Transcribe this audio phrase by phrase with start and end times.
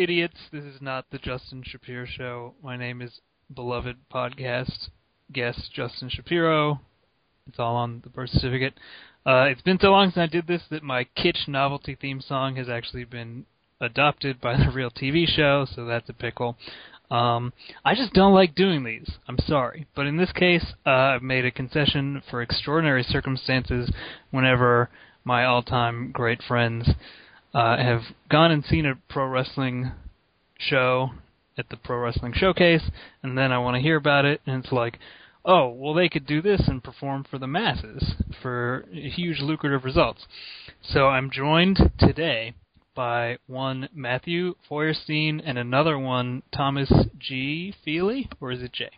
[0.00, 0.38] idiots?
[0.50, 2.54] This is not the Justin Shapiro show.
[2.62, 3.20] My name is
[3.54, 4.88] beloved podcast
[5.30, 6.80] guest Justin Shapiro.
[7.46, 8.72] It's all on the birth certificate.
[9.26, 12.56] Uh, it's been so long since I did this that my kitsch novelty theme song
[12.56, 13.44] has actually been
[13.78, 16.56] adopted by the real TV show, so that's a pickle.
[17.10, 17.52] Um,
[17.84, 19.18] I just don't like doing these.
[19.28, 23.92] I'm sorry, but in this case, uh, I've made a concession for extraordinary circumstances.
[24.30, 24.88] Whenever
[25.24, 26.88] my all-time great friends
[27.54, 29.92] uh, have gone and seen a pro wrestling
[30.58, 31.10] show
[31.58, 32.90] at the Pro Wrestling Showcase,
[33.22, 34.98] and then I want to hear about it, and it's like,
[35.44, 40.26] oh, well, they could do this and perform for the masses for huge lucrative results.
[40.82, 42.54] So I'm joined today
[42.94, 47.74] by one Matthew Feuerstein and another one Thomas G.
[47.84, 48.90] Feely, or is it J?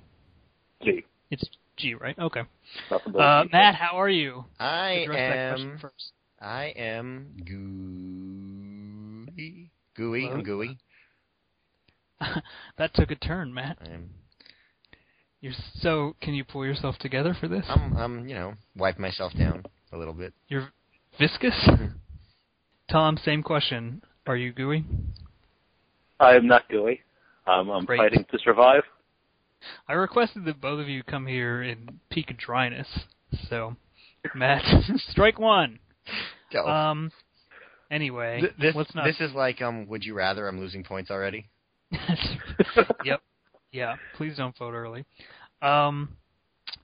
[0.83, 1.05] G.
[1.31, 1.44] It's
[1.77, 2.19] G, right?
[2.19, 2.42] Okay.
[2.91, 4.44] Uh, Matt, how are you?
[4.59, 5.78] I Address that question am.
[5.78, 6.12] first.
[6.41, 8.22] I am gooey.
[9.97, 10.28] Gooey.
[10.28, 10.78] I'm gooey.
[12.78, 13.78] that took a turn, Matt.
[13.80, 14.10] I'm.
[15.41, 16.14] You're so.
[16.20, 17.64] Can you pull yourself together for this?
[17.69, 17.97] I'm.
[17.97, 18.28] I'm.
[18.28, 20.32] You know, wipe myself down a little bit.
[20.48, 20.69] You're
[21.19, 21.69] viscous.
[22.91, 24.03] Tom, same question.
[24.26, 24.84] Are you gooey?
[26.20, 27.00] I am not gooey.
[27.47, 27.98] Um, I'm Great.
[27.98, 28.82] fighting to survive.
[29.88, 32.86] I requested that both of you come here in peak dryness.
[33.48, 33.76] So,
[34.34, 34.62] Matt,
[35.10, 35.78] strike one.
[36.53, 36.66] Go.
[36.66, 37.10] Um.
[37.92, 38.75] Anyway, Th- this.
[38.75, 39.04] let's not.
[39.04, 39.86] This is like um.
[39.88, 40.48] Would you rather?
[40.48, 41.48] I'm losing points already.
[43.04, 43.20] yep.
[43.70, 43.97] Yeah.
[44.16, 45.04] Please don't vote early.
[45.60, 46.16] Um.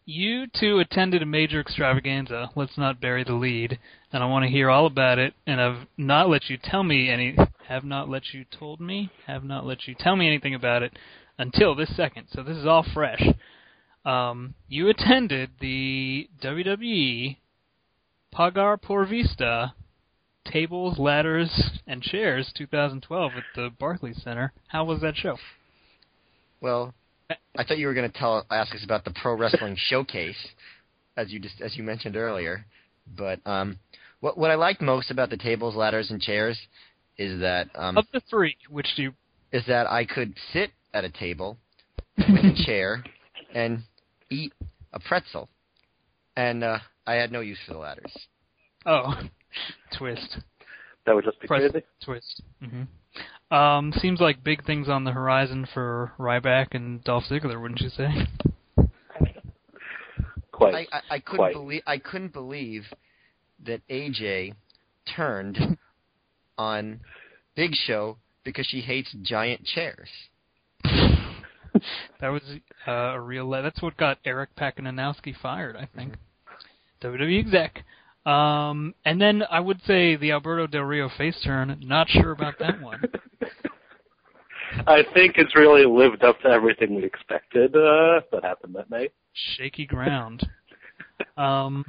[0.04, 2.50] You two attended a major extravaganza.
[2.54, 3.78] Let's not bury the lead,
[4.12, 5.32] and I want to hear all about it.
[5.46, 7.34] And I've not let you tell me any.
[7.68, 9.10] Have not let you told me.
[9.26, 10.92] Have not let you tell me anything about it
[11.38, 12.26] until this second.
[12.32, 13.22] So this is all fresh.
[14.04, 17.36] Um, you attended the WWE
[18.34, 19.74] Pagar Por Vista
[20.52, 21.50] Tables, Ladders,
[21.86, 24.52] and Chairs 2012 at the Barclays Center.
[24.68, 25.36] How was that show?
[26.60, 26.94] Well,
[27.30, 30.48] I thought you were going to tell ask us about the pro wrestling showcase,
[31.16, 32.64] as you just as you mentioned earlier.
[33.16, 33.78] But um,
[34.20, 36.58] what what I liked most about the tables, ladders, and chairs
[37.16, 39.12] is that um, Of the three, which do you
[39.52, 41.58] is that I could sit at a table
[42.18, 43.04] with a chair
[43.54, 43.82] and
[44.30, 44.52] eat
[44.92, 45.48] a pretzel,
[46.36, 48.12] and uh, I had no use for the ladders.
[48.86, 49.14] Oh,
[49.96, 50.38] twist,
[51.06, 51.86] That would just be Press- crazy.
[52.02, 52.42] twist.
[52.62, 52.82] hmm
[53.54, 57.88] Um, seems like big things on the horizon for Ryback and Dolph Ziggler, wouldn't you
[57.90, 58.08] say?
[60.52, 60.74] Quite.
[60.74, 61.52] I, I, I couldn't Quite.
[61.54, 62.84] believe I couldn't believe
[63.64, 64.54] that AJ
[65.16, 65.78] turned
[66.58, 67.00] on
[67.54, 70.08] Big Show because she hates giant chairs.
[72.20, 72.42] That was
[72.88, 73.48] uh, a real.
[73.50, 76.14] That's what got Eric Pakanowski fired, I think.
[77.02, 77.84] WWE exec.
[78.28, 81.80] Um, and then I would say the Alberto Del Rio face turn.
[81.82, 83.02] Not sure about that one.
[84.86, 89.12] I think it's really lived up to everything we expected uh, that happened that night.
[89.32, 90.46] Shaky ground.
[91.38, 91.86] Um,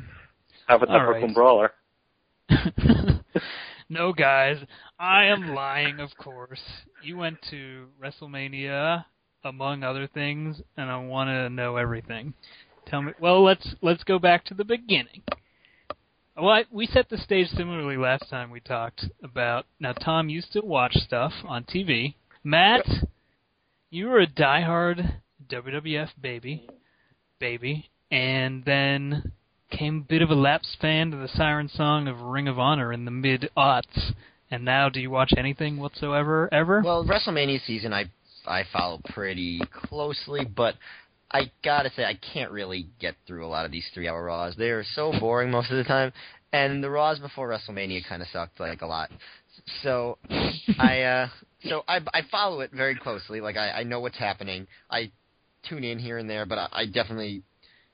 [0.68, 1.36] Have a Brooklyn right.
[1.36, 1.72] Brawler.
[3.90, 4.58] no, guys,
[4.98, 6.00] I am lying.
[6.00, 6.62] Of course,
[7.04, 9.04] you went to WrestleMania,
[9.44, 12.34] among other things, and I want to know everything.
[12.88, 13.12] Tell me.
[13.20, 15.22] Well, let's let's go back to the beginning.
[16.40, 19.66] Well, I, we set the stage similarly last time we talked about.
[19.80, 22.16] Now, Tom used to watch stuff on TV.
[22.46, 22.86] Matt,
[23.90, 25.20] you were a diehard
[25.50, 26.66] WWF baby,
[27.40, 29.34] baby, and then
[29.70, 32.94] came a bit of a lapsed fan to the siren song of Ring of Honor
[32.94, 34.14] in the mid aughts.
[34.50, 36.82] And now, do you watch anything whatsoever ever?
[36.84, 38.06] Well, WrestleMania season I
[38.48, 40.76] I follow pretty closely, but
[41.32, 44.56] I gotta say I can't really get through a lot of these three-hour Raws.
[44.58, 46.12] They are so boring most of the time,
[46.52, 49.12] and the Raws before WrestleMania kind of sucked like a lot.
[49.84, 50.18] So
[50.80, 51.28] I uh
[51.68, 53.42] so I I follow it very closely.
[53.42, 54.68] Like I I know what's happening.
[54.90, 55.12] I
[55.68, 57.44] tune in here and there, but I, I definitely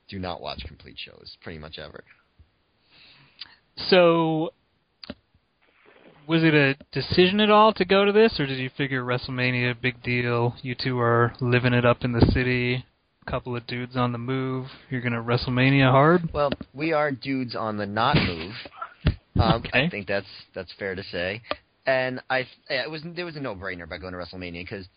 [0.08, 2.04] do not watch complete shows pretty much ever.
[3.90, 4.54] So,
[6.28, 9.80] was it a decision at all to go to this, or did you figure WrestleMania,
[9.82, 10.56] big deal?
[10.62, 12.86] You two are living it up in the city.
[13.28, 14.68] Couple of dudes on the move.
[14.90, 16.30] You're gonna WrestleMania hard.
[16.34, 18.54] Well, we are dudes on the not move.
[19.38, 19.86] Um, Okay.
[19.86, 21.42] I think that's that's fair to say.
[21.86, 24.88] And I it was there was a no brainer about going to WrestleMania because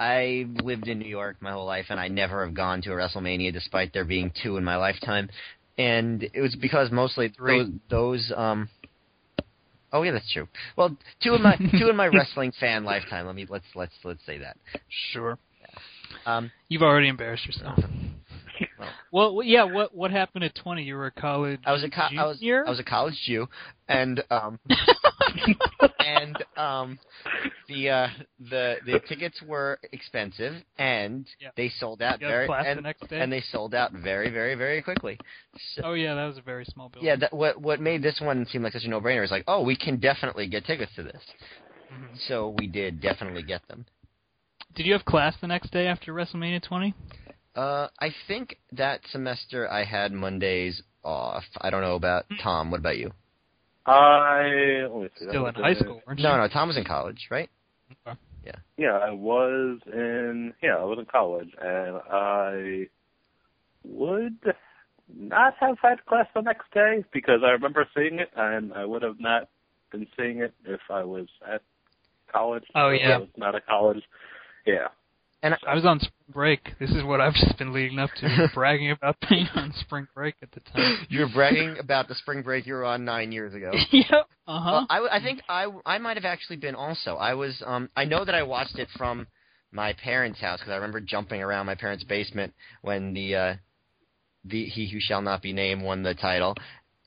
[0.00, 2.96] I lived in New York my whole life and I never have gone to a
[2.96, 5.28] WrestleMania despite there being two in my lifetime.
[5.78, 8.68] And it was because mostly those, those um
[9.92, 10.48] Oh yeah, that's true.
[10.76, 13.26] Well, two in my two in my wrestling fan lifetime.
[13.26, 14.56] Let me let's let's let's say that.
[15.12, 15.38] Sure.
[16.26, 17.78] Um, You've already embarrassed yourself.
[19.10, 19.64] Well, well, yeah.
[19.64, 20.82] What what happened at 20?
[20.82, 22.64] You were a college I was a co- I was junior.
[22.66, 23.48] I was a college Jew,
[23.88, 24.58] and um,
[25.98, 26.98] and um,
[27.68, 28.08] the uh,
[28.50, 31.50] the the tickets were expensive, and Yeah.
[31.56, 33.20] they sold out very class the and, next day.
[33.20, 35.18] and they sold out very very very quickly.
[35.74, 37.08] So, oh yeah, that was a very small building.
[37.08, 39.44] yeah, that, what what made this one seem like such a no brainer is like,
[39.46, 41.22] oh, we can definitely get tickets to this.
[41.92, 42.18] Mhm.
[42.28, 43.86] So we did definitely get them.
[44.74, 46.94] Did you have class the next day after WrestleMania 20?
[47.54, 51.44] Uh, I think that semester I had Mondays off.
[51.60, 52.70] I don't know about Tom.
[52.70, 53.12] What about you?
[53.86, 55.26] I let me see.
[55.28, 56.24] Still in high school, weren't you?
[56.24, 57.50] No, no, Tom was in college, right?
[58.44, 62.88] Yeah, Yeah, I was in yeah, I was in college and I
[63.84, 64.54] would
[65.14, 69.02] not have had class the next day because I remember seeing it and I would
[69.02, 69.48] have not
[69.92, 71.62] been seeing it if I was at
[72.32, 72.64] college.
[72.74, 73.16] Oh, yeah.
[73.16, 74.02] I was not at college.
[74.66, 74.88] Yeah.
[75.42, 76.60] And I was on spring break.
[76.80, 80.36] This is what I've just been leading up to, bragging about being on spring break
[80.42, 81.06] at the time.
[81.10, 83.72] you were bragging about the spring break you were on nine years ago.
[83.92, 84.26] yep.
[84.46, 84.86] Uh huh.
[84.88, 87.16] Well, I think I, I might have actually been also.
[87.16, 89.26] I was um I know that I watched it from
[89.70, 93.54] my parents' house because I remember jumping around my parents' basement when the uh
[94.46, 96.54] the He Who Shall Not Be Named won the title,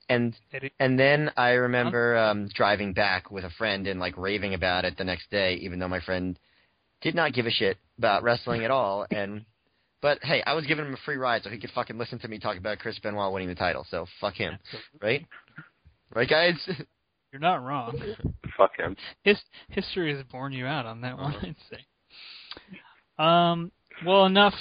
[0.10, 0.36] and
[0.80, 4.96] and then I remember um driving back with a friend and like raving about it
[4.96, 6.38] the next day, even though my friend
[7.02, 9.06] did not give a shit about wrestling at all.
[9.12, 9.46] And
[10.02, 12.28] but hey, I was giving him a free ride so he could fucking listen to
[12.28, 13.86] me talk about Chris Benoit winning the title.
[13.90, 14.58] So fuck him,
[15.02, 15.26] right?
[16.14, 16.56] Right, guys?
[17.32, 18.00] You're not wrong.
[18.56, 18.96] Fuck him.
[19.24, 19.38] His
[19.70, 21.48] history has borne you out on that one, Uh-huh.
[21.48, 22.78] I'd say.
[23.20, 23.72] Um.
[24.06, 24.54] Well, enough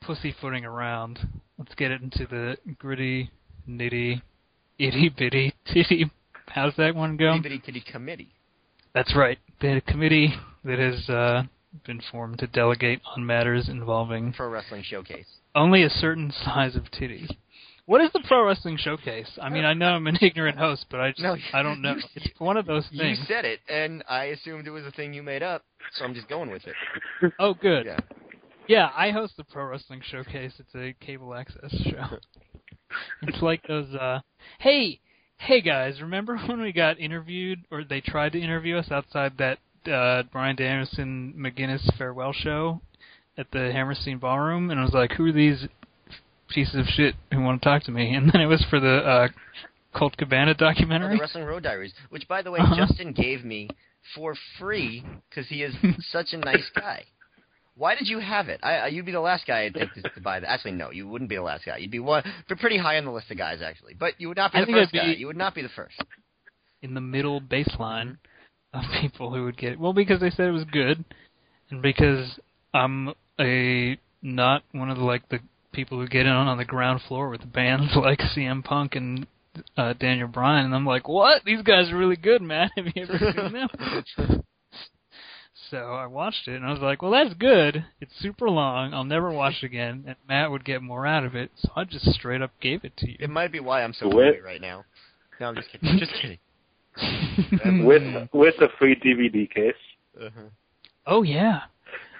[0.00, 1.18] pussyfooting around.
[1.58, 3.30] Let's get it into the gritty,
[3.68, 4.20] nitty,
[4.78, 6.10] itty bitty titty.
[6.48, 7.32] How's that one go?
[7.34, 8.34] Itty Bitty Titty Committee.
[8.94, 9.38] That's right.
[9.60, 10.34] The committee
[10.64, 11.42] that has uh,
[11.86, 15.26] been formed to delegate on matters involving Pro Wrestling Showcase.
[15.54, 17.28] only a certain size of titty.
[17.86, 19.28] What is the pro wrestling showcase?
[19.42, 21.96] I mean, I know I'm an ignorant host, but I just No, I don't know.
[22.14, 23.18] It's one of those things.
[23.18, 25.64] You said it, and I assumed it was a thing you made up,
[25.96, 27.32] so I'm just going with it.
[27.40, 27.86] Oh, good.
[27.86, 27.98] Yeah.
[28.68, 30.52] Yeah, I host the Pro Wrestling Showcase.
[30.60, 32.18] It's a cable access show.
[33.22, 34.20] it's like those uh
[34.60, 35.00] hey,
[35.38, 39.58] hey guys, remember when we got interviewed or they tried to interview us outside that
[39.88, 42.80] uh Bryan Danielson McGuinness farewell show
[43.38, 45.66] at the Hammerstein Ballroom and I was like, Who are these
[46.48, 48.14] pieces of shit who want to talk to me?
[48.16, 49.28] And then it was for the uh
[49.94, 51.16] Colt Cabana Oh, documentary.
[51.16, 52.76] the Wrestling Road Diaries, which, by the way, Uh-huh.
[52.76, 53.68] Justin gave me
[54.14, 55.74] for free because he is
[56.10, 57.04] such a nice guy.
[57.76, 58.60] Why did you have it?
[58.62, 60.48] I, you'd be the last guy I'd think to, to buy that.
[60.50, 61.76] Actually, no, you wouldn't be the last guy.
[61.78, 63.94] You'd be one, but pretty high on the list of guys, actually.
[63.98, 65.06] But you would not be I the first I'd guy.
[65.12, 66.02] You would not be the first.
[66.82, 68.18] in the middle baseline
[68.72, 69.80] of people who would get it.
[69.80, 71.04] Well, because they said it was good,
[71.70, 72.38] and because
[72.74, 75.40] I'm a not one of the like the
[75.72, 79.26] people who get in on the ground floor with bands like CM Punk and
[79.76, 81.42] uh, Daniel Bryan, and I'm like, what?
[81.44, 82.70] These guys are really good, man.
[82.76, 84.42] Have you ever seen them?
[85.70, 87.84] so I watched it, and I was like, well, that's good.
[88.00, 88.94] It's super long.
[88.94, 91.50] I'll never watch it again, and Matt would get more out of it.
[91.56, 93.16] So I just straight up gave it to you.
[93.20, 94.84] It might be why I'm so With- right now.
[95.40, 95.98] No, I'm just kidding.
[95.98, 96.38] just kidding.
[97.84, 99.74] with with a free DVD case.
[100.20, 100.42] Uh-huh.
[101.06, 101.62] Oh yeah.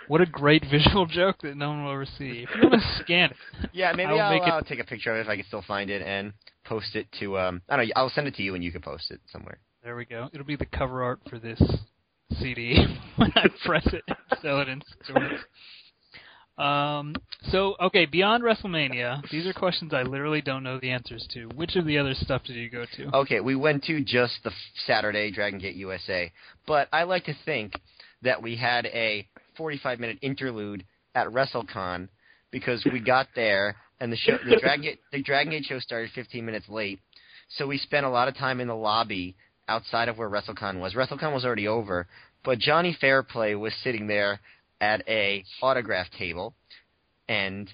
[0.08, 2.44] What a great visual joke that no one will ever see.
[2.48, 5.10] If you want to scan it, Yeah, maybe I'll I'll, make I'll take a picture
[5.12, 6.32] of it if I can still find it and
[6.64, 7.38] post it to.
[7.38, 7.92] um I don't know.
[7.96, 9.58] I'll send it to you and you can post it somewhere.
[9.84, 10.28] there we go.
[10.32, 11.60] It'll be the cover art for this
[12.40, 12.84] CD
[13.16, 15.40] when I press it and sell it in stores.
[16.58, 17.14] Um.
[17.50, 21.46] So okay, beyond WrestleMania, these are questions I literally don't know the answers to.
[21.54, 23.16] Which of the other stuff did you go to?
[23.16, 24.52] Okay, we went to just the
[24.86, 26.30] Saturday Dragon Gate USA,
[26.66, 27.72] but I like to think
[28.22, 32.08] that we had a 45 minute interlude at WrestleCon
[32.50, 36.10] because we got there and the show, the Dragon Gate, the Dragon Gate show started
[36.14, 37.00] 15 minutes late,
[37.56, 39.36] so we spent a lot of time in the lobby
[39.68, 40.94] outside of where WrestleCon was.
[40.94, 42.06] WrestleCon was already over,
[42.44, 44.40] but Johnny Fairplay was sitting there
[44.82, 46.54] at a autograph table,
[47.28, 47.72] and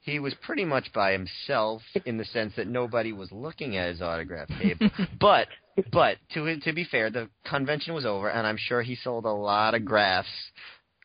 [0.00, 4.02] he was pretty much by himself in the sense that nobody was looking at his
[4.02, 4.90] autograph table.
[5.20, 5.46] but
[5.92, 9.30] but to to be fair, the convention was over, and I'm sure he sold a
[9.30, 10.28] lot of graphs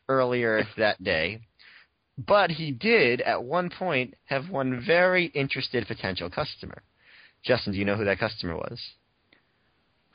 [0.08, 1.40] earlier that day.
[2.18, 6.82] But he did at one point have one very interested potential customer.
[7.44, 8.80] Justin, do you know who that customer was?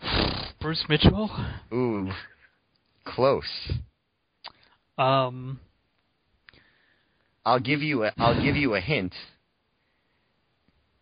[0.59, 1.29] Bruce Mitchell.
[1.71, 2.11] Ooh,
[3.05, 3.71] close.
[5.01, 5.59] Um.
[7.43, 9.13] I'll give you a I'll give you a hint.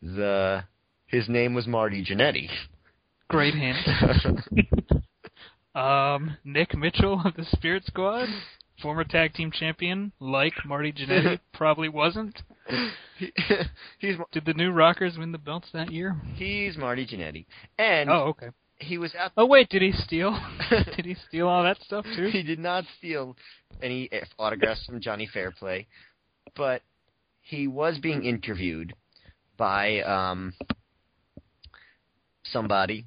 [0.02, 0.64] The
[1.08, 2.48] his name was Marty Jannetty.
[3.30, 3.78] Great hint.
[5.76, 8.28] Um, Nick Mitchell of the Spirit Squad,
[8.82, 12.42] former tag team champion, like Marty Jannetty, probably wasn't.
[13.18, 13.32] He-
[14.00, 16.16] he's Did the New Rockers win the belts that year?
[16.36, 17.46] he's Marty Jannetty,
[17.78, 18.48] and Oh, okay.
[18.80, 19.32] He was at.
[19.38, 20.40] Oh wait, did he steal?
[20.96, 22.30] did he steal all that stuff too?
[22.30, 23.36] He did not steal
[23.82, 25.88] any autographs from Johnny Fairplay,
[26.56, 26.82] but
[27.42, 28.94] he was being interviewed
[29.58, 30.54] by um
[32.44, 33.06] somebody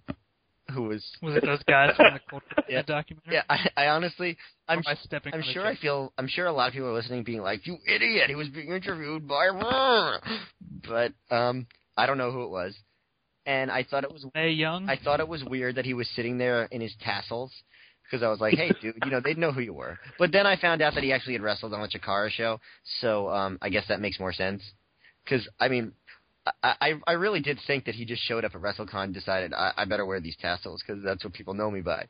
[0.73, 2.83] who was Was it those guys from the Culture Yeah.
[2.83, 3.35] documentary?
[3.35, 4.37] yeah I, I honestly
[4.69, 7.25] I'm I stepping I'm sure I feel I'm sure a lot of people are listening
[7.25, 9.49] being like you idiot he was being interviewed by
[10.87, 12.77] but um I don't know who it was
[13.47, 14.89] and I thought it was Mae Young.
[14.89, 17.53] I thought it was weird that he was sitting there in his tassels
[18.05, 20.47] because I was like, "Hey, dude, you know they'd know who you were." But then
[20.47, 22.61] I found out that he actually had wrestled on a Chikara show,
[23.01, 24.63] so um, I guess that makes more sense.
[25.25, 25.93] Because I mean,
[26.63, 29.73] I, I I really did think that he just showed up at WrestleCon, decided I,
[29.77, 32.07] I better wear these tassels because that's what people know me by.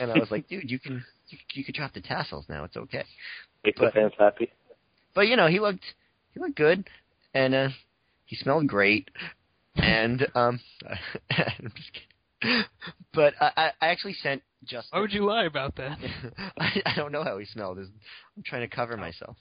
[0.00, 2.64] And I was like, "Dude, you can you, you could drop the tassels now.
[2.64, 3.04] It's okay."
[3.64, 4.50] Make the But- fans happy.
[5.14, 5.84] But you know, he looked
[6.32, 6.88] he looked good,
[7.34, 7.68] and uh,
[8.26, 9.10] he smelled great,
[9.82, 10.60] and um,
[11.30, 12.64] I'm just kidding.
[13.12, 14.88] But I, I actually sent Justin.
[14.92, 15.98] Why would you lie about that?
[16.58, 17.78] I, I don't know how he smelled.
[17.78, 19.36] I'm trying to cover myself.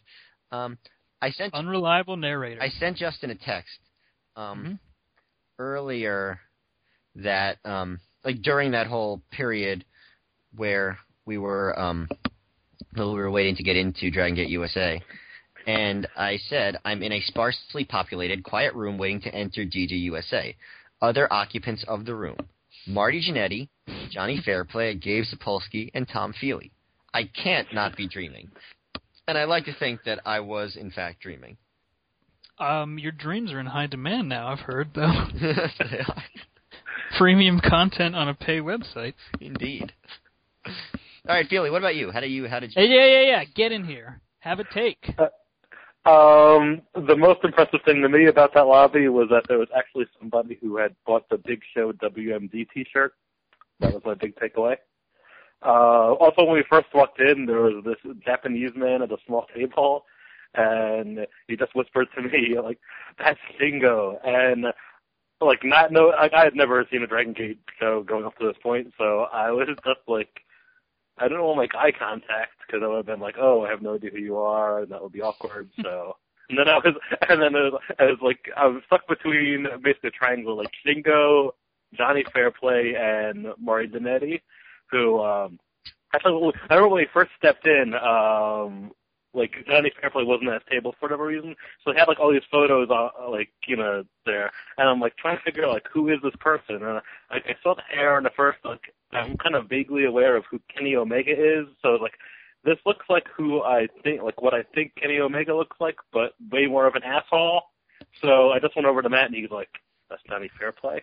[0.52, 0.78] Um,
[1.22, 2.62] I sent Unreliable narrator.
[2.62, 3.80] I sent Justin a text
[4.36, 4.80] um, Mhm.
[5.60, 6.40] earlier
[7.16, 9.86] that um, like during that whole period
[10.56, 12.08] where we were um,
[12.96, 15.02] we were waiting to get into Dragon Gate USA.
[15.68, 20.56] And I said, I'm in a sparsely populated, quiet room waiting to enter DG USA.
[21.02, 22.38] Other occupants of the room
[22.88, 23.70] Marty Jannetty,
[24.10, 26.72] Johnny Fairplay, Gabe Sapolsky, and Tom Feely.
[27.14, 28.50] I can't not be dreaming.
[29.28, 31.58] And I like to think that I was, in fact, dreaming.
[32.58, 34.48] Um, your dreams are in high demand now.
[34.48, 35.28] I've heard though.
[35.40, 36.24] They are.
[37.18, 39.14] Premium content on a pay website.
[39.40, 39.94] Indeed.
[40.66, 42.12] All right, Feely, what about you?
[42.12, 42.48] How do you?
[42.48, 42.84] How did you?
[42.84, 43.44] Yeah, yeah, yeah.
[43.56, 44.22] Get in here.
[44.40, 45.12] Have a take.
[46.06, 50.06] Um, the most impressive thing to me about that lobby was that there was actually
[50.18, 53.14] somebody who had bought the Big Show WMD T-shirt.
[53.80, 54.78] That was my big takeaway.
[55.62, 59.46] Uh, also, when we first walked in, there was this Japanese man at a small
[59.54, 60.06] table,
[60.56, 62.80] and he just whispered to me like,
[63.18, 64.68] "That's Shingo," and
[65.42, 68.48] like not know, like, I had never seen a Dragon Gate show going up to
[68.48, 70.42] this point, so I was just like,
[71.20, 73.70] I didn't want to make eye contact because I would have been like, "Oh, I
[73.70, 75.70] have no idea who you are," and that would be awkward.
[75.84, 76.16] So,
[76.50, 76.96] and then I was,
[77.30, 80.70] and then it was, I was like, I was stuck between basically a triangle, like
[80.86, 81.52] Shingo,
[81.94, 84.42] Johnny Fairplay, and Marty Jannetty,
[84.92, 85.60] who um,
[86.14, 88.92] actually, I remember when he first stepped in, um,
[89.34, 92.32] like Johnny Fairplay wasn't at his table for whatever reason, so he had like all
[92.32, 95.88] these photos, uh, like you know, there, and I'm like trying to figure out like
[95.92, 99.38] who is this person, and I, I saw the hair in the first like I'm
[99.38, 102.14] kind of vaguely aware of who Kenny Omega is, so like
[102.64, 106.34] this looks like who I think like what I think Kenny Omega looks like, but
[106.52, 107.62] way more of an asshole.
[108.22, 109.70] So I just went over to Matt and he's like,
[110.10, 111.02] That's Johnny Fairplay.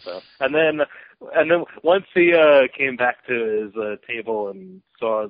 [0.00, 0.80] So and then
[1.34, 5.28] and then once he uh came back to his uh, table and saw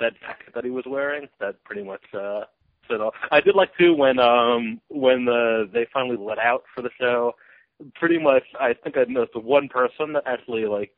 [0.00, 2.44] that jacket that he was wearing, that pretty much uh
[2.88, 3.12] said all.
[3.30, 7.34] I did like too when um when the they finally let out for the show.
[7.94, 10.92] Pretty much, I think I noticed the one person that actually like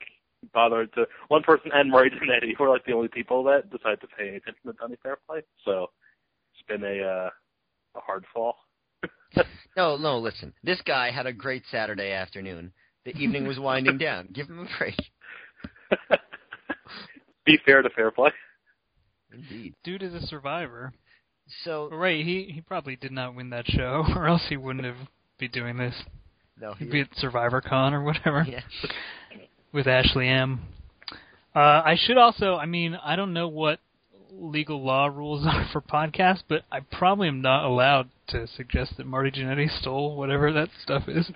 [0.54, 4.06] bothered to one person and Murray Janetti were like the only people that decided to
[4.06, 5.42] pay attention to Johnny Fairplay.
[5.64, 5.90] So
[6.54, 7.30] it's been a uh,
[7.96, 8.56] a hard fall.
[9.76, 10.18] No, no.
[10.18, 12.72] Listen, this guy had a great Saturday afternoon.
[13.04, 14.28] The evening was winding down.
[14.32, 14.96] Give him a break.
[17.46, 18.30] Be fair to Fairplay.
[19.32, 19.74] Indeed.
[19.84, 20.92] Dude is a survivor.
[21.64, 25.08] So right, he he probably did not win that show, or else he wouldn't have
[25.38, 25.94] be doing this.
[26.60, 28.60] no, he, He'd be at Survivor Con or whatever yeah.
[29.72, 30.60] with Ashley M.
[31.54, 33.80] Uh, I should also, I mean, I don't know what
[34.32, 39.06] legal law rules are for podcasts, but I probably am not allowed to suggest that
[39.06, 41.30] Marty Jannetty stole whatever that stuff is.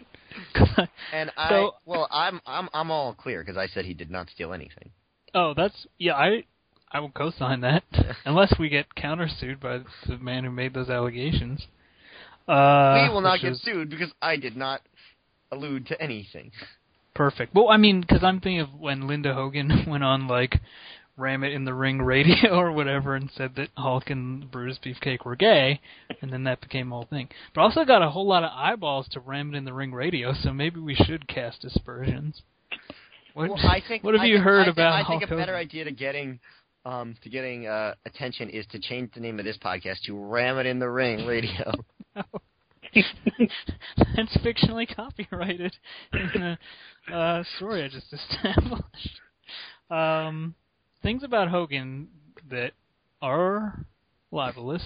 [1.12, 4.28] And I So- well, I'm I'm I'm all clear because I said he did not
[4.30, 4.90] steal anything.
[5.34, 6.44] oh, that's yeah, I
[6.94, 7.82] I will co-sign that
[8.24, 11.66] unless we get countersued by the man who made those allegations.
[12.46, 14.80] Uh, we will not get is sued because I did not
[15.50, 16.52] allude to anything.
[17.14, 17.54] perfect.
[17.54, 20.60] Well, I mean, because I'm thinking of when Linda Hogan went on like
[21.16, 25.24] Ram It in the Ring radio or whatever and said that Hulk and Bruce Beefcake
[25.24, 25.80] were gay,
[26.22, 27.28] and then that became a whole thing.
[27.54, 30.32] But also got a whole lot of eyeballs to Ram It in the Ring radio,
[30.32, 32.42] so maybe we should cast aspersions.
[33.32, 35.20] What, Well, I think, what have I you think- heard I think, about I Hulk
[35.22, 35.66] think a better Hogan?
[35.68, 36.38] idea to getting
[36.84, 40.58] um to getting uh attention is to change the name of this podcast to Ram
[40.58, 41.72] It in the Ring Radio.
[42.94, 45.74] That's fictionally copyrighted
[46.12, 46.58] in
[47.08, 49.20] the uh, story I just established.
[49.90, 50.54] Um,
[51.02, 52.08] things about Hogan
[52.50, 52.72] that
[53.20, 53.84] are
[54.30, 54.82] libelous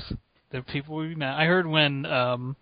[0.52, 1.38] that people would be mad.
[1.38, 2.56] I heard when um,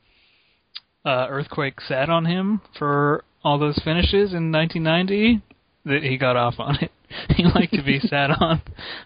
[1.05, 5.43] uh, Earthquake sat on him for all those finishes in 1990.
[5.85, 6.91] that he got off on it.
[7.37, 8.63] He liked to be sat on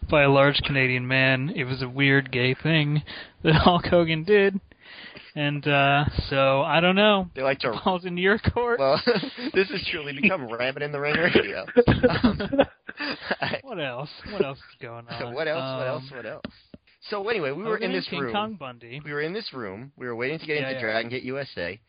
[0.09, 1.53] by a large Canadian man.
[1.55, 3.03] It was a weird gay thing
[3.43, 4.61] that Hulk Hogan did.
[5.37, 7.31] And uh so I don't know.
[7.37, 7.71] They like to.
[7.85, 8.81] Ball's in your court.
[8.81, 9.01] Well,
[9.55, 11.67] this has truly become Rabbit in the Ring radio.
[12.09, 12.51] Um,
[13.63, 14.11] what else?
[14.33, 15.35] What else is going on?
[15.35, 15.79] what else?
[15.79, 16.03] What else?
[16.11, 16.45] Um, What else?
[17.09, 18.59] So anyway, we were in this King room.
[19.05, 19.93] We were in this room.
[19.97, 20.81] We were waiting to get Yeah, into yeah.
[20.81, 21.81] Dragon Gate USA,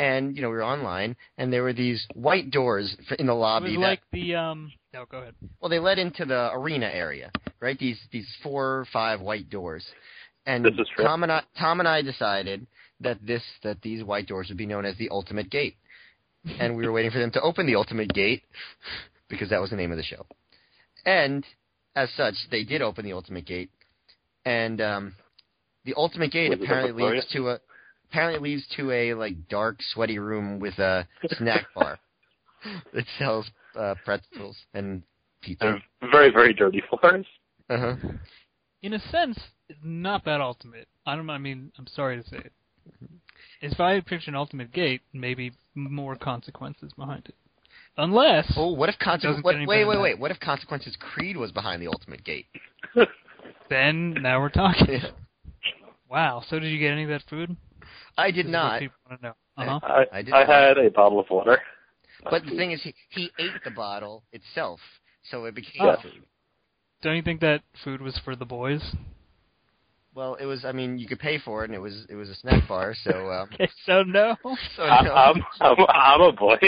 [0.00, 3.36] and you know we were online, and there were these white doors in the It
[3.36, 4.72] lobby was that like the um.
[4.94, 5.34] No, go ahead.
[5.60, 7.30] well they led into the arena area,
[7.60, 7.78] right?
[7.78, 9.84] These these four or five white doors,
[10.46, 11.04] and This is true.
[11.04, 12.66] Tom and I Tom and I decided
[13.00, 15.76] that this that these white doors would be known as the Ultimate Gate,
[16.58, 18.42] and we were waiting for them to open the Ultimate Gate
[19.28, 20.24] because that was the name of the show,
[21.04, 21.44] and
[21.94, 23.70] as such they did open the Ultimate Gate,
[24.46, 25.14] and um,
[25.84, 27.60] the Ultimate Gate Was apparently leads to a
[28.10, 31.06] apparently leads to a like dark sweaty room with a
[31.38, 31.98] snack bar
[32.92, 35.02] that sells uh, pretzels and
[35.42, 35.80] pizza.
[36.00, 37.26] And very, very dirty floors.
[37.68, 37.94] Uh-huh.
[38.82, 40.88] in a sense, it's not that ultimate.
[41.06, 41.30] I don't.
[41.30, 42.52] I mean, I'm sorry to say it.
[43.62, 47.34] If I had pictured an ultimate gate, maybe more consequences behind it.
[47.96, 49.42] Unless Oh, what if consequences?
[49.42, 50.18] get What, any wait, wait, wait.
[50.18, 52.46] What if consequences Creed was behind the Ultimate Gate?
[53.70, 55.00] then now we're talking.
[56.08, 56.42] Wow.
[56.48, 57.56] So did you get any of that food?
[58.20, 58.80] I did not.
[58.80, 59.32] people know.
[59.56, 59.80] Uh-huh.
[59.82, 60.48] I, I did I not.
[60.48, 61.58] had a bottle of water.
[62.30, 64.80] But the thing is, he he ate the bottle itself,
[65.22, 65.96] so it became Oh.
[66.02, 66.22] food.
[67.02, 68.82] Don't you think that food was for the boys?
[70.14, 70.64] Well, it was.
[70.64, 72.94] I mean, you could pay for it, and it was it was a snack bar.
[73.04, 74.36] So, um, Okay, so no.
[74.76, 75.12] so I, no.
[75.14, 76.58] I'm, I'm, I'm a boy.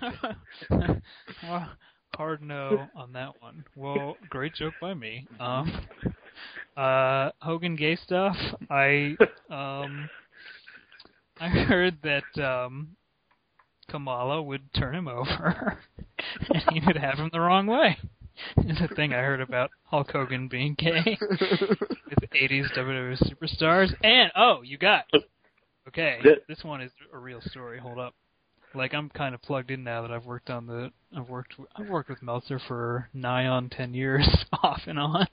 [1.42, 1.68] Well,
[2.16, 3.64] Hard no on that one.
[3.74, 5.26] Well, great joke by me.
[5.40, 5.86] Um,
[6.76, 8.36] uh, Hogan gay stuff.
[8.70, 9.16] I
[9.50, 10.08] um,
[11.40, 12.96] I heard that um,
[13.88, 15.78] Kamala would turn him over,
[16.48, 17.98] and he would have him the wrong way.
[18.58, 23.94] Is a thing I heard about Hulk Hogan being gay with 80s WWE superstars.
[24.02, 25.04] And oh, you got
[25.86, 26.18] okay.
[26.48, 27.78] This one is a real story.
[27.78, 28.14] Hold up.
[28.74, 31.88] Like I'm kind of plugged in now that I've worked on the I've worked I've
[31.88, 34.28] worked with Meltzer for nigh on ten years
[34.64, 35.28] off and on.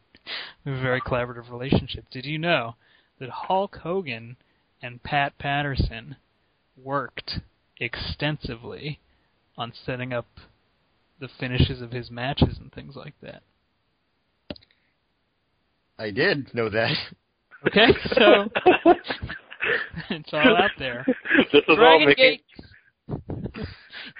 [0.63, 2.05] We have a very collaborative relationship.
[2.11, 2.75] Did you know
[3.19, 4.37] that Hulk Hogan
[4.81, 6.15] and Pat Patterson
[6.75, 7.39] worked
[7.79, 8.99] extensively
[9.57, 10.27] on setting up
[11.19, 13.43] the finishes of his matches and things like that?
[15.99, 16.95] I did know that.
[17.67, 18.49] Okay, so
[20.09, 21.05] it's all out there.
[21.53, 22.39] this is all Dragon making.
[23.07, 23.67] Gate,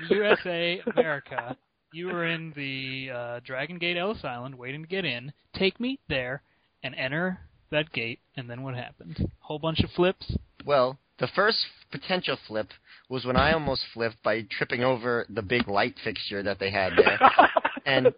[0.10, 1.58] USA, America.
[1.91, 5.34] You were in the uh, Dragon Gate Ellis Island, waiting to get in.
[5.56, 6.43] Take me there
[6.84, 7.39] and enter
[7.72, 9.32] that gate, and then what happened?
[9.40, 10.36] Whole bunch of flips.
[10.66, 11.58] Well, the first
[11.92, 12.68] potential flip
[13.10, 16.94] was when I almost flipped by tripping over the big light fixture that they had
[16.98, 17.20] there.
[17.86, 18.14] and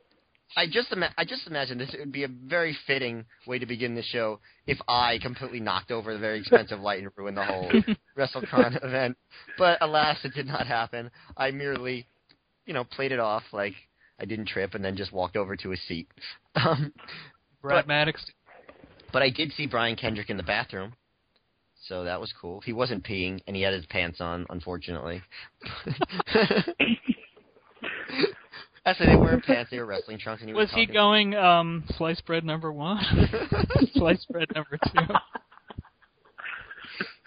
[0.55, 3.95] I just ima- I just imagine this would be a very fitting way to begin
[3.95, 7.71] the show if I completely knocked over the very expensive light and ruined the whole
[8.17, 9.17] WrestleCon event.
[9.57, 11.09] But alas, it did not happen.
[11.35, 12.05] I merely,
[12.65, 13.73] you know, played it off like
[14.19, 16.07] I didn't trip and then just walked over to a seat.
[16.55, 16.93] Um,
[17.63, 18.23] Brad But- Maddox.
[19.13, 20.93] But I did see Brian Kendrick in the bathroom.
[21.87, 22.61] So that was cool.
[22.61, 25.21] He wasn't peeing and he had his pants on, unfortunately.
[28.85, 31.35] I said they weren't pants, they were wrestling trunks and he was Was he going
[31.35, 33.01] um, slice bread number one?
[33.93, 34.99] slice bread number two?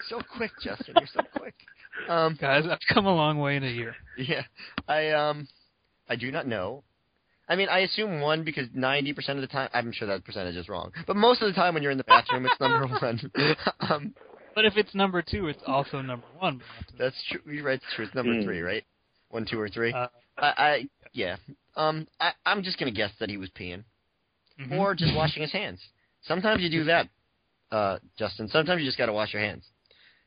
[0.09, 1.55] so quick, Justin, you're so quick.
[2.09, 3.95] Um Guys, I've come a long way in a year.
[4.17, 4.43] yeah.
[4.87, 5.47] I um
[6.09, 6.83] I do not know.
[7.49, 10.55] I mean, I assume one because ninety percent of the time I'm sure that percentage
[10.55, 10.91] is wrong.
[11.05, 13.31] But most of the time when you're in the bathroom it's number one.
[13.89, 14.13] um
[14.55, 16.61] But if it's number two, it's also number one.
[16.97, 17.41] That's true.
[17.53, 17.75] You're right.
[17.75, 18.05] It's true.
[18.05, 18.43] It's number Hmm.
[18.43, 18.83] three, right?
[19.29, 19.91] One, two, or three.
[19.93, 20.07] Uh,
[20.37, 21.35] I, I, yeah.
[21.75, 23.83] Um, I, I'm just gonna guess that he was peeing
[24.59, 24.71] mhm.
[24.79, 25.79] or just washing his hands.
[26.21, 27.09] Sometimes you do that,
[27.71, 28.47] uh, Justin.
[28.47, 29.65] Sometimes you just gotta wash your hands.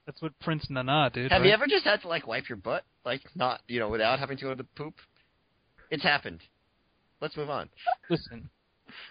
[0.07, 1.31] That's what Prince Nana did.
[1.31, 1.49] Have right?
[1.49, 4.37] you ever just had to like wipe your butt, like not, you know, without having
[4.39, 4.95] to go to the poop?
[5.91, 6.41] It's happened.
[7.21, 7.69] Let's move on.
[8.09, 8.49] Listen,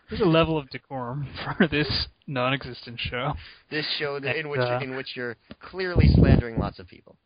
[0.09, 3.33] there's a level of decorum for this non-existent show.
[3.69, 7.17] This show that, in which Uh, in which you're clearly slandering lots of people.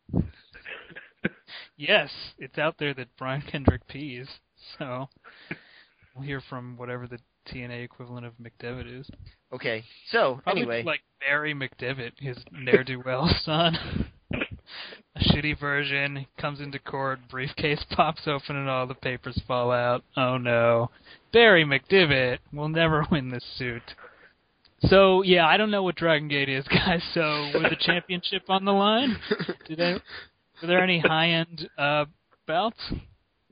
[1.77, 4.27] Yes, it's out there that Brian Kendrick pees,
[4.77, 5.09] so
[6.15, 9.09] we'll hear from whatever the TNA equivalent of McDevitt is.
[9.51, 9.83] Okay.
[10.09, 14.05] So Probably anyway, like Barry McDevitt, his ne'er-do-well son.
[15.15, 20.03] A shitty version comes into court, briefcase pops open, and all the papers fall out.
[20.17, 20.89] Oh no,
[21.31, 23.83] Barry McDevitt will never win this suit.
[24.81, 27.01] So yeah, I don't know what Dragon Gate is, guys.
[27.13, 29.17] So with the championship on the line?
[29.67, 29.93] Did I,
[30.61, 32.05] were there any high-end uh,
[32.47, 32.79] belts?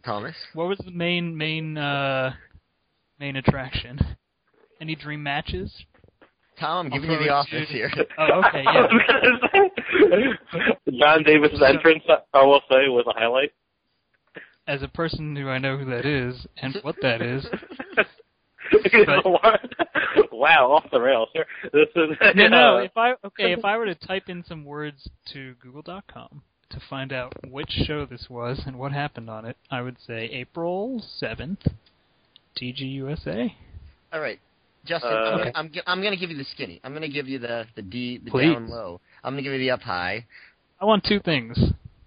[0.04, 0.36] Thomas.
[0.54, 2.34] What was the main main uh
[3.20, 4.00] main attraction?
[4.80, 5.72] Any dream matches?
[6.60, 7.92] Tom, I'm giving you the office here.
[8.18, 8.88] Oh, okay, yeah.
[9.94, 13.52] Was gonna say, Jon Davis' So- entrance, I will say, was a highlight.
[14.68, 17.46] As a person who I know who that is and what that is,
[20.32, 21.46] wow, off the rails here.
[21.74, 22.78] This is no, no.
[22.78, 26.80] uh, If I okay, if I were to type in some words to Google.com to
[26.90, 31.04] find out which show this was and what happened on it, I would say April
[31.18, 31.68] seventh,
[32.56, 33.54] DGUSA.
[34.14, 34.40] All right,
[34.86, 35.52] Justin, Uh, I'm, Okay.
[35.52, 36.80] gonna, I'm, I'm gonna give you the skinny.
[36.84, 38.54] I'm gonna give you the the D, the Please.
[38.54, 39.00] down low.
[39.24, 40.26] I'm gonna give you the up high.
[40.80, 41.58] I want two things: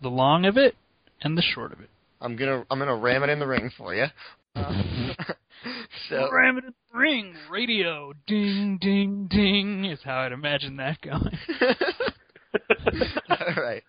[0.02, 0.74] the long of it
[1.22, 1.90] and the short of it.
[2.20, 4.06] I'm gonna I'm gonna ram it in the ring for you.
[4.56, 4.72] Uh,
[6.08, 11.00] so Ram it in the ring, radio, ding, ding, ding is how I'd imagine that
[11.00, 11.36] going.
[13.30, 13.82] all right,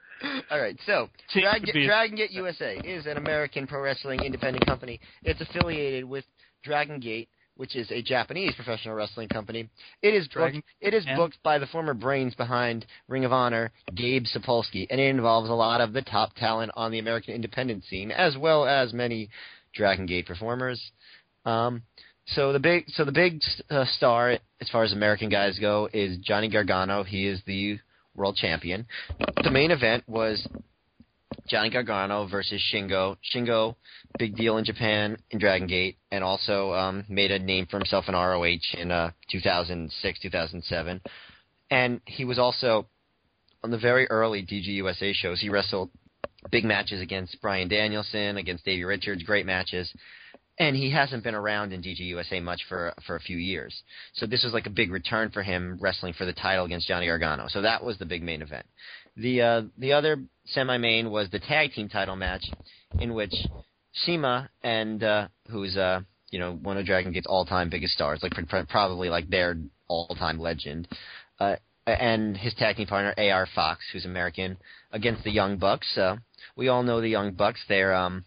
[0.49, 0.77] all right.
[0.85, 4.99] So Dragon, to be a- Dragon Gate USA is an American pro wrestling independent company.
[5.23, 6.25] It's affiliated with
[6.63, 9.69] Dragon Gate, which is a Japanese professional wrestling company.
[10.01, 14.25] It is booked, it is booked by the former brains behind Ring of Honor, Gabe
[14.25, 18.11] Sapolsky, and it involves a lot of the top talent on the American independent scene,
[18.11, 19.29] as well as many
[19.73, 20.81] Dragon Gate performers.
[21.45, 21.83] Um,
[22.27, 23.39] so the big, so the big
[23.69, 27.03] uh, star, as far as American guys go, is Johnny Gargano.
[27.03, 27.77] He is the
[28.15, 28.87] world champion.
[29.43, 30.47] The main event was
[31.47, 33.17] Johnny Gargano versus Shingo.
[33.33, 33.75] Shingo,
[34.17, 38.05] big deal in Japan in Dragon Gate, and also um, made a name for himself
[38.07, 41.01] in ROH in uh, 2006, 2007.
[41.71, 42.87] And he was also
[43.63, 45.41] on the very early DGUSA shows.
[45.41, 45.89] He wrestled
[46.51, 49.91] big matches against Bryan Danielson, against Davey Richards, great matches.
[50.57, 53.75] And he hasn't been around in DGUSA much for for a few years.
[54.13, 57.07] So this was like a big return for him wrestling for the title against Johnny
[57.07, 57.47] Gargano.
[57.49, 58.65] So that was the big main event.
[59.17, 62.45] The uh, the other semi main was the tag team title match,
[62.99, 63.33] in which
[63.93, 66.01] CIMA and uh, who's uh,
[66.31, 69.29] you know one of Dragon Gate's all time biggest stars, like pr- pr- probably like
[69.29, 70.87] their all time legend,
[71.39, 74.57] uh, and his tag team partner AR Fox, who's American,
[74.91, 75.97] against the Young Bucks.
[75.97, 76.17] Uh,
[76.55, 77.61] we all know the Young Bucks.
[77.69, 78.25] They're um,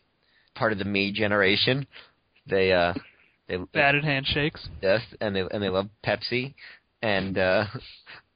[0.54, 1.86] part of the Me generation.
[2.46, 2.94] They uh,
[3.46, 4.66] they Batted handshakes.
[4.82, 6.54] yes, and they and they love Pepsi,
[7.02, 7.64] and uh,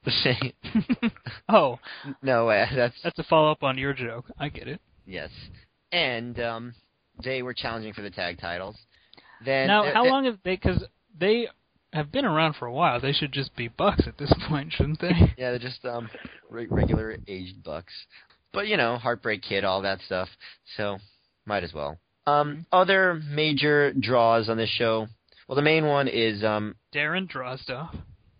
[0.04, 1.10] the same.
[1.48, 1.78] oh,
[2.22, 4.26] No, uh, that's that's a follow up on your joke.
[4.38, 4.80] I get it.
[5.06, 5.30] yes,
[5.92, 6.74] and um,
[7.22, 8.76] they were challenging for the tag titles.
[9.44, 10.56] Then now, uh, how long have they?
[10.56, 10.82] Because
[11.18, 11.48] they
[11.92, 13.00] have been around for a while.
[13.00, 15.12] They should just be bucks at this point, shouldn't they?
[15.36, 16.08] Yeah, they're just um
[16.50, 17.92] re- regular aged bucks.
[18.52, 20.28] But you know, Heartbreak Kid, all that stuff.
[20.76, 20.98] So
[21.46, 21.98] might as well.
[22.26, 25.08] Um, other major draws on this show.
[25.48, 27.90] Well, the main one is um Darren Drozdov.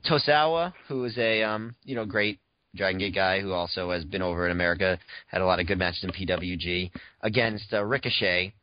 [0.04, 2.38] Tozawa, who is a um you know great
[2.74, 5.78] Dragon Gate guy who also has been over in America, had a lot of good
[5.78, 8.54] matches in PWG against uh, Ricochet,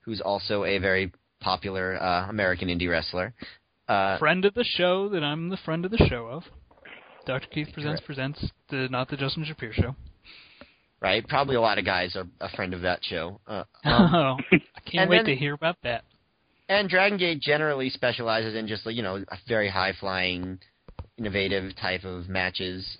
[0.00, 3.34] who's also a very popular uh, American indie wrestler.
[3.88, 6.44] Uh, friend of the show that I'm the friend of the show of.
[7.26, 7.46] Dr.
[7.48, 8.06] Keith Presents Correct.
[8.06, 9.96] presents the not the Justin Shapiro show.
[11.00, 11.26] right?
[11.28, 13.38] Probably a lot of guys are a friend of that show.
[13.46, 16.04] Uh, um, oh, I can't wait then- to hear about that.
[16.70, 20.58] And Dragon Gate generally specializes in just you know very high flying,
[21.18, 22.98] innovative type of matches.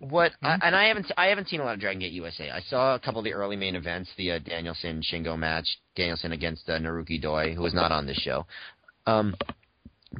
[0.00, 2.50] What I, and I haven't I haven't seen a lot of Dragon Gate USA.
[2.50, 6.32] I saw a couple of the early main events, the uh, Danielson Shingo match, Danielson
[6.32, 8.46] against uh, Naruki Doi, who was not on this show.
[9.06, 9.34] Um,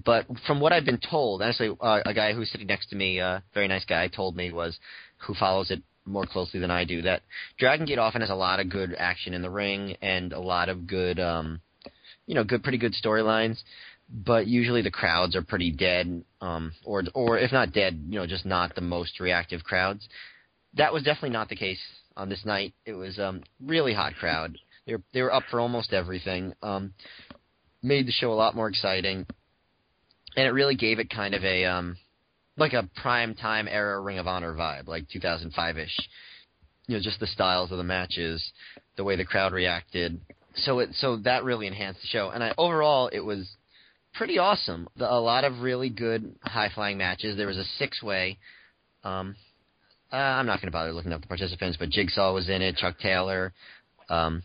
[0.04, 3.18] but from what I've been told, actually, uh, a guy who's sitting next to me,
[3.18, 4.78] a uh, very nice guy, told me was
[5.18, 7.22] who follows it more closely than I do that
[7.58, 10.68] Dragon Gate often has a lot of good action in the ring and a lot
[10.68, 11.60] of good, um,
[12.26, 13.62] you know, good, pretty good storylines.
[14.12, 18.26] But usually the crowds are pretty dead, um, or or if not dead, you know,
[18.26, 20.06] just not the most reactive crowds.
[20.74, 21.80] That was definitely not the case
[22.16, 22.74] on this night.
[22.84, 24.58] It was um, really hot crowd.
[24.86, 26.52] They were they were up for almost everything.
[26.62, 26.92] Um,
[27.82, 29.26] made the show a lot more exciting,
[30.36, 31.96] and it really gave it kind of a um,
[32.56, 36.08] like a prime time era Ring of Honor vibe, like 2005 ish.
[36.86, 38.52] You know, just the styles of the matches,
[38.96, 40.20] the way the crowd reacted.
[40.54, 43.48] So it so that really enhanced the show, and I, overall it was
[44.14, 44.88] pretty awesome.
[44.96, 47.36] The, a lot of really good high flying matches.
[47.36, 48.38] There was a six way.
[49.04, 49.36] Um,
[50.12, 52.76] uh, I'm not going to bother looking up the participants, but Jigsaw was in it.
[52.76, 53.52] Chuck Taylor,
[54.10, 54.42] um,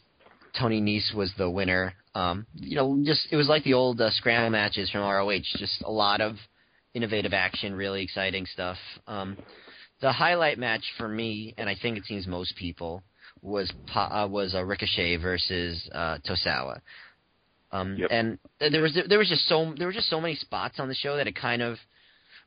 [0.57, 1.93] Tony Nese was the winner.
[2.15, 5.41] Um, you know, just it was like the old uh, scramble matches from ROH.
[5.57, 6.35] Just a lot of
[6.93, 8.77] innovative action, really exciting stuff.
[9.07, 9.37] Um,
[10.01, 13.03] the highlight match for me, and I think it seems most people,
[13.41, 16.79] was uh, was uh, Ricochet versus uh, Tozawa.
[17.71, 18.09] Um, Yep.
[18.11, 20.95] And there was there was just so there were just so many spots on the
[20.95, 21.77] show that it kind of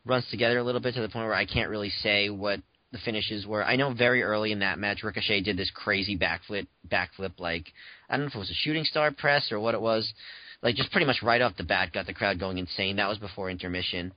[0.04, 2.61] runs together a little bit to the point where I can't really say what
[2.92, 3.64] the finishes were.
[3.64, 7.66] I know very early in that match, Ricochet did this crazy backflip, backflip like
[8.09, 10.12] I don't know if it was a shooting star press or what it was,
[10.62, 12.96] like just pretty much right off the bat got the crowd going insane.
[12.96, 14.12] That was before intermission,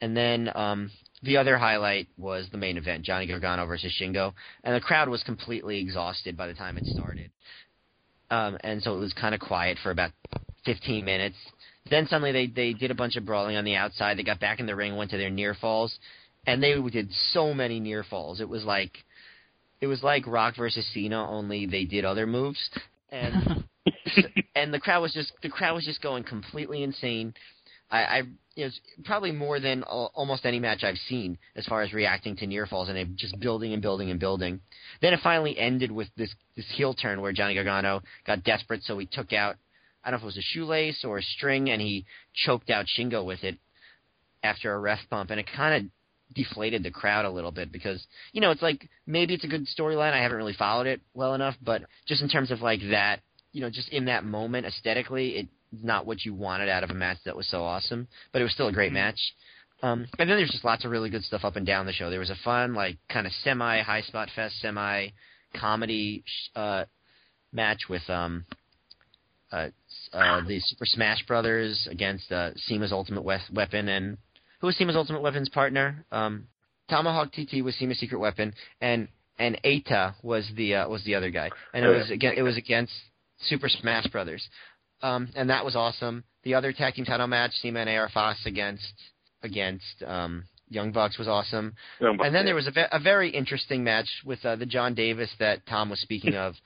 [0.00, 0.90] and then um,
[1.22, 4.32] the other highlight was the main event, Johnny Gargano versus Shingo,
[4.64, 7.30] and the crowd was completely exhausted by the time it started,
[8.30, 10.10] um, and so it was kind of quiet for about
[10.64, 11.36] 15 minutes.
[11.90, 14.18] Then suddenly they they did a bunch of brawling on the outside.
[14.18, 15.98] They got back in the ring, went to their near falls,
[16.46, 18.40] and they did so many near falls.
[18.40, 18.92] It was like
[19.80, 22.58] it was like Rock versus Cena, only they did other moves,
[23.10, 23.64] and
[24.54, 27.32] and the crowd was just the crowd was just going completely insane.
[27.90, 28.22] I, I
[28.58, 28.70] you know,
[29.04, 32.88] probably more than almost any match I've seen as far as reacting to near falls,
[32.88, 34.58] and just building and building and building.
[35.00, 38.98] Then it finally ended with this this heel turn where Johnny Gargano got desperate, so
[38.98, 39.54] he took out
[40.02, 42.86] I don't know if it was a shoelace or a string, and he choked out
[42.86, 43.58] Shingo with it
[44.42, 48.04] after a ref bump, and it kind of deflated the crowd a little bit because
[48.32, 50.14] you know it's like maybe it's a good storyline.
[50.14, 53.20] I haven't really followed it well enough, but just in terms of like that,
[53.52, 56.94] you know, just in that moment aesthetically, it's not what you wanted out of a
[56.94, 58.08] match that was so awesome.
[58.32, 58.94] But it was still a great mm-hmm.
[58.94, 59.20] match.
[59.82, 62.10] Um, and then there's just lots of really good stuff up and down the show.
[62.10, 65.08] There was a fun, like, kind of semi high spot fest, semi
[65.54, 66.24] comedy
[66.56, 66.84] uh,
[67.52, 68.44] match with um,
[69.52, 69.68] uh,
[70.12, 74.18] uh, the Super Smash Brothers against uh, CIMA's Ultimate we- Weapon and
[74.60, 76.04] who was CIMA's Ultimate Weapon's partner?
[76.10, 76.48] Um,
[76.90, 81.30] Tomahawk TT was CIMA's Secret Weapon, and and Eita was the uh, was the other
[81.30, 82.92] guy, and it was again it was against
[83.42, 84.48] Super Smash Brothers,
[85.02, 86.24] um, and that was awesome.
[86.44, 88.92] The other tag team title match, CIMA and AR Fox against
[89.42, 93.84] against um, Young Bucks was awesome, and then there was a, ve- a very interesting
[93.84, 96.54] match with uh, the Jon Davis that Tom was speaking of.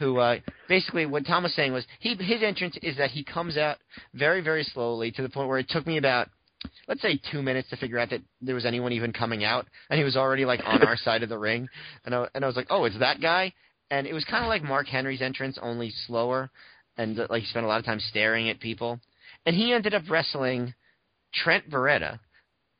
[0.00, 0.36] who uh,
[0.68, 3.76] basically what Tom was saying was he his entrance is that he comes out
[4.12, 6.28] very very slowly to the point where it took me about
[6.88, 9.98] let's say two minutes to figure out that there was anyone even coming out, and
[9.98, 11.68] he was already like on our side of the ring,
[12.04, 13.52] and I, and I was like, oh, it's that guy,
[13.90, 16.50] and it was kind of like Mark Henry's entrance, only slower,
[16.96, 19.00] and like he spent a lot of time staring at people,
[19.46, 20.74] and he ended up wrestling
[21.34, 22.18] Trent Barreta.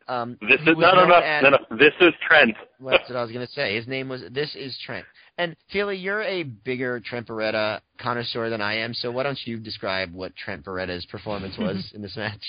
[0.07, 1.59] Um, this is no, no, no, as, no, no.
[1.79, 2.55] This is Trent.
[2.81, 3.77] that's what I was gonna say.
[3.77, 4.23] His name was.
[4.31, 5.07] This is Trent.
[5.39, 9.59] And Feely, you're a bigger Trent Barreta connoisseur than I am, so why don't you
[9.59, 12.43] describe what Trent Barreta's performance was in this match?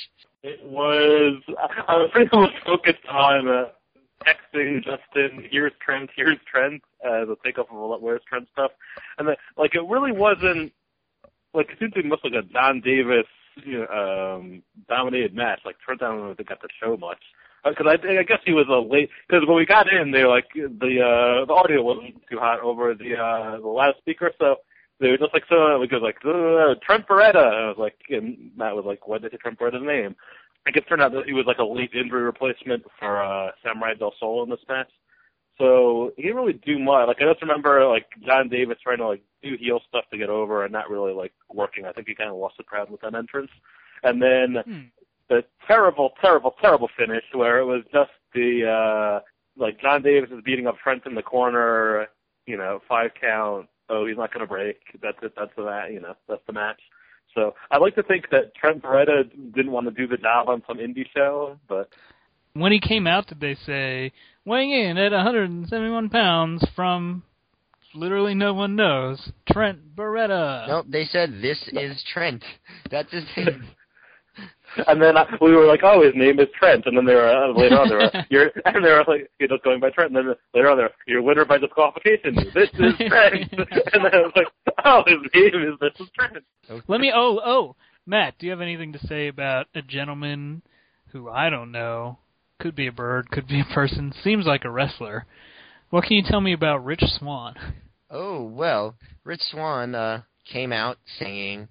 [0.44, 1.42] It was.
[1.88, 3.66] I was pretty much focused on uh,
[4.24, 5.48] texting Justin.
[5.50, 6.10] Here's Trent.
[6.16, 8.72] Here's Trent as a takeoff of a lot where's Trent stuff,
[9.18, 10.74] and then, like it really wasn't
[11.56, 13.28] like be most like a Don Davis
[13.64, 15.62] you know, um, dominated match.
[15.66, 17.22] Like Trent I don't know if got to show much
[17.64, 19.10] because uh, I, I guess he was a late.
[19.28, 22.60] Because when we got in, they were like the uh, the audio wasn't too hot
[22.62, 24.58] over the uh, the loudspeaker, so
[25.00, 27.36] they were just like so because like uh, Trent Barreta.
[27.36, 30.16] I was like, and Matt was like, what is Trent Barreta's name?
[30.68, 33.52] I guess it turned out that he was like a late injury replacement for uh,
[33.64, 34.90] Samurai Del Sol in this match.
[35.58, 37.08] So he didn't really do much.
[37.08, 40.30] Like I just remember like Jon Davis trying to like do heel stuff to get
[40.30, 41.86] over and not really like working.
[41.86, 43.52] I think he kind of lost the crowd with that entrance.
[44.04, 44.82] And then hmm.
[45.30, 49.20] the terrible, terrible, terrible finish where it was just the uh
[49.58, 52.08] like Jon Davis is beating up Trent in the corner,
[52.46, 54.80] you know, five count, oh, he's not going to break.
[55.02, 55.34] That's it.
[55.38, 56.82] That's the you know that's the match.
[57.34, 60.64] So I like to think that Trent Barreta didn't want to do the job on
[60.68, 61.90] some indie show, but
[62.54, 64.12] when he came out, did they say
[64.46, 67.24] weighing in at 171 pounds from
[67.94, 70.68] literally no one knows Trent Barreta?
[70.68, 72.44] Nope, they said this is Trent.
[72.92, 73.66] That's his name.
[74.88, 76.86] and then I, we were like, oh, his name is Trent.
[76.86, 79.50] And then they were uh, later on, they were, you're, and they were like, you're
[79.50, 80.16] just going by Trent.
[80.16, 82.36] And then later on, they're, you're winner by disqualification.
[82.54, 83.52] This is Trent.
[83.52, 84.48] and then I was like,
[84.84, 86.38] oh, his name is this is Trent.
[86.88, 87.12] Let me.
[87.16, 90.62] Oh, oh, Matt, do you have anything to say about a gentleman
[91.12, 92.20] who I don't know?
[92.60, 94.14] Could be a bird, could be a person.
[94.24, 95.26] Seems like a wrestler.
[95.90, 97.56] What can you tell me about Rich Swann?
[98.10, 101.68] Oh well, Rich Swann uh, came out singing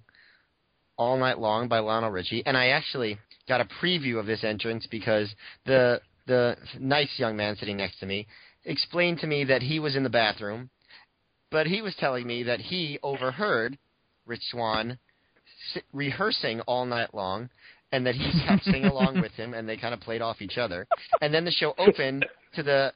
[0.97, 3.17] all Night Long by Lionel Richie, and I actually
[3.47, 5.33] got a preview of this entrance because
[5.65, 8.27] the the nice young man sitting next to me
[8.63, 10.69] explained to me that he was in the bathroom,
[11.51, 13.77] but he was telling me that he overheard
[14.25, 14.97] Rich Swann
[15.93, 17.49] rehearsing all night long,
[17.95, 20.57] and that he kept singing along with him, and they kind of played off each
[20.57, 20.85] other.
[21.21, 22.91] And then the show opened to the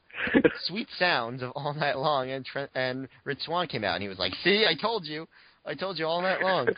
[0.64, 4.10] sweet sounds of All Night Long, and Trent, and Rich Swann came out, and he
[4.10, 5.26] was like, "See, I told you,
[5.64, 6.68] I told you all night long."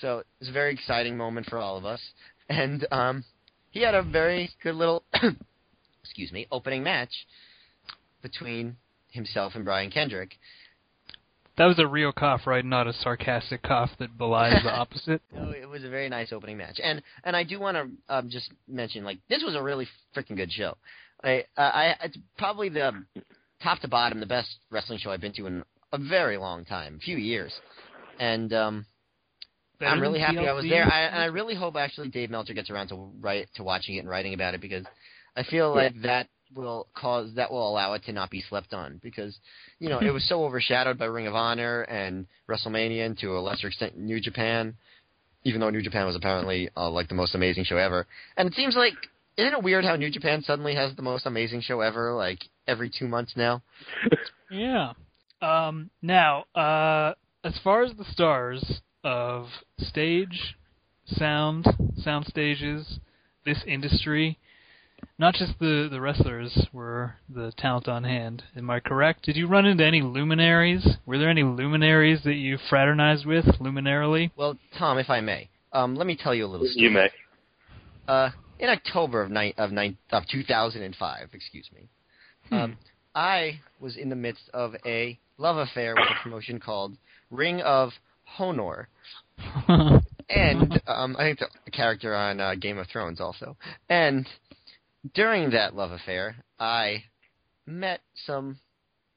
[0.00, 2.00] So it was a very exciting moment for all of us.
[2.48, 3.24] And um,
[3.70, 5.02] he had a very good little,
[6.02, 7.12] excuse me, opening match
[8.22, 8.76] between
[9.10, 10.30] himself and Brian Kendrick.
[11.58, 12.64] That was a real cough, right?
[12.64, 15.22] Not a sarcastic cough that belies the opposite.
[15.34, 18.28] no, it was a very nice opening match, and and I do want to um,
[18.28, 20.76] just mention like this was a really freaking good show.
[21.24, 22.92] I, uh, I it's probably the
[23.62, 26.96] top to bottom the best wrestling show I've been to in a very long time,
[26.96, 27.52] a few years,
[28.18, 28.86] and um,
[29.78, 30.84] Better I'm really happy I was there.
[30.84, 34.00] I, and I really hope actually Dave Meltzer gets around to write to watching it
[34.00, 34.84] and writing about it because
[35.36, 35.82] I feel Yeah.
[35.82, 39.36] like that will cause that will allow it to not be slept on because
[39.78, 43.40] you know it was so overshadowed by Ring of Honor and WrestleMania and to a
[43.40, 44.74] lesser extent New Japan,
[45.44, 48.06] even though New Japan was apparently uh, like the most amazing show ever.
[48.36, 48.94] And it seems like
[49.36, 52.90] isn't it weird how New Japan suddenly has the most amazing show ever like every
[52.90, 53.62] two months now?
[54.50, 54.92] Yeah.
[55.42, 59.46] Um, now, uh, as far as the stars of
[59.78, 60.56] stage,
[61.06, 61.66] sound,
[62.02, 62.98] sound stages,
[63.44, 64.38] this industry,
[65.18, 68.42] not just the, the wrestlers were the talent on hand.
[68.56, 69.24] Am I correct?
[69.24, 70.86] Did you run into any luminaries?
[71.06, 74.30] Were there any luminaries that you fraternized with, luminarily?
[74.36, 76.84] Well, Tom, if I may, um, let me tell you a little story.
[76.84, 77.08] You may.
[78.08, 81.88] uh, in October of ni- of, ni- of 2005, excuse me,
[82.56, 82.76] um,
[83.14, 86.96] I was in the midst of a love affair with a promotion called
[87.30, 87.90] Ring of
[88.38, 88.88] Honor,
[89.68, 93.56] and um, I think the character on uh, Game of Thrones also.
[93.88, 94.26] And
[95.14, 97.04] during that love affair, I
[97.66, 98.58] met some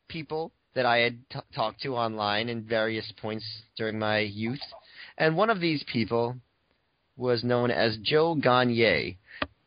[0.08, 3.45] people that I had t- talked to online in various points
[3.78, 4.62] during my youth,
[5.17, 6.36] and one of these people
[7.17, 9.17] was known as Joe Gagne,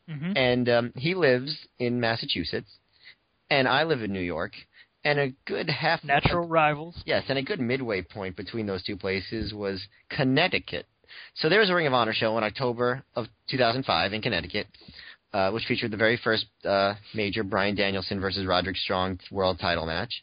[0.09, 0.33] Mhm.
[0.35, 2.77] and um, he lives in Massachusetts,
[3.49, 4.53] and I live in New York,
[5.05, 7.01] and a good half Natural rivals.
[7.05, 10.87] Yes, and a good midway point between those two places was Connecticut.
[11.35, 14.67] So there was a Ring of Honor show in October of 2005 in Connecticut,
[15.33, 19.85] uh, which featured the very first uh, major Bryan Danielson versus Roderick Strong world title
[19.85, 20.13] match.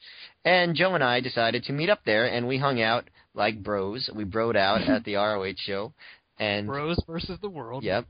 [0.45, 4.09] And Joe and I decided to meet up there, and we hung out like bros.
[4.15, 5.93] We broed out at the ROH show,
[6.39, 7.85] and Bros versus the world.
[7.85, 8.07] Yep.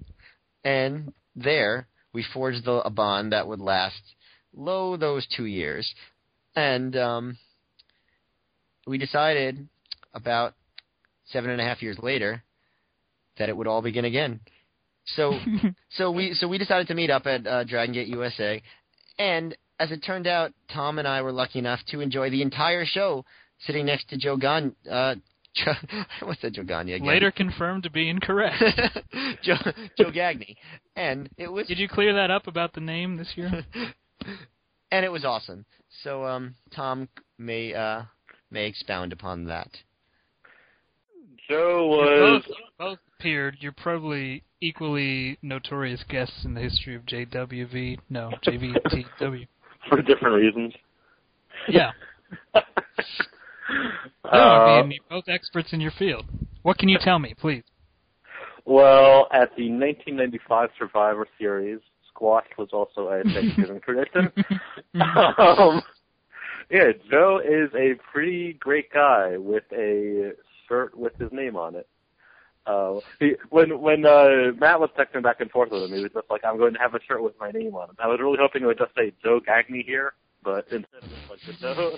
[0.62, 4.00] And there we forged the, a bond that would last
[4.54, 5.92] low those two years.
[6.54, 7.38] And um,
[8.86, 9.68] we decided
[10.12, 10.54] about
[11.26, 12.42] seven and a half years later
[13.38, 14.40] that it would all begin again.
[15.04, 15.38] So
[15.90, 18.62] so we so we decided to meet up at uh, Dragon Gate USA,
[19.18, 22.84] and as it turned out, Tom and I were lucky enough to enjoy the entire
[22.84, 23.24] show
[23.66, 24.72] sitting next to Joe Gagne.
[24.90, 25.16] Uh,
[25.54, 25.72] Joe,
[26.26, 27.08] what's that Joe Gagne again?
[27.08, 28.62] Later confirmed to be incorrect.
[29.42, 29.56] Joe,
[29.98, 30.56] Joe Gagny,
[30.96, 33.64] and it was Did you clear that up about the name this year?
[34.92, 35.64] and it was awesome.
[36.04, 37.08] So um, Tom
[37.38, 38.02] may uh,
[38.50, 39.70] may expound upon that.
[41.48, 43.56] Joe was both, both appeared.
[43.60, 47.98] You're probably equally notorious guests in the history of JWV.
[48.08, 49.46] No, JVTW.
[49.88, 50.74] for different reasons.
[51.68, 51.90] Yeah.
[54.24, 56.24] No, I mean, you're both experts in your field.
[56.62, 57.62] What can you tell me, please?
[58.64, 61.78] Well, at the 1995 Survivor Series,
[62.08, 64.30] squash was also a Thanksgiving tradition.
[65.00, 65.82] um,
[66.70, 70.32] yeah, Joe is a pretty great guy with a
[70.68, 71.88] shirt with his name on it.
[72.66, 76.12] Uh, he, when when uh, Matt was texting back and forth with him, he was
[76.12, 78.20] just like, "I'm going to have a shirt with my name on it." I was
[78.20, 80.12] really hoping it would just say Joe Gagne here,
[80.44, 81.96] but instead it's like the Joe,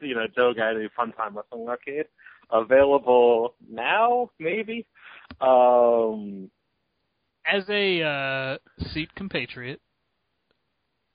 [0.06, 2.06] you know, Joe Gagne Fun Time Wrestling Arcade,
[2.50, 4.86] available now, maybe.
[5.40, 6.50] Um,
[7.46, 8.58] As a uh,
[8.92, 9.80] seat compatriot,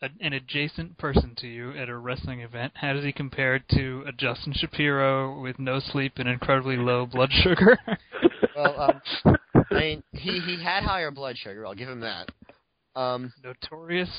[0.01, 4.03] a, an adjacent person to you at a wrestling event, how does he compare to
[4.07, 7.77] a Justin Shapiro with no sleep and incredibly low blood sugar?
[8.55, 9.35] Well, um,
[9.71, 11.67] I mean, he he had higher blood sugar.
[11.67, 12.31] I'll give him that.
[12.95, 14.09] Um, Notorious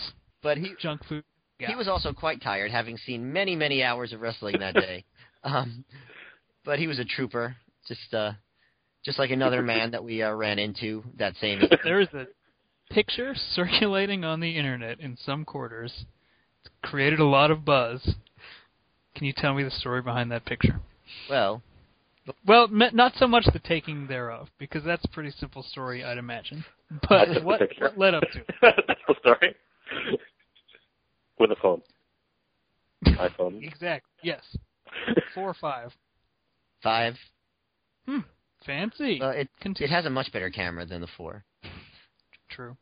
[0.43, 1.25] but he junk food.
[1.59, 5.05] he was also quite tired, having seen many many hours of wrestling that day.
[5.45, 5.85] um,
[6.65, 7.57] but he was a trooper,
[7.87, 8.33] just uh,
[9.05, 11.79] just like another man that we uh, ran into that same evening.
[11.85, 12.27] There is a
[12.91, 16.05] picture circulating on the internet in some quarters.
[16.65, 18.15] It's created a lot of buzz.
[19.15, 20.81] Can you tell me the story behind that picture?
[21.29, 21.63] Well,
[22.47, 26.65] Well, not so much the taking thereof, because that's a pretty simple story, I'd imagine.
[27.09, 28.47] But what, what led up to it?
[28.87, 29.55] That's the story.
[31.39, 31.83] With a phone.
[33.07, 33.63] iPhone.
[33.67, 34.07] Exact.
[34.23, 34.43] Yes.
[35.35, 35.93] Four or five.
[36.83, 37.15] five.
[38.07, 38.21] Hmm.
[38.65, 39.19] Fancy.
[39.21, 39.91] Well, it Continue.
[39.91, 41.45] it has a much better camera than the four.
[42.49, 42.77] True.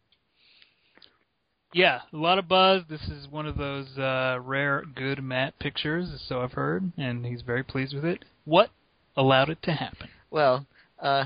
[1.72, 2.82] Yeah, a lot of buzz.
[2.88, 7.42] This is one of those uh, rare good Matt pictures, so I've heard, and he's
[7.42, 8.24] very pleased with it.
[8.44, 8.70] What
[9.16, 10.08] allowed it to happen?
[10.30, 10.66] Well,
[11.02, 11.24] uh,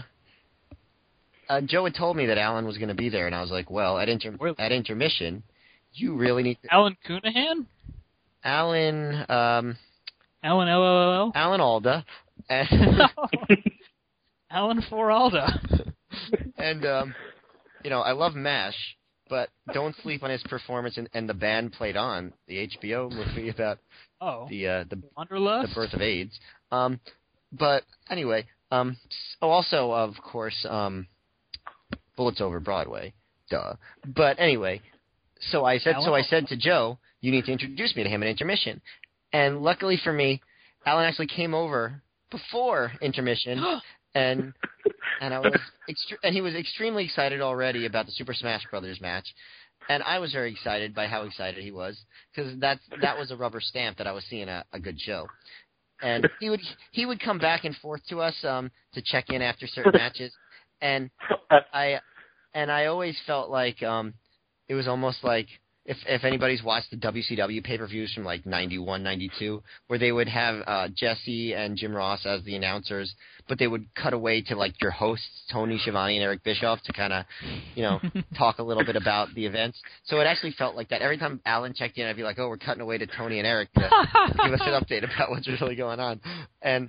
[1.48, 3.50] uh, Joe had told me that Alan was going to be there, and I was
[3.50, 4.56] like, well, at inter- Really?
[4.58, 5.42] at intermission,
[5.92, 7.66] you really need to- Alan Cunahan?
[8.42, 9.76] Alan um,
[10.42, 11.32] Alan LLL?
[11.34, 12.04] Alan Alda,
[12.48, 12.68] and,
[14.50, 15.92] Alan Foralda.
[16.58, 17.14] and um,
[17.84, 18.74] you know, I love M*A*S*H,
[19.28, 23.48] but don't sleep on his performance and, and the band played on the HBO movie
[23.48, 23.78] about
[24.20, 25.70] Oh, the uh, the Wanderlust.
[25.70, 26.38] the birth of AIDS.
[26.70, 27.00] Um,
[27.52, 28.96] but anyway, um,
[29.40, 31.06] oh, also of course, um,
[32.16, 33.14] Bullets Over Broadway,
[33.48, 33.74] duh.
[34.06, 34.82] But anyway,
[35.50, 38.22] so I said, so I said to Joe, you need to introduce me to him
[38.22, 38.80] at intermission,
[39.32, 40.42] and luckily for me,
[40.84, 43.58] Alan actually came over before intermission,
[44.14, 44.52] and
[45.20, 45.54] and I was
[45.88, 49.26] extre- and he was extremely excited already about the Super Smash Brothers match.
[49.88, 51.98] And I was very excited by how excited he was
[52.34, 55.26] because that's that was a rubber stamp that I was seeing a, a good show
[56.02, 56.60] and he would
[56.92, 60.32] he would come back and forth to us um to check in after certain matches
[60.80, 61.10] and
[61.72, 61.98] i
[62.54, 64.14] and i always felt like um
[64.68, 65.48] it was almost like
[65.90, 70.62] if if anybody's watched the WCW pay-per-views from like 91 92 where they would have
[70.66, 73.12] uh Jesse and Jim Ross as the announcers
[73.48, 76.92] but they would cut away to like your hosts Tony Schiavone and Eric Bischoff to
[76.92, 77.24] kind of
[77.74, 78.00] you know
[78.38, 81.40] talk a little bit about the events so it actually felt like that every time
[81.44, 83.80] Alan checked in I'd be like oh we're cutting away to Tony and Eric to
[83.80, 86.20] give us an update about what's really going on.
[86.62, 86.88] And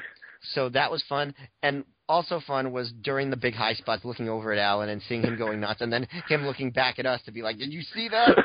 [0.53, 1.33] so that was fun.
[1.61, 5.21] And also fun was during the big high spots looking over at Alan and seeing
[5.21, 7.81] him going nuts and then him looking back at us to be like, Did you
[7.81, 8.37] see that?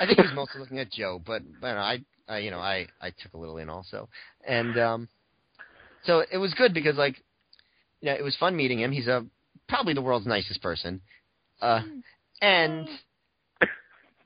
[0.00, 2.86] I think he was mostly looking at Joe, but but I I you know, I,
[3.00, 4.08] I took a little in also.
[4.46, 5.08] And um
[6.04, 7.16] so it was good because like
[8.00, 8.92] you know, it was fun meeting him.
[8.92, 9.26] He's a
[9.68, 11.00] probably the world's nicest person.
[11.60, 11.82] Uh
[12.40, 12.88] and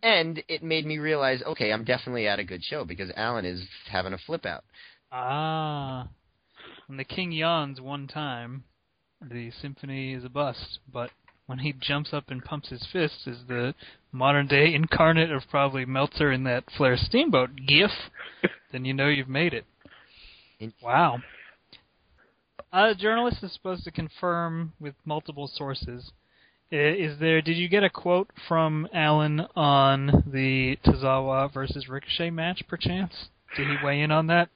[0.03, 3.63] and it made me realize, okay, I'm definitely at a good show because Alan is
[3.91, 4.65] having a flip out.
[5.13, 6.09] Ah,
[6.89, 8.65] the king yawns one time,
[9.21, 10.81] the symphony is a bust.
[10.93, 11.11] But
[11.53, 13.75] when he jumps up and pumps his fists, is the
[14.11, 17.91] modern day incarnate of probably Meltzer in that Flair Steamboat gif,
[18.73, 19.67] then you know you've made it.
[20.83, 21.19] Wow.
[22.73, 26.13] A journalist is supposed to confirm with multiple sources.
[26.71, 27.43] Is there?
[27.43, 33.29] Did you get a quote from Alan on the Tozawa versus Ricochet match, perchance?
[33.59, 34.49] Did he weigh in on that?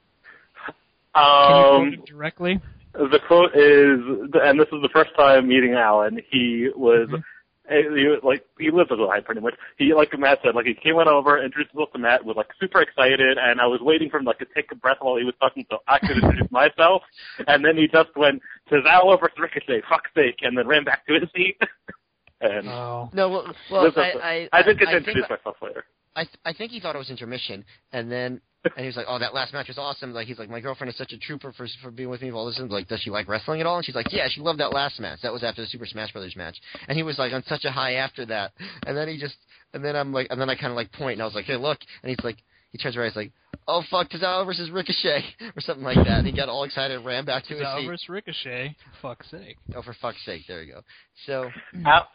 [1.14, 2.62] Can you quote Um, directly?
[2.99, 4.01] The quote is,
[4.42, 6.20] and this is the first time meeting Alan.
[6.30, 7.22] He was, Mhm.
[7.68, 9.55] eh, he was like he lived with life pretty much.
[9.76, 12.49] He like Matt said, like he came on over, introduced himself to Matt, was like
[12.61, 15.24] super excited, and I was waiting for him like to take a breath while he
[15.24, 17.03] was talking, so I could introduce myself.
[17.47, 18.40] And then he just went
[18.70, 21.57] to Tozawa versus Ricochet, fuck's sake, and then ran back to his seat.
[22.40, 23.11] and Oh.
[23.12, 25.57] No, well, well This is- I, I, I did get to I introduce think, myself
[25.62, 25.84] later.
[26.14, 28.40] I, th- I think he thought it was intermission, and then
[28.77, 30.91] and he was like, "Oh, that last match was awesome." Like he's like, "My girlfriend
[30.91, 33.01] is such a trooper for for being with me for all this." And like, does
[33.01, 33.77] she like wrestling at all?
[33.77, 35.21] And she's like, "Yeah, she loved that last match.
[35.23, 36.57] That was after the Super Smash Brothers match."
[36.89, 38.53] And he was like on such a high after that.
[38.87, 39.37] And then he just,
[39.75, 41.45] and then I'm like, and then I kind of like point, and I was like,
[41.45, 42.39] "Hey, look!" And he's like,
[42.73, 43.33] he turns around, he's like,
[43.69, 45.25] "Oh fuck, Tozawa versus Ricochet,"
[45.57, 46.19] or something like that.
[46.19, 47.87] And he got all excited, and ran back to his Tozawa seat.
[47.87, 48.77] versus Ricochet.
[49.01, 49.57] For fuck's sake.
[49.75, 50.43] Oh, for fuck's sake!
[50.47, 50.81] There you go.
[51.27, 51.51] So
[51.87, 52.09] Al-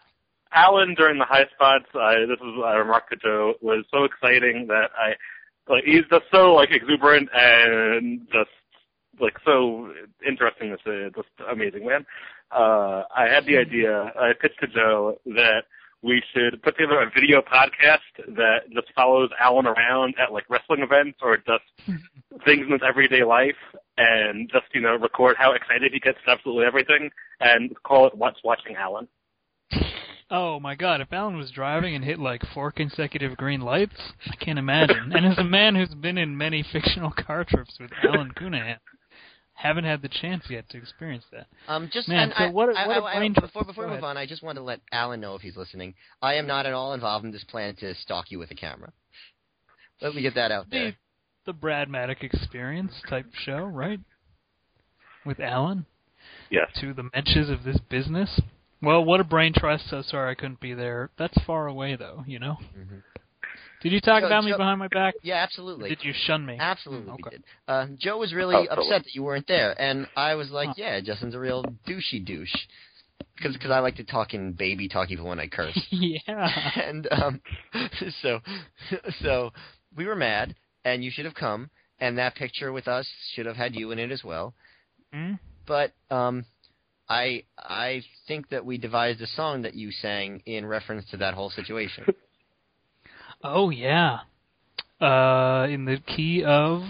[0.54, 4.68] Alan during the high spots, I, this is I remarked to Joe, was so exciting
[4.68, 5.14] that I
[5.72, 8.50] like he's just so like exuberant and just
[9.20, 9.92] like so
[10.28, 12.06] interesting to see, just amazing man.
[12.52, 15.64] Uh I had the idea, I pitched to Joe that
[16.04, 20.82] we should put together a video podcast that just follows Alan around at like wrestling
[20.82, 21.64] events or just
[22.46, 23.56] things in his everyday life
[23.98, 28.16] and just, you know, record how excited he gets at absolutely everything and call it
[28.16, 29.08] What's Watching Alan.
[30.34, 34.00] Oh my god, if Alan was driving and hit like four consecutive green lights,
[34.32, 35.12] I can't imagine.
[35.14, 38.78] and as a man who's been in many fictional car trips with Alan Cunahan,
[39.54, 41.48] haven't had the chance yet to experience that.
[41.68, 43.48] Um, just Man, and so I, what a- I, what a I- I- brain trust.
[43.54, 45.96] before before we move on, I just want to let Alan know if he's listening.
[46.22, 48.94] I am not at all involved in this plan to stalk you with a camera.
[50.02, 50.96] Let me get that out The, there.
[51.46, 54.00] the Brad Maddock experience type show, right?
[55.26, 55.86] With Alan
[56.50, 56.70] Yes.
[56.80, 58.40] to the mentions of this business.
[58.82, 59.90] Well, what a brain trust.
[59.90, 61.10] So sorry I couldn't be there.
[61.18, 62.58] That's far away though, you know.
[62.78, 63.04] Mhm.
[63.82, 65.16] Did you talk So- about me so- behind my back?
[65.24, 65.90] Yeah, Or absolutely.
[65.90, 66.58] did you shun me?
[66.60, 67.22] Absolutely, Okay.
[67.26, 67.44] we did.
[67.68, 68.88] Uh, Joe was really Oh, totally.
[68.88, 70.74] upset that you weren't there, and I was like, Huh.
[70.78, 72.54] "Yeah, Justin's a real douchey douche,"
[73.36, 75.78] because because I like to talk in baby talk even when I curse.
[75.92, 76.72] yeah.
[76.76, 77.42] and um,
[78.22, 78.42] so
[79.22, 79.52] so
[79.96, 80.56] we were mad,
[80.86, 81.70] and you should have come,
[82.00, 84.54] and that picture with us should have had you in it as well.
[85.12, 85.34] Hmm?
[85.66, 86.46] But um,
[87.12, 91.34] I I think that we devised a song that you sang in reference to that
[91.34, 92.06] whole situation.
[93.44, 94.20] Oh yeah.
[95.02, 96.84] Uh, in the key of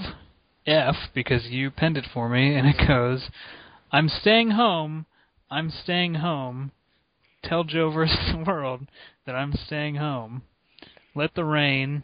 [0.67, 3.29] F because you penned it for me, and it goes,
[3.89, 5.05] "I'm staying home.
[5.49, 6.73] I'm staying home.
[7.41, 8.81] Tell Joe versus the world
[9.25, 10.41] that I'm staying home.
[11.15, 12.03] Let the rain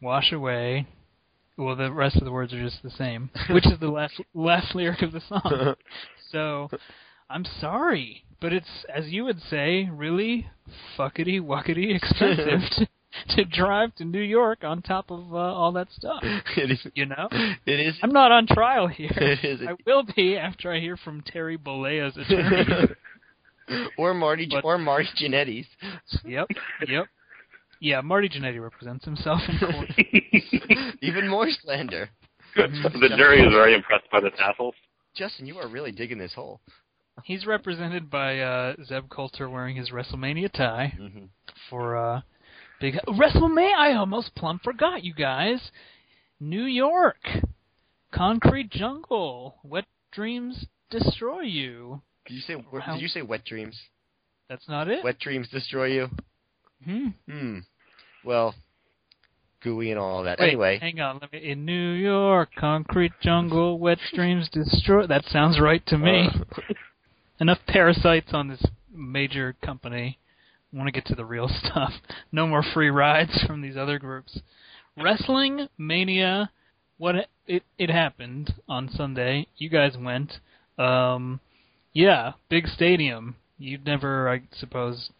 [0.00, 0.88] wash away."
[1.56, 4.74] Well, the rest of the words are just the same, which is the last last
[4.74, 5.76] lyric of the song.
[6.32, 6.70] So,
[7.32, 10.48] I'm sorry, but it's as you would say, really
[10.98, 15.88] fuckety wuckety expensive to, to drive to New York on top of uh, all that
[15.92, 16.20] stuff.
[16.56, 16.86] it is.
[16.94, 17.28] You know,
[17.66, 17.94] It is.
[18.02, 19.10] I'm not on trial here.
[19.16, 19.60] It is.
[19.66, 22.88] I will be after I hear from Terry Bollea's attorney.
[23.96, 25.66] or Marty But- or Marty Jannetty's.
[26.24, 26.48] yep,
[26.86, 27.06] yep.
[27.80, 29.88] Yeah, Marty Jannetty represents himself in court.
[31.00, 32.08] Even more slander.
[32.54, 34.74] the jury is very impressed by the tassels.
[35.16, 36.60] Justin, you are really digging this hole.
[37.24, 41.24] He's represented by uh, Zeb Colter wearing his WrestleMania tie hmm
[41.68, 42.20] for uh,
[42.80, 43.74] big WrestleMania.
[43.76, 45.70] I almost plumb forgot you guys.
[46.40, 47.18] New York,
[48.12, 52.02] Concrete Jungle, Wet Dreams Destroy You.
[52.26, 52.56] Did you say?
[52.56, 52.94] Wow.
[52.94, 53.78] Did you say wet dreams?
[54.48, 55.04] That's not it.
[55.04, 56.08] Wet dreams destroy you.
[56.84, 57.08] Hmm.
[57.28, 57.58] Hmm.
[58.24, 58.54] Well,
[59.62, 60.38] gooey and all that.
[60.38, 61.18] Wait, anyway, hang on.
[61.20, 61.38] Let me.
[61.38, 65.06] In New York, concrete jungle, wet dreams destroy.
[65.06, 66.28] That sounds right to me.
[66.34, 66.74] uh,
[67.42, 68.64] Enough parasites on this
[68.94, 70.16] major company.
[70.72, 71.90] I want to get to the real stuff.
[72.30, 74.38] No more free rides from these other groups.
[74.96, 76.50] Wrestling Mania.
[76.98, 77.16] What
[77.48, 79.48] it- it happened on Sunday.
[79.56, 80.38] You guys went.
[80.78, 81.40] Um,
[81.92, 83.34] yeah, big stadium.
[83.58, 85.10] You'd never, I suppose.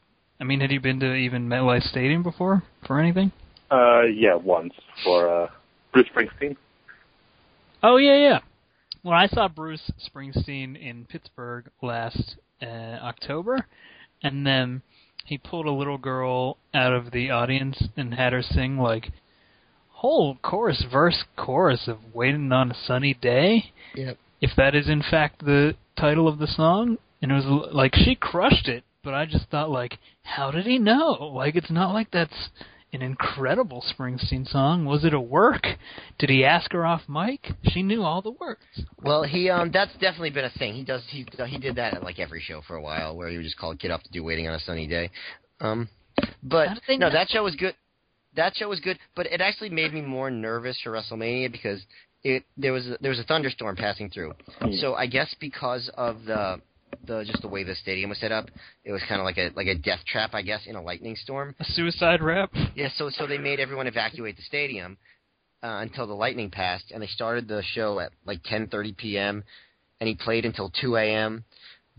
[0.40, 3.32] I mean, had you been to even MetLife Stadium before for anything?
[3.68, 5.48] Uh, yeah, once for uh,
[5.92, 6.56] Bruce Springsteen.
[7.82, 8.38] Oh yeah, yeah.
[9.04, 13.66] Well, I saw Bruce Springsteen in Pittsburgh last uh, October,
[14.22, 14.82] and then
[15.24, 19.10] he pulled a little girl out of the audience and had her sing like
[19.88, 24.18] whole chorus, verse, chorus of "Waiting on a Sunny Day." Yep.
[24.40, 28.14] If that is in fact the title of the song, and it was like she
[28.14, 31.32] crushed it, but I just thought like, how did he know?
[31.34, 32.50] Like it's not like that's
[32.92, 34.84] an incredible Springsteen song.
[34.84, 35.66] Was it a work?
[36.18, 37.40] Did he ask her off mic?
[37.68, 38.60] She knew all the words.
[39.02, 40.74] well, he um, that's definitely been a thing.
[40.74, 43.36] He does he he did that at like every show for a while, where he
[43.36, 45.10] would just call a kid up to do waiting on a sunny day.
[45.60, 45.88] Um,
[46.42, 47.12] but How did they no, know?
[47.14, 47.74] that show was good.
[48.36, 51.80] That show was good, but it actually made me more nervous for WrestleMania because
[52.22, 54.34] it there was a, there was a thunderstorm passing through.
[54.76, 56.60] So I guess because of the
[57.06, 58.48] the just the way the stadium was set up,
[58.84, 61.16] it was kind of like a like a death trap, I guess, in a lightning
[61.16, 61.54] storm.
[61.60, 62.50] A suicide rap.
[62.74, 64.96] Yeah, so so they made everyone evacuate the stadium
[65.62, 69.44] uh, until the lightning passed, and they started the show at like 10:30 p.m.
[70.00, 71.44] and he played until 2 a.m.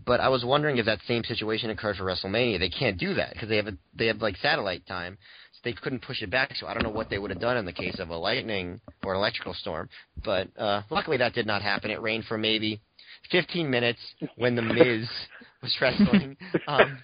[0.04, 2.58] But I was wondering if that same situation occurred for WrestleMania.
[2.58, 5.16] They can't do that because they have a, they have like satellite time,
[5.52, 6.54] so they couldn't push it back.
[6.56, 8.80] So I don't know what they would have done in the case of a lightning
[9.04, 9.88] or an electrical storm.
[10.22, 11.90] But uh, luckily that did not happen.
[11.90, 12.80] It rained for maybe
[13.30, 14.00] 15 minutes
[14.36, 15.08] when the Miz
[15.62, 16.36] was wrestling,
[16.68, 16.98] um,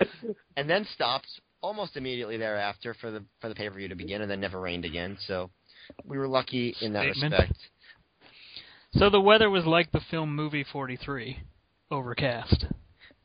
[0.56, 1.28] and then stopped
[1.62, 4.60] almost immediately thereafter for the for the pay per view to begin, and then never
[4.60, 5.16] rained again.
[5.26, 5.50] So
[6.04, 7.32] we were lucky in that Statement.
[7.32, 7.58] respect.
[8.94, 11.38] So the weather was like the film Movie 43,
[11.92, 12.64] overcast.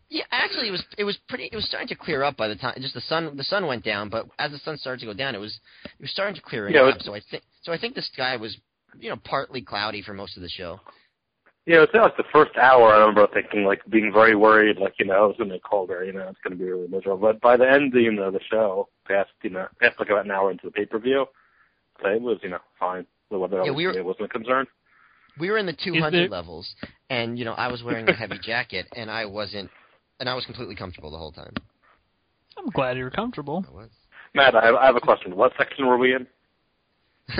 [0.09, 1.49] Yeah, actually, it was it was pretty.
[1.51, 3.83] It was starting to clear up by the time just the sun the sun went
[3.83, 6.41] down, but as the sun started to go down, it was it was starting to
[6.41, 6.95] clear Yeah, it up.
[6.97, 8.55] was- So I think so I think the sky was
[8.99, 10.79] you know partly cloudy for most of the show.
[11.65, 12.93] Yeah, it's like the first hour.
[12.93, 16.13] I remember thinking, like, being very worried, like, you know, it's gonna be colder, you
[16.13, 17.17] know, it's gonna be really miserable.
[17.17, 20.31] But by the end, you know, the show, past, you know, past like about an
[20.31, 21.25] hour into the pay per view,
[22.01, 23.07] so it was, you know, fine.
[23.31, 24.67] The weather Yeah, we were- it wasn't a concern.
[25.39, 26.75] We were in the 200 levels,
[27.09, 29.69] and you know I was wearing a heavy jacket, and I wasn't,
[30.19, 31.53] and I was completely comfortable the whole time.
[32.57, 33.65] I'm glad you were comfortable.
[33.67, 33.89] I was.
[34.33, 35.35] Matt, I have, I have a question.
[35.35, 36.27] What section were we in?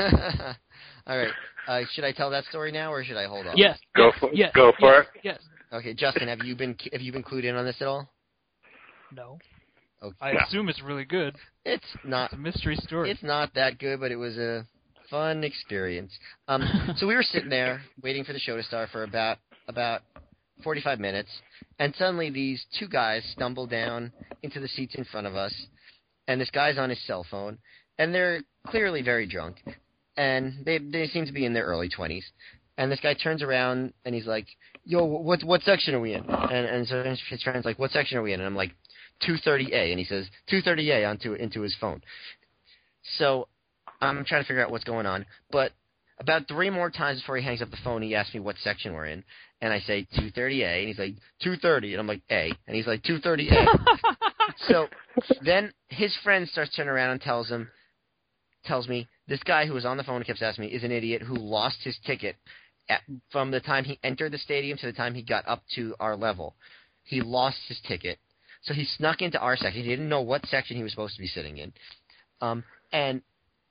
[1.08, 1.32] All right.
[1.68, 3.56] Uh, should I tell that story now, or should I hold off?
[3.58, 3.78] Yes.
[3.96, 5.22] Go yes, for- yes, go for yes, it.
[5.24, 5.40] Yes.
[5.74, 8.10] Okay, Justin, have you been have you been clued in on this at all?
[9.12, 9.40] No.
[10.02, 10.16] Okay.
[10.22, 10.40] I No.
[10.48, 11.36] assume it's really good.
[11.64, 13.10] It's not It's a mystery story.
[13.12, 14.66] It's not that good, but it was a
[15.10, 16.12] fun experience.
[16.48, 16.64] Um,
[16.98, 19.38] so we were sitting there waiting for the show to start for about
[19.68, 20.02] about
[20.64, 21.30] 45 minutes,
[21.80, 24.12] and suddenly these two guys stumble down
[24.44, 25.54] into the seats in front of us,
[26.28, 27.58] and this guy's on his cell phone,
[27.98, 29.58] and they're clearly very drunk,
[30.18, 32.24] and they they seem to be in their early 20s.
[32.78, 34.48] And this guy turns around and he's like,
[34.84, 38.18] "Yo, what what section are we in?" And and so his friend's like, "What section
[38.18, 38.72] are we in?" And I'm like,
[39.28, 42.02] "230A," and he says 230A onto into his phone.
[43.18, 43.48] So
[44.02, 45.26] I'm trying to figure out what's going on.
[45.52, 45.72] But
[46.20, 48.94] about three more times before he hangs up the phone, he asks me what section
[48.94, 49.24] we're in,
[49.62, 53.04] and I say 230A, and he's like 230, and I'm like A, and he's like
[53.04, 53.66] 230A.
[54.68, 54.88] so
[55.44, 57.70] then his friend starts turning around and tells him,
[58.64, 61.22] tells me this guy who was on the phone kept asking me is an idiot
[61.22, 62.36] who lost his ticket
[62.90, 63.02] at,
[63.32, 66.16] from the time he entered the stadium to the time he got up to our
[66.16, 66.56] level.
[67.04, 68.20] He lost his ticket,
[68.64, 69.84] so he snuck into our section.
[69.84, 71.74] He didn't know what section he was supposed to be sitting in,
[72.42, 73.22] um, and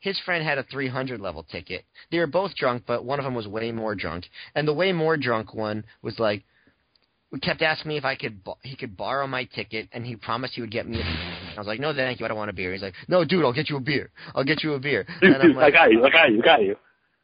[0.00, 1.84] his friend had a 300 level ticket.
[2.10, 4.92] They were both drunk, but one of them was way more drunk, and the way
[4.92, 6.44] more drunk one was like,
[7.42, 10.60] kept asking me if I could he could borrow my ticket, and he promised he
[10.60, 11.02] would get me
[11.56, 12.72] I was like, no, thank you, I don't want a beer.
[12.72, 14.10] He's like, no, dude, I'll get you a beer.
[14.34, 15.06] I'll get you a beer.
[15.20, 16.04] Dude, And I'm dude, I got you.
[16.04, 16.42] I got you.
[16.42, 16.76] I got you.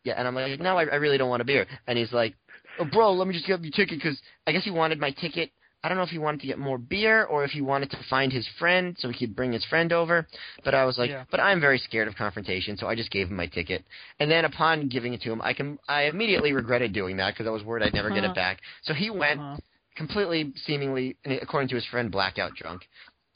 [0.05, 1.67] yeah, and I'm like, no, I, I really don't want a beer.
[1.87, 2.35] And he's like,
[2.79, 5.51] oh, bro, let me just get your ticket because I guess he wanted my ticket.
[5.83, 7.99] I don't know if he wanted to get more beer or if he wanted to
[8.11, 10.27] find his friend so he could bring his friend over.
[10.63, 11.25] But I was like, Yeah.
[11.31, 13.83] but I'm very scared of confrontation, so I just gave him my ticket.
[14.19, 17.47] And then upon giving it to him, I can I immediately regretted doing that because
[17.47, 18.33] I was worried I'd never get Uh-huh.
[18.33, 18.61] it back.
[18.83, 19.57] So he went Uh-huh.
[19.97, 22.83] completely, seemingly, according to his friend, blackout drunk.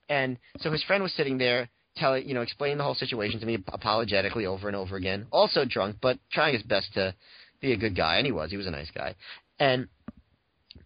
[0.09, 3.47] And so his friend was sitting there, telling, you know, explaining the whole situation to
[3.47, 5.27] me apologetically over and over again.
[5.31, 7.15] Also drunk, but trying his best to
[7.61, 8.51] be a good guy, and he was.
[8.51, 9.15] He was a nice guy.
[9.59, 9.89] And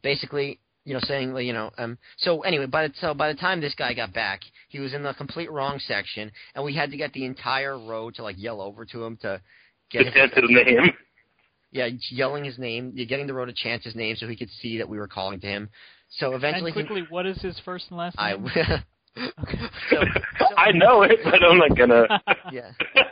[0.02, 1.98] basically, you know, saying, you know, um.
[2.18, 5.02] So anyway, by the so by the time this guy got back, he was in
[5.02, 8.60] the complete wrong section, and we had to get the entire road to like yell
[8.60, 9.40] over to him to
[9.90, 10.30] get Just him.
[10.30, 10.92] chance his name.
[11.70, 14.48] Yeah, yelling his name, you're getting the road to chant his name so he could
[14.62, 15.68] see that we were calling to him.
[16.08, 18.48] So eventually, And quickly, what is his first and last he, I name?
[19.42, 19.58] Okay.
[19.90, 22.06] so, I know it, but I'm not gonna.
[22.52, 22.70] yeah.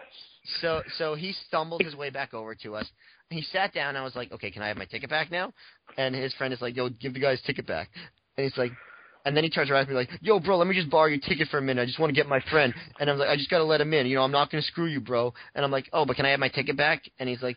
[0.61, 2.89] So so he stumbled his way back over to us.
[3.31, 3.97] He sat down.
[3.97, 5.53] I was like, okay, can I have my ticket back now?
[5.99, 7.91] And his friend is like, yo, give the guy his ticket back.
[8.37, 8.71] And he's like,
[9.27, 11.19] and then he turns around and be like, yo, bro, let me just borrow your
[11.19, 11.83] ticket for a minute.
[11.83, 12.73] I just want to get my friend.
[13.01, 14.07] And I'm like, I just got to let him in.
[14.07, 15.35] You know, I'm not going to screw you, bro.
[15.57, 17.03] And I'm like, oh, but can I have my ticket back?
[17.19, 17.57] And he's like,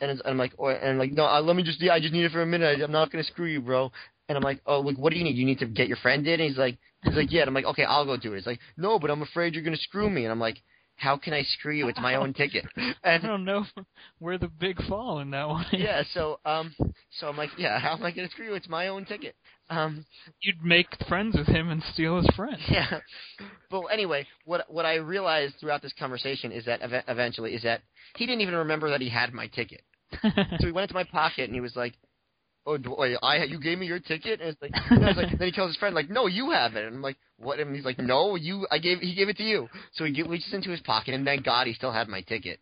[0.00, 1.92] and, it's, and I'm like, or, and I'm like, no, uh, let me just, yeah,
[1.92, 2.80] I just need it for a minute.
[2.80, 3.92] I, I'm not going to screw you, bro.
[4.28, 5.36] And I'm like, oh, like, what do you need?
[5.36, 6.40] You need to get your friend in?
[6.40, 7.42] And he's like, he's like, yeah.
[7.42, 8.36] And I'm like, okay, I'll go do it.
[8.36, 10.24] He's like, no, but I'm afraid you're going to screw me.
[10.24, 10.58] And I'm like,
[10.96, 11.88] how can I screw you?
[11.88, 12.64] It's my own ticket.
[13.04, 13.64] I don't know
[14.18, 15.80] where the big fall in that one is.
[15.80, 16.74] yeah, so um,
[17.18, 18.54] so I'm like, yeah, how am I going to screw you?
[18.54, 19.34] It's my own ticket.
[19.70, 20.04] Um,
[20.40, 22.58] You'd make friends with him and steal his friend.
[22.68, 23.00] yeah.
[23.70, 27.80] But anyway, what what I realized throughout this conversation is that ev- eventually is that
[28.16, 29.82] he didn't even remember that he had my ticket.
[30.22, 31.94] So he went into my pocket and he was like,
[32.66, 35.16] "Oh, do, wait, I you gave me your ticket?" And it's like, and I was
[35.16, 37.60] like, then he tells his friend like, "No, you have it." And I'm like, "What?"
[37.60, 38.66] And he's like, "No, you.
[38.70, 41.24] I gave he gave it to you." So he ge- reaches into his pocket and
[41.24, 42.60] thank God he still had my ticket.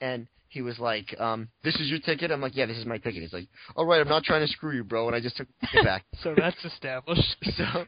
[0.00, 2.98] And he was like, um, "This is your ticket." I'm like, "Yeah, this is my
[2.98, 5.36] ticket." He's like, "All right, I'm not trying to screw you, bro." And I just
[5.36, 6.04] took the ticket back.
[6.22, 7.36] so that's established.
[7.56, 7.86] so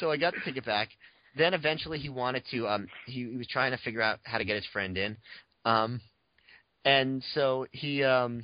[0.00, 0.88] so I got the ticket back.
[1.36, 4.44] Then eventually he wanted to um he, he was trying to figure out how to
[4.44, 5.16] get his friend in.
[5.64, 6.00] Um
[6.84, 8.42] and so he um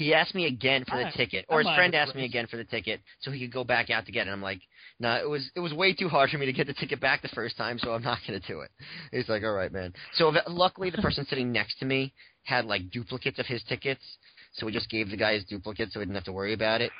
[0.00, 1.44] he asked me again for the I- ticket.
[1.48, 4.06] Or his friend asked me again for the ticket so he could go back out
[4.06, 4.22] to get it.
[4.22, 4.60] And I'm like,
[4.98, 7.22] no, it was it was way too hard for me to get the ticket back
[7.22, 8.70] the first time, so I'm not gonna do it.
[9.12, 9.92] He's like, all right, man.
[10.14, 12.12] So luckily the person sitting next to me
[12.44, 14.02] had like duplicates of his tickets,
[14.52, 16.80] so we just gave the guy his duplicates so he didn't have to worry about
[16.80, 16.92] it.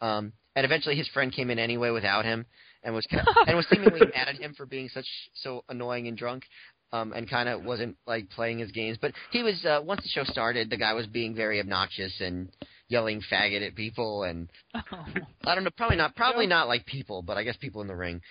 [0.00, 2.44] Um, and eventually his friend came in anyway without him,
[2.82, 6.08] and was kind of, and was seemingly mad at him for being such so annoying
[6.08, 6.44] and drunk.
[6.90, 9.62] Um, and kind of wasn't like playing his games, but he was.
[9.62, 12.48] Uh, once the show started, the guy was being very obnoxious and
[12.88, 15.04] yelling "faggot" at people, and Oh.
[15.44, 17.94] I don't know, probably not, probably not like people, but I guess people in the
[17.94, 18.22] ring.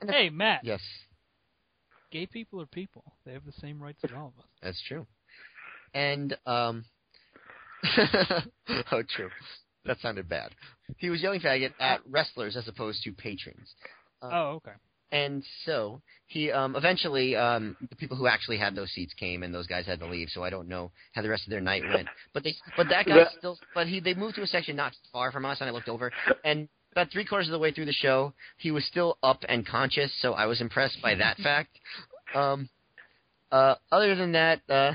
[0.00, 0.64] And Hey, Matt.
[0.64, 0.80] Yes,
[2.10, 3.04] Gay people are people.
[3.26, 4.48] They have the same rights as all of us.
[4.62, 5.06] that's true.
[5.92, 6.86] And um,
[8.90, 9.28] oh, true.
[9.84, 10.52] That sounded bad.
[10.96, 13.74] He was yelling "faggot" at wrestlers as opposed to patrons.
[14.22, 14.72] Uh, Oh, okay.
[15.12, 19.54] And so he um eventually um the people who actually had those seats came and
[19.54, 21.82] those guys had to leave, so I don't know how the rest of their night
[21.86, 22.08] went.
[22.32, 25.30] But they but that guy still but he they moved to a section not far
[25.30, 26.10] from us and I looked over
[26.44, 29.66] and about three quarters of the way through the show, he was still up and
[29.66, 31.78] conscious, so I was impressed by that fact.
[32.34, 32.68] Um
[33.50, 34.92] uh other than that, uh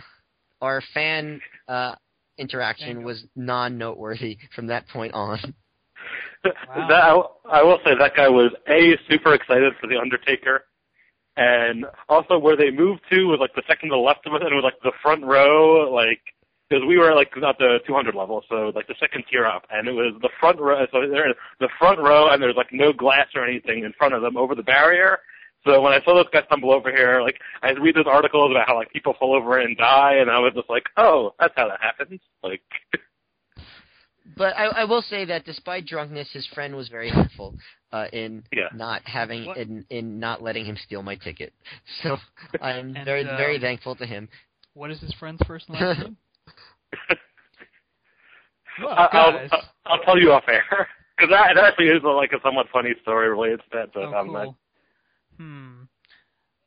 [0.61, 1.93] our fan uh
[2.39, 5.53] interaction was non noteworthy from that point on.
[6.45, 6.87] Wow.
[6.87, 7.03] that
[7.51, 10.65] I, I will say that guy was a super excited for the Undertaker,
[11.35, 14.41] and also where they moved to was like the second to the left of us,
[14.43, 16.21] and it was like the front row, like
[16.69, 19.87] because we were like not the 200 level, so like the second tier up, and
[19.87, 20.85] it was the front row.
[20.91, 24.13] So they're in the front row, and there's like no glass or anything in front
[24.13, 25.19] of them over the barrier.
[25.65, 28.67] So when I saw those guys stumble over here, like I read those articles about
[28.67, 31.67] how like people fall over and die, and I was just like, oh, that's how
[31.67, 32.19] that happens.
[32.43, 32.61] Like,
[34.35, 37.55] But I, I will say that despite drunkenness, his friend was very helpful
[37.91, 38.67] uh, in Yeah.
[38.73, 39.57] not having What?
[39.57, 41.53] in, in not letting him steal my ticket.
[42.03, 42.17] So
[42.61, 44.27] I'm And, very uh, very thankful to him.
[44.73, 46.17] What is his friend's first name?
[48.79, 49.47] Well, I- I'll.
[49.51, 50.63] I'll, I'll tell you off air
[51.17, 53.93] because that, that actually is like a somewhat funny story related to that.
[53.93, 54.57] But oh, um, cool.
[55.37, 55.81] Hmm.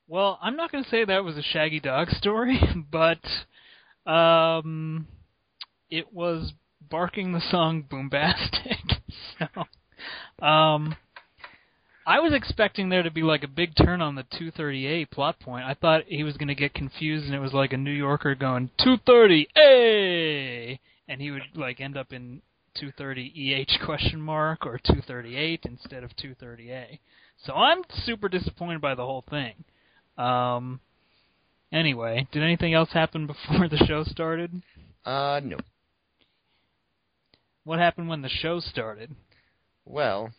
[0.09, 2.59] Well, I'm not going to say that was a Shaggy Dog story,
[2.91, 3.21] but
[4.11, 5.07] um,
[5.89, 6.53] it was
[6.91, 9.01] barking the song Boombastic.
[9.39, 10.97] so, um,
[12.07, 15.65] I was expecting there to be like a big turn on the 238 plot point.
[15.65, 18.35] I thought he was going to get confused and it was like a New Yorker
[18.35, 22.43] going 230, hey, and he would like end up in
[22.75, 26.99] 230 EH question mark or 238 instead of 230A.
[27.45, 29.65] So I'm super disappointed by the whole thing.
[30.19, 30.81] Um,
[31.73, 34.63] anyway, did anything else happen before the show started?
[35.05, 35.59] Uh, no.
[37.71, 39.15] What happened when the show started?
[39.85, 40.33] Well,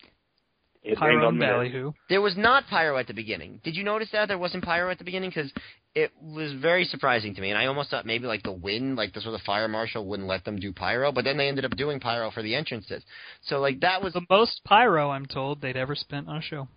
[0.82, 1.40] It Pyro and.
[1.40, 1.92] Ballyhoo.
[2.10, 3.58] there was not pyro at the beginning.
[3.64, 5.30] Did you notice that there wasn't pyro at the beginning?
[5.30, 5.50] Because
[5.94, 9.14] it was very surprising to me, and I almost thought maybe like the wind, like
[9.14, 11.74] the sort of fire marshal, wouldn't let them do pyro, but then they ended up
[11.74, 13.02] doing pyro for the entrances.
[13.46, 16.68] So like that was The most pyro, I'm told, they'd ever spent on a show.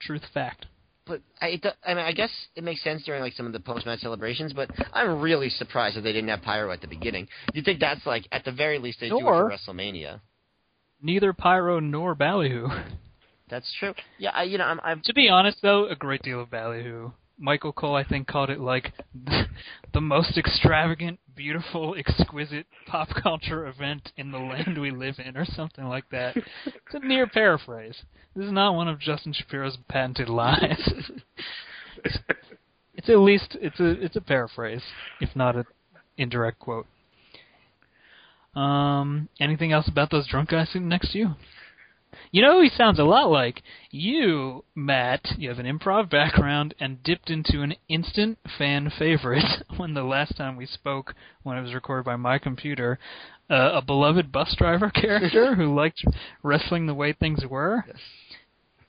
[0.00, 0.64] Truth fact.
[1.06, 3.60] But I, it, I mean, I guess it makes sense during like some of the
[3.60, 4.52] post-match celebrations.
[4.52, 7.28] But I'm really surprised that they didn't have pyro at the beginning.
[7.52, 10.20] You think that's like at the very least they do it for WrestleMania?
[11.02, 12.68] Neither pyro nor Ballyhoo.
[13.48, 13.94] That's true.
[14.18, 17.10] Yeah, I, you know, I'm, I'm to be honest, though, a great deal of Ballyhoo.
[17.40, 18.92] Michael Cole, I think, called it like
[19.94, 25.46] the most extravagant, beautiful, exquisite pop culture event in the land we live in, or
[25.46, 26.36] something like that.
[26.36, 28.02] It's a near paraphrase.
[28.36, 31.10] This is not one of Justin Shapiro's patented lies.
[32.94, 34.82] it's at least it's a it's a paraphrase,
[35.20, 35.64] if not an
[36.18, 36.86] indirect quote.
[38.54, 41.30] Um, anything else about those drunk guys sitting next to you?
[42.32, 43.62] You know who he sounds a lot like?
[43.90, 49.94] You, Matt, you have an improv background and dipped into an instant fan favorite when
[49.94, 52.98] the last time we spoke, when it was recorded by my computer,
[53.50, 56.04] uh, a beloved bus driver character who liked
[56.42, 57.84] wrestling the way things were.
[57.86, 57.96] Yes.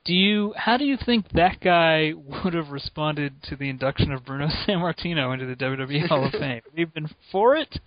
[0.03, 0.53] Do you?
[0.57, 5.31] How do you think that guy would have responded to the induction of Bruno Sammartino
[5.31, 6.61] into the WWE Hall of Fame?
[6.65, 7.79] Have you been for it?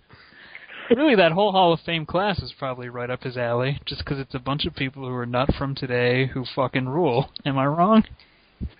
[0.89, 4.19] Really, that whole Hall of Fame class is probably right up his alley, just because
[4.19, 7.29] it's a bunch of people who are not from today who fucking rule.
[7.45, 8.03] Am I wrong?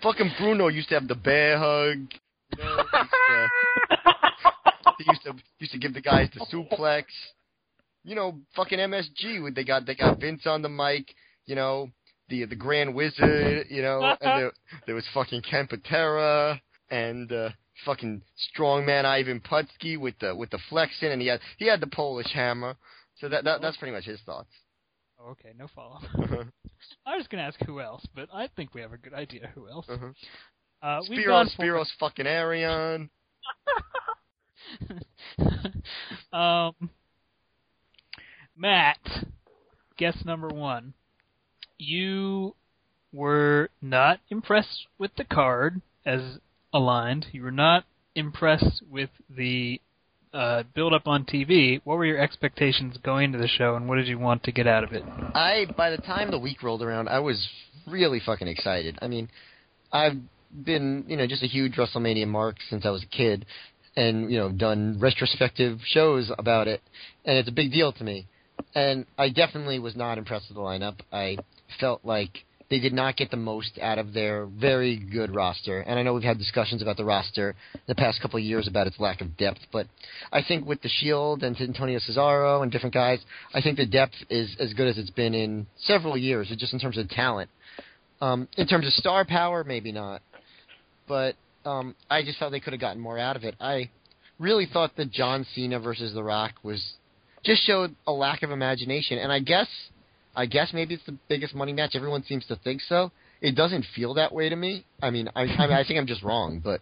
[0.02, 1.98] fucking Bruno used to have the bear hug.
[2.56, 3.48] You know, used to-
[4.98, 7.04] he used to used to give the guys the suplex.
[8.04, 9.54] You know, fucking MSG.
[9.54, 11.12] They got they got Vince on the mic.
[11.46, 11.90] You know,
[12.28, 13.66] the the Grand Wizard.
[13.68, 14.52] You know, and there,
[14.86, 17.50] there was fucking Ken Patera and uh,
[17.84, 18.22] fucking
[18.56, 22.32] strongman Ivan Putski with the with the flexing, and he had he had the Polish
[22.32, 22.76] hammer.
[23.20, 24.50] So that, that that's pretty much his thoughts.
[25.18, 25.96] Oh, okay, no follow.
[26.18, 26.44] uh-huh.
[27.06, 29.50] I was going to ask who else, but I think we have a good idea
[29.54, 29.86] who else.
[29.88, 30.12] Uh-huh.
[30.82, 33.08] Uh, we've Spiros, for- Spiros fucking Arion.
[36.32, 36.74] um,
[38.56, 38.98] Matt,
[39.96, 40.92] guess number one.
[41.78, 42.54] You
[43.12, 46.38] were not impressed with the card as
[46.76, 47.26] aligned.
[47.32, 49.80] You were not impressed with the
[50.32, 51.80] uh, build up on TV.
[51.84, 54.66] What were your expectations going into the show, and what did you want to get
[54.66, 55.02] out of it?
[55.34, 57.48] I by the time the week rolled around, I was
[57.86, 58.98] really fucking excited.
[59.00, 59.28] I mean,
[59.92, 60.16] I've
[60.64, 63.46] been you know just a huge WrestleMania mark since I was a kid,
[63.96, 66.82] and you know done retrospective shows about it,
[67.24, 68.26] and it's a big deal to me.
[68.74, 71.00] And I definitely was not impressed with the lineup.
[71.12, 71.38] I
[71.78, 75.80] felt like they did not get the most out of their very good roster.
[75.80, 77.54] And I know we've had discussions about the roster
[77.86, 79.86] the past couple of years about its lack of depth, but
[80.32, 83.20] I think with the Shield and Antonio Cesaro and different guys,
[83.54, 86.80] I think the depth is as good as it's been in several years, just in
[86.80, 87.50] terms of talent.
[88.20, 90.22] Um, in terms of star power, maybe not,
[91.06, 91.36] but
[91.66, 93.54] um, I just felt they could have gotten more out of it.
[93.60, 93.90] I
[94.38, 96.82] really thought that John Cena versus The Rock was
[97.44, 99.68] just showed a lack of imagination, and I guess,
[100.36, 101.92] I guess maybe it's the biggest money match.
[101.94, 103.10] Everyone seems to think so.
[103.40, 104.84] It doesn't feel that way to me.
[105.02, 106.80] I mean, I, I, mean, I think I'm just wrong, but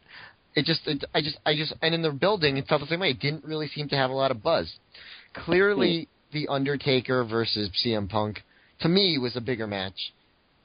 [0.55, 3.01] it just, it, I just, I just, and in the building, it felt the same
[3.01, 3.11] way.
[3.11, 4.73] It didn't really seem to have a lot of buzz.
[5.35, 6.39] Clearly, hmm.
[6.39, 8.43] the Undertaker versus CM Punk,
[8.81, 10.13] to me, was a bigger match.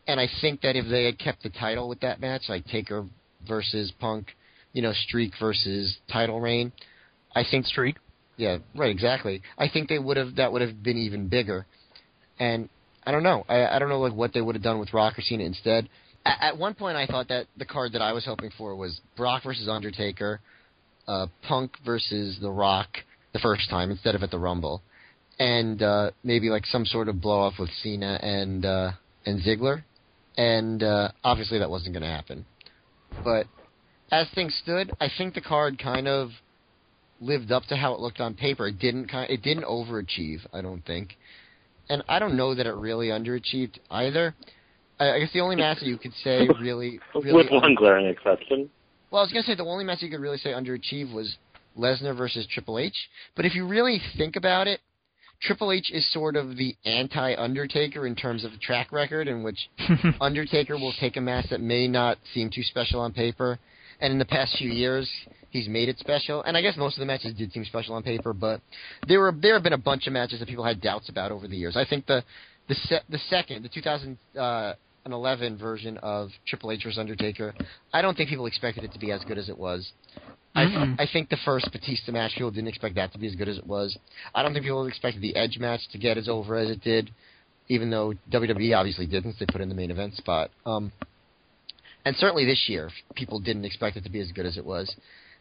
[0.08, 3.06] And I think that if they had kept the title with that match, like Taker
[3.48, 4.30] versus Punk,
[4.74, 6.72] you know, streak versus title reign,
[7.36, 7.98] I think Streak.
[8.38, 9.44] yeah, right, exactly.
[9.58, 11.68] I think they would have that would have been even bigger.
[12.40, 12.70] And
[13.10, 13.43] I don't know.
[13.49, 15.89] I, I don't know like what they would have done with Rock or Cena instead.
[16.28, 19.01] At, at one point, I thought that the card that I was hoping for was
[19.18, 20.39] Brock versus Undertaker,
[21.07, 22.89] uh, Punk versus The Rock
[23.34, 24.84] the first time instead of at the Rumble,
[25.39, 28.91] and uh, maybe like some sort of blow off with Cena and uh,
[29.26, 29.82] and Ziggler.
[30.38, 32.45] And uh, obviously, that wasn't going to happen.
[33.24, 33.47] But
[34.12, 36.30] as things stood, I think the card kind of
[37.20, 38.68] lived up to how it looked on paper.
[38.68, 41.18] It didn't kind it didn't overachieve, I don't think.
[41.90, 44.36] And I don't know that it really underachieved either.
[45.00, 48.06] I, I guess the only match that you could say really, really With one glaring
[48.06, 48.70] exception.
[49.12, 51.36] well, I was gonna say the only match you could really say underachieved was
[51.78, 52.96] Lesnar versus Triple H.
[53.36, 54.82] But if you really think about it,
[55.42, 59.70] Triple H is sort of the anti Undertaker in terms of track record, in which
[60.22, 63.58] Undertaker will take a match that may not seem too special on paper
[64.00, 65.10] and in the past few years,
[65.50, 66.41] he's made it special.
[66.43, 68.62] And I guess most of the matches did seem special on paper, but
[69.08, 71.47] there were there have been a bunch of matches that people had doubts about over
[71.47, 71.76] the years.
[71.76, 72.24] I think the
[72.68, 77.54] the se- the second, the 2011 version of Triple H vs Undertaker,
[77.93, 79.91] I don't think people expected it to be as good as it was.
[80.56, 81.00] I, Mm-mm.
[81.00, 83.58] I think the first Batista match, people didn't expect that to be as good as
[83.58, 83.97] it was.
[84.34, 87.12] I don't think people expected the Edge match to get as over as it did,
[87.68, 89.36] even though WWE obviously didn't.
[89.39, 90.50] They put in the main event spot.
[90.66, 90.91] Um,
[92.06, 94.93] and certainly this year, people didn't expect it to be as good as it was.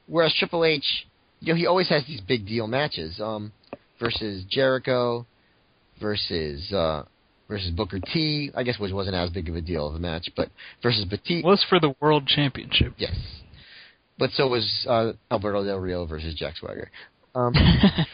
[0.06, 1.06] Whereas Triple H,
[1.40, 3.52] you know, he always has these big deal matches um,
[4.00, 5.26] versus Jericho,
[6.00, 7.04] versus uh,
[7.48, 8.50] versus Booker T.
[8.54, 10.48] I guess which wasn't as big of a deal of a match, but
[10.82, 11.46] versus Batista.
[11.46, 12.94] was for the world championship.
[12.96, 13.14] Yes.
[14.18, 16.90] But so was uh, Alberto Del Rio versus Jack Swagger.
[17.34, 17.54] Um,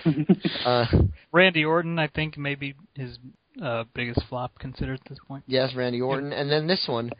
[0.66, 0.84] uh,
[1.32, 3.18] Randy Orton, I think, maybe his
[3.62, 5.44] uh, biggest flop considered at this point.
[5.46, 7.10] yes, Randy Orton, and then this one,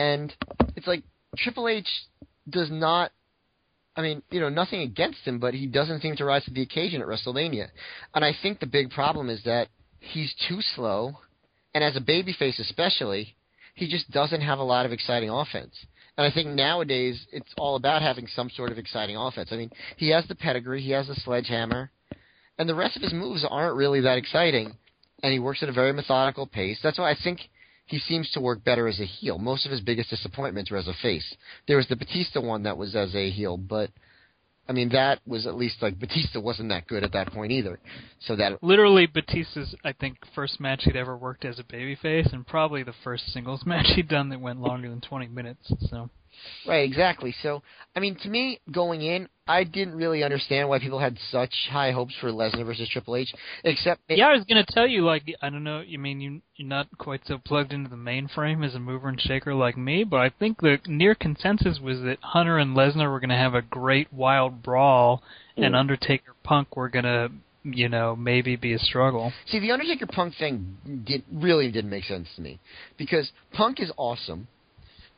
[0.00, 0.34] and
[0.76, 1.02] it's like
[1.36, 1.88] Triple H
[2.48, 3.12] does not.
[3.96, 6.62] I mean, you know, nothing against him, but he doesn't seem to rise to the
[6.62, 7.66] occasion at WrestleMania.
[8.14, 11.18] And I think the big problem is that he's too slow,
[11.74, 13.36] and as a babyface especially,
[13.74, 15.74] he just doesn't have a lot of exciting offense.
[16.16, 19.50] And I think nowadays it's all about having some sort of exciting offense.
[19.52, 21.90] I mean, he has the pedigree, he has the sledgehammer,
[22.58, 24.76] and the rest of his moves aren't really that exciting.
[25.22, 26.78] And he works at a very methodical pace.
[26.82, 27.40] That's why I think
[27.90, 29.36] he seems to work better as a heel.
[29.36, 31.34] Most of his biggest disappointments were as a face.
[31.66, 33.90] There was the Batista one that was as a heel, but
[34.68, 37.80] I mean that was at least like Batista wasn't that good at that point either.
[38.20, 42.46] So that Literally, Batista's, I think, first match he'd ever worked as a babyface, and
[42.46, 45.72] probably the first singles match he'd done that went longer than 20 minutes.
[45.90, 46.10] So,
[46.66, 47.34] Right, exactly.
[47.42, 47.62] So,
[47.96, 51.90] I mean, to me, going in, I didn't really understand why people had such high
[51.90, 53.32] hopes for Lesnar versus Triple H,
[53.64, 56.68] except yeah, I was gonna tell you, like, I don't know, you mean you you're
[56.68, 60.20] not quite so plugged into the mainframe as a mover and shaker like me, but
[60.20, 64.12] I think the near consensus was that Hunter and Lesnar were gonna have a great
[64.12, 65.22] wild brawl,
[65.56, 65.78] and Mm.
[65.78, 67.30] Undertaker Punk were gonna,
[67.64, 69.32] you know, maybe be a struggle.
[69.46, 72.58] See, the Undertaker Punk thing did really didn't make sense to me
[72.96, 74.46] because Punk is awesome.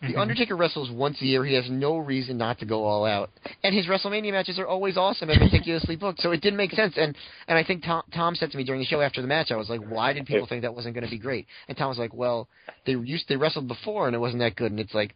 [0.02, 0.18] The Mhm.
[0.18, 1.44] Undertaker wrestles once a year.
[1.44, 3.30] He has no reason not to go all out,
[3.62, 6.20] and his WrestleMania matches are always awesome and meticulously booked.
[6.20, 6.96] So it didn't make sense.
[6.96, 9.52] And and I think Tom Tom said to me during the show after the match,
[9.52, 11.88] I was like, "Why did people think that wasn't going to be great?" And Tom
[11.88, 12.48] was like, "Well,
[12.84, 15.14] they used they wrestled before and it wasn't that good." And it's like,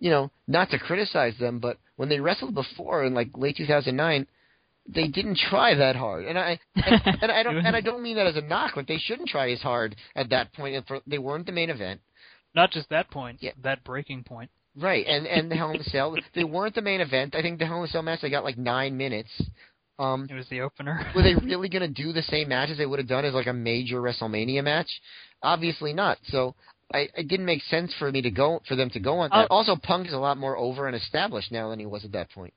[0.00, 4.26] you know, not to criticize them, but when they wrestled before in like late 2009,
[4.86, 6.24] they didn't try that hard.
[6.24, 8.76] And I and, and I don't and I don't mean that as a knock.
[8.76, 10.74] Like they shouldn't try as hard at that point.
[10.74, 12.00] And for, they weren't the main event.
[12.54, 13.52] Not just that point, Yeah.
[13.62, 14.50] that breaking point.
[14.76, 17.34] Right, and and the Hell in a Cell, they weren't the main event.
[17.34, 19.30] I think the Hell in a Cell match they got like nine minutes.
[19.98, 21.06] Um, It was the opener.
[21.14, 23.34] were they really going to do the same match as they would have done as
[23.34, 24.88] like a major WrestleMania match?
[25.42, 26.18] Obviously not.
[26.24, 26.56] So
[26.92, 29.36] I, it didn't make sense for me to go for them to go on that.
[29.44, 32.10] Uh, also, Punk is a lot more over and established now than he was at
[32.12, 32.52] that point.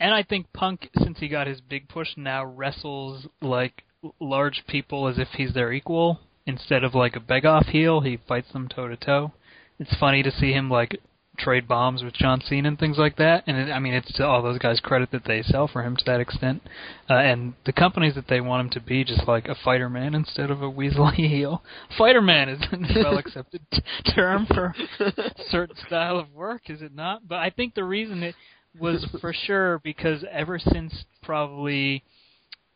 [0.00, 3.82] And I think Punk, since he got his big push, now wrestles like
[4.20, 6.18] large people as if he's their equal
[6.48, 8.00] instead of like a beg off heel.
[8.00, 9.32] He fights them toe to toe.
[9.78, 10.98] It's funny to see him like
[11.38, 13.44] trade bombs with John Cena and things like that.
[13.46, 15.96] And it, I mean, it's to all those guys' credit that they sell for him
[15.96, 16.62] to that extent.
[17.08, 20.14] Uh, and the companies that they want him to be, just like a fighter man
[20.14, 21.62] instead of a weaselly heel.
[21.96, 23.80] Fighter man is a well accepted t-
[24.14, 25.12] term for a
[25.50, 27.28] certain style of work, is it not?
[27.28, 28.34] But I think the reason it
[28.78, 32.04] was for sure because ever since probably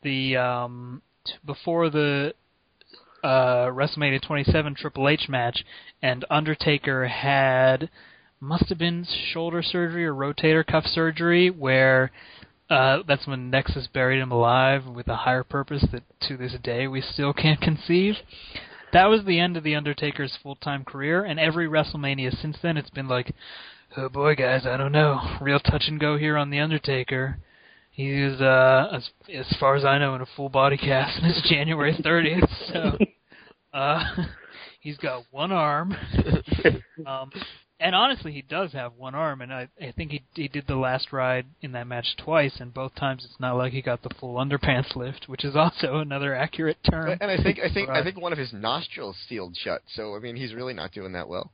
[0.02, 2.34] the um t- before the
[3.22, 5.64] uh WrestleMania 27 Triple H match
[6.02, 7.90] and Undertaker had
[8.40, 12.10] must have been shoulder surgery or rotator cuff surgery where
[12.70, 16.86] uh that's when Nexus buried him alive with a higher purpose that to this day
[16.86, 18.16] we still can't conceive.
[18.92, 22.90] That was the end of the Undertaker's full-time career and every WrestleMania since then it's
[22.90, 23.34] been like
[23.96, 25.20] oh boy, guys, I don't know.
[25.40, 27.38] Real touch and go here on the Undertaker.
[27.92, 31.48] He's uh as as far as I know in a full body cast and it's
[31.48, 32.72] January 30th.
[32.72, 32.98] So
[33.78, 34.04] uh
[34.80, 35.94] he's got one arm.
[37.06, 37.30] um
[37.78, 40.76] and honestly, he does have one arm, and I, I think he he did the
[40.76, 44.10] last ride in that match twice, and both times it's not like he got the
[44.20, 47.18] full underpants lift, which is also another accurate term.
[47.20, 49.82] And I think I think I think one of his nostrils sealed shut.
[49.94, 51.52] So I mean, he's really not doing that well.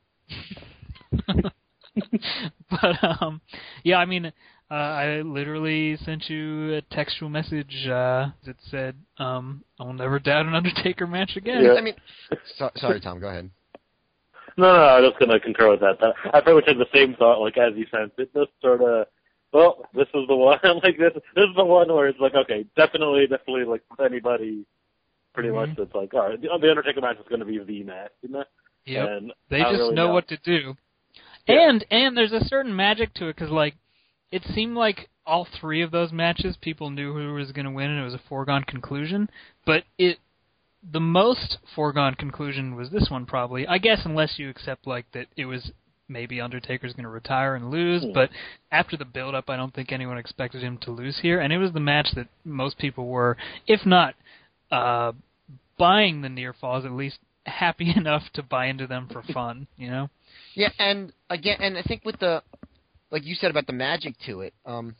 [2.69, 3.41] but um
[3.83, 4.31] yeah i mean
[4.71, 10.45] uh, i literally sent you a textual message uh that said um i'll never doubt
[10.45, 11.73] an undertaker match again Yeah.
[11.73, 11.95] I mean,
[12.57, 13.19] so, sorry, Tom.
[13.19, 13.49] Go ahead.
[14.57, 15.99] No, no, I was just gonna concur with that.
[16.01, 16.13] that.
[16.33, 18.11] I pretty much had the same thought, like as you said.
[18.17, 19.07] It just sort of,
[19.53, 20.59] well, this is the one.
[20.83, 24.65] like this, this is the one where it's like, okay, definitely, definitely, like with anybody,
[25.33, 25.55] pretty Mhm.
[25.55, 28.29] much, it's like, all right, the, the Undertaker match is gonna be the match, you
[28.29, 28.43] know?
[28.85, 29.07] Yep.
[29.09, 30.75] And they I just really know what to do
[31.47, 31.69] Yeah.
[31.69, 33.75] and and there's a certain magic to it because like
[34.31, 37.89] it seemed like all three of those matches people knew who was going to win
[37.89, 39.29] and it was a foregone conclusion.
[39.65, 40.17] But it
[40.91, 43.67] the most foregone conclusion was this one probably.
[43.67, 45.71] I guess unless you accept like that it was
[46.07, 48.13] maybe Undertaker's going to retire and lose, Hmm.
[48.13, 48.29] but
[48.71, 51.57] after the build up I don't think anyone expected him to lose here and it
[51.57, 54.15] was the match that most people were if not
[54.71, 55.11] uh
[55.77, 59.89] buying the near falls at least happy enough to buy into them for fun, you
[59.89, 60.09] know?
[60.53, 62.43] Yeah, and again, and I think with the,
[63.11, 64.95] like you said about the magic to it, um,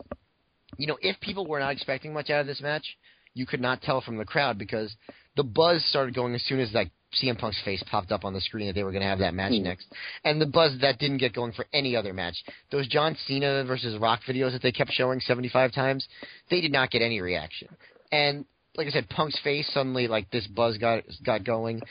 [0.77, 2.85] you know, if people were not expecting much out of this match,
[3.33, 4.93] you could not tell from the crowd because
[5.35, 6.89] the buzz started going as soon as like
[7.23, 9.33] CM Punk's face popped up on the screen that they were going to have that
[9.33, 9.63] match Hmm.
[9.63, 9.87] next,
[10.23, 12.35] and the buzz that didn't get going for any other match.
[12.71, 16.07] Those John Cena versus Rock videos that they kept showing seventy five times,
[16.51, 17.67] they did not get any reaction.
[18.11, 18.45] And
[18.75, 21.81] like I said, Punk's face suddenly like this buzz got got going.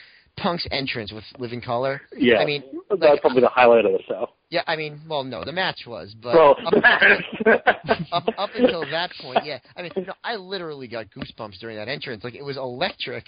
[0.41, 2.01] Punk's entrance with Living Color.
[2.15, 4.29] Yeah, I mean, that's like, probably the highlight of the show.
[4.49, 6.73] yeah, I mean, well, no, the match was, but well, up,
[8.11, 9.59] up, up until that point, yeah.
[9.75, 12.23] I mean, you know, I literally got goosebumps during that entrance.
[12.23, 13.25] Like it was electric,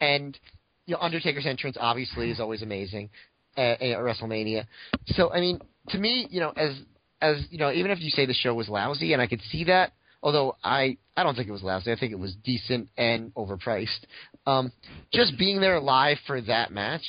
[0.00, 0.38] and
[0.86, 3.10] you know, Undertaker's entrance obviously is always amazing
[3.56, 4.66] at, at WrestleMania.
[5.06, 6.72] So, I mean, to me, you know, as
[7.20, 9.64] as you know, even if you say the show was lousy, and I could see
[9.64, 9.92] that,
[10.22, 11.92] although I I don't think it was lousy.
[11.92, 14.04] I think it was decent and overpriced.
[14.46, 14.72] Um,
[15.12, 17.04] just being there live for that match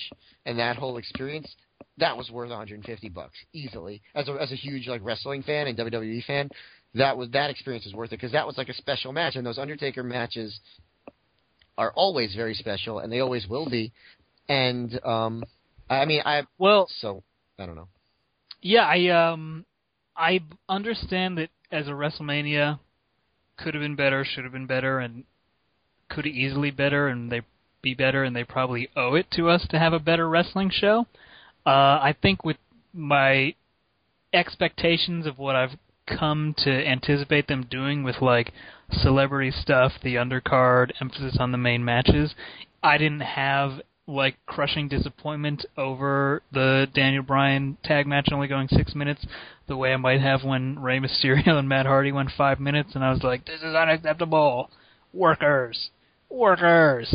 [0.45, 1.53] and that whole experience,
[1.97, 4.01] that was worth 150 bucks easily.
[4.15, 6.49] As a as a huge like wrestling fan and WWE fan,
[6.95, 9.45] that was that experience was worth it because that was like a special match, and
[9.45, 10.59] those Undertaker matches
[11.77, 13.91] are always very special, and they always will be.
[14.49, 15.43] And um,
[15.89, 17.23] I mean, I Well, so
[17.59, 17.89] I don't know.
[18.61, 19.65] Yeah, I um
[20.15, 22.79] I understand that as a WrestleMania
[23.57, 25.23] could have been better, should have been better, and
[26.09, 27.41] could easily better, and they
[27.81, 31.05] be better, and they probably owe it to us to have a better wrestling show.
[31.65, 32.57] Uh, I think with
[32.93, 33.53] my
[34.33, 35.77] expectations of what I've
[36.07, 38.53] come to anticipate them doing with like
[38.91, 42.33] celebrity stuff, the undercard, emphasis on the main matches,
[42.81, 48.95] I didn't have like crushing disappointment over the Daniel Bryan tag match only going six
[48.95, 49.25] minutes,
[49.67, 53.03] the way I might have when Rey Mysterio and Matt Hardy went five minutes, and
[53.03, 54.71] I was like, "This is unacceptable,
[55.13, 55.89] workers,
[56.29, 57.13] workers,"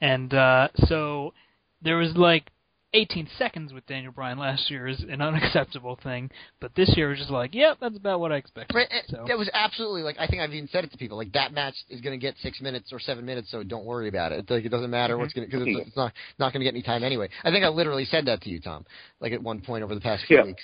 [0.00, 1.34] and uh, so
[1.82, 2.50] there was like
[2.94, 6.30] 18 seconds with Daniel Bryan last year is an unacceptable thing,
[6.60, 9.24] but this year was just like, "Yep, that's about what I expected." Right, So.
[9.26, 11.74] That was absolutely like I think I've even said it to people like that match
[11.88, 14.40] is going to get six minutes or seven minutes, so don't worry about it.
[14.40, 15.50] It's like it doesn't matter what's mm-hmm.
[15.50, 17.28] going to because it's, it's not not going to get any time anyway.
[17.44, 18.84] I think I literally said that to you, Tom,
[19.20, 20.44] like at one point over the past few Yeah.
[20.44, 20.62] weeks.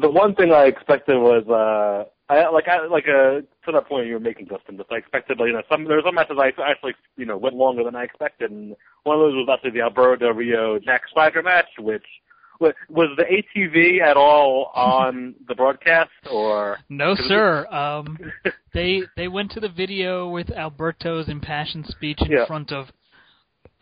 [0.00, 4.06] The one thing I expected was uh I like I like uh to that point
[4.06, 6.36] you were making Justin, just I expected like you know some there were some matches
[6.40, 9.70] I actually you know went longer than I expected and one of those was actually
[9.72, 12.04] the Alberto Del Rio Jack Swagger match, which
[12.90, 17.66] was the ATV at all on the broadcast or No, sir.
[17.68, 18.18] Um,
[18.74, 22.46] they they went to the video with Alberto's impassioned speech in Yeah.
[22.46, 22.88] front of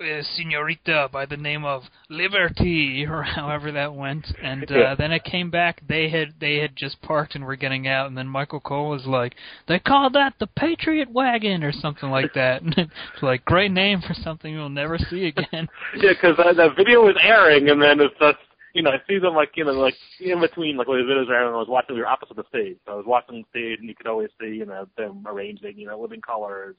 [0.01, 4.94] a senorita by the name of Liberty, or however that went, and uh, Yeah.
[4.94, 5.80] then it came back.
[5.88, 9.07] They had they had just parked and were getting out, and then Michael Cole was
[9.07, 9.34] like,
[9.66, 12.62] "They call that the Patriot Wagon" or something like that.
[12.68, 15.68] And it's like great name for something you'll never see again.
[15.96, 18.38] Yeah, because uh, the video was airing, and then it's just
[18.74, 21.28] you know I see them like you know like in between like when the videos
[21.28, 21.55] are airing.
[21.55, 22.76] I was watching we were opposite the stage.
[22.86, 25.78] So I was watching the stage, and you could always see you know them arranging
[25.78, 26.76] you know living colors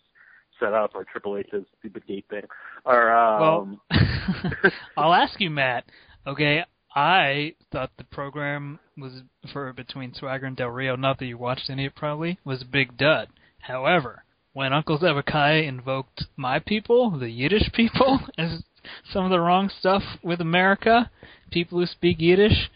[0.60, 2.44] set up or Triple H's stupid gate thing
[2.86, 4.00] or um Well,
[4.98, 5.86] I'll ask you, Matt.
[6.28, 6.64] Okay,
[6.96, 10.96] I thought the program was for between Swagger and Del Rio.
[10.96, 13.30] Not that you watched any of it, probably was big dud.
[13.60, 18.64] However, when Uncle Zebekiah invoked my people, the Yiddish people, as
[19.12, 21.10] some of the wrong stuff with America,
[21.52, 22.70] people who speak Yiddish,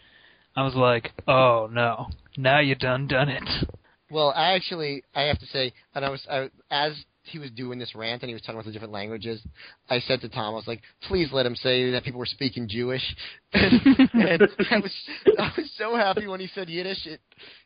[0.56, 3.68] I was like, oh no, now you done done it.
[4.10, 7.78] Well, I actually I have to say, and I was I, as he was doing
[7.78, 9.40] this rant and he was talking about the different languages,
[9.88, 12.68] I said to Tom, I was like, please let him say that people were speaking
[12.68, 13.02] Jewish.
[13.52, 13.72] and,
[14.14, 14.92] and I was
[15.38, 17.06] I was so happy when he said Yiddish.
[17.06, 17.20] It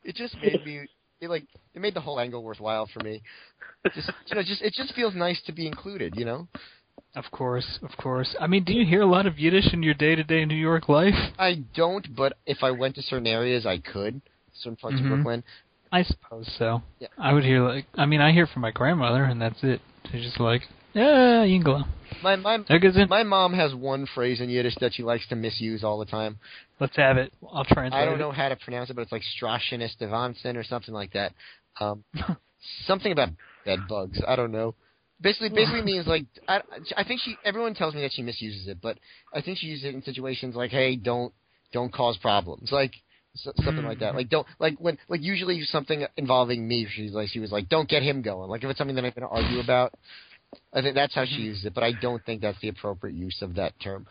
[0.04, 0.86] it just made me
[1.20, 1.44] it like
[1.74, 3.22] it made the whole angle worthwhile for me.
[3.94, 6.48] Just you know, just it just feels nice to be included, you know.
[7.16, 8.36] Of course, of course.
[8.38, 11.14] I mean, do you hear a lot of Yiddish in your day-to-day New York life?
[11.38, 14.20] I don't, but if I went to certain areas, I could.
[14.54, 15.04] Certain parts Mhm.
[15.04, 15.44] of Brooklyn.
[15.90, 16.82] I suppose so.
[16.98, 17.08] Yeah.
[17.16, 19.80] I would hear like I mean I hear from my grandmother and that's it.
[20.10, 20.62] She's just like,
[20.94, 21.86] yeah, Yingla.
[22.22, 25.84] My my There my mom has one phrase in Yiddish that she likes to misuse
[25.84, 26.38] all the time.
[26.80, 27.32] Let's have it.
[27.52, 28.00] I'll translate.
[28.00, 28.18] I don't it.
[28.18, 31.32] know how to pronounce it, but it's like Strashenis Devanson or something like that.
[31.80, 32.04] Um,
[32.86, 33.30] something about
[33.64, 34.20] bed bugs.
[34.26, 34.74] I don't know.
[35.20, 36.62] Basically, basically means like I,
[36.96, 37.36] I think she.
[37.44, 38.98] Everyone tells me that she misuses it, but
[39.34, 41.32] I think she uses it in situations like, "Hey, don't
[41.72, 42.92] don't cause problems." Like
[43.42, 44.08] So, something like that.
[44.08, 44.16] Mm-hmm.
[44.16, 46.86] Like don't like when like usually something involving me.
[46.90, 48.50] She's like she was like don't get him going.
[48.50, 49.94] Like if it's something that I'm going to argue about,
[50.72, 51.42] I think that's how she mm-hmm.
[51.42, 51.74] uses it.
[51.74, 54.06] But I don't think that's the appropriate use of that term.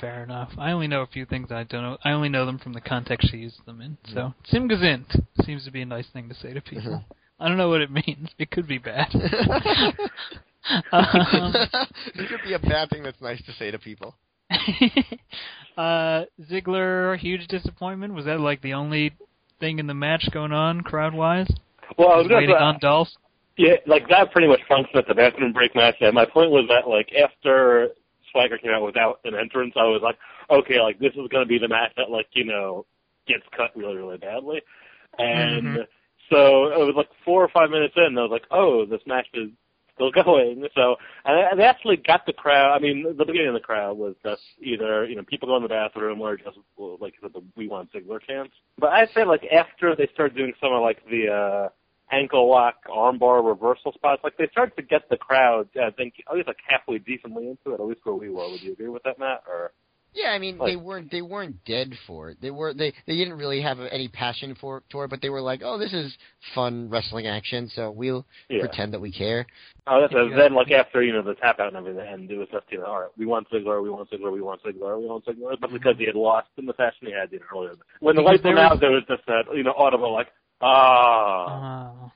[0.00, 0.50] Fair enough.
[0.58, 1.98] I only know a few things I don't know.
[2.04, 3.92] I only know them from the context she used them in.
[3.92, 4.14] Mm-hmm.
[4.14, 7.04] So Simgazint seems to be a nice thing to say to people.
[7.38, 8.30] I don't know what it means.
[8.38, 9.08] It could be bad.
[10.92, 11.54] um,
[12.14, 14.14] it could be a bad thing that's nice to say to people.
[15.76, 18.14] uh, Ziggler, huge disappointment.
[18.14, 19.12] Was that like the only
[19.60, 21.48] thing in the match going on crowd wise?
[21.98, 23.08] Well, I was waiting gonna, on Dolph.
[23.56, 25.96] Yeah, like that pretty much functioned at the bathroom break match.
[26.00, 27.90] And my point was that like after
[28.32, 30.18] Swagger came out without an entrance, I was like,
[30.50, 32.84] okay, like this is going to be the match that like you know
[33.26, 34.60] gets cut really really badly.
[35.18, 35.86] And Mhm.
[36.30, 39.06] so it was like four or five minutes in, and I was like, oh, this
[39.06, 39.50] match is
[39.94, 40.66] still going.
[40.74, 42.76] So and they actually got the crowd.
[42.76, 45.62] I mean, the beginning of the crowd was just either you know people go in
[45.62, 48.54] the bathroom or just like the "We Want Ziggler" chants.
[48.78, 51.68] But I'd say like after they started doing some of like the uh
[52.12, 55.68] ankle lock, armbar reversal spots, like they started to get the crowd.
[55.80, 57.80] I think at least like halfway decently into it.
[57.80, 58.50] At least where we were.
[58.50, 59.42] Would you agree with that, Matt?
[59.48, 59.72] Or
[60.14, 62.38] Yeah, I mean Like- they weren't they weren't dead for it.
[62.40, 65.40] They were they they didn't really have any passion for for it, but they were
[65.40, 66.16] like, oh, this is
[66.54, 68.60] fun wrestling action, so we'll yeah.
[68.60, 69.44] pretend that we care.
[69.88, 70.36] Oh, that's Yeah.
[70.36, 72.78] then like after you know the tap out and everything, and it was just you
[72.78, 75.58] know, all right, we want Ziggler, we want Ziggler, we want Ziggler, we want Ziggler,
[75.60, 77.72] but because he had lost in the fashion he had you know, earlier.
[78.00, 80.28] When the Because lights went out, was- there was just that you know audible like
[80.60, 81.92] ah.
[82.04, 82.08] Uh,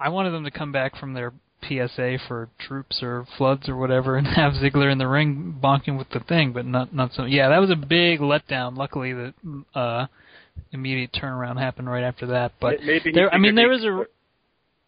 [0.00, 1.32] I wanted them to come back from their
[1.66, 6.08] PSA for troops or floods or whatever and have Ziggler in the ring bonking with
[6.10, 7.24] the thing, but not not so.
[7.24, 8.76] Yeah, that was a big letdown.
[8.76, 9.34] Luckily, the
[9.74, 10.06] uh,
[10.72, 12.52] immediate turnaround happened right after that.
[12.60, 14.06] But maybe there, I mean, there was a.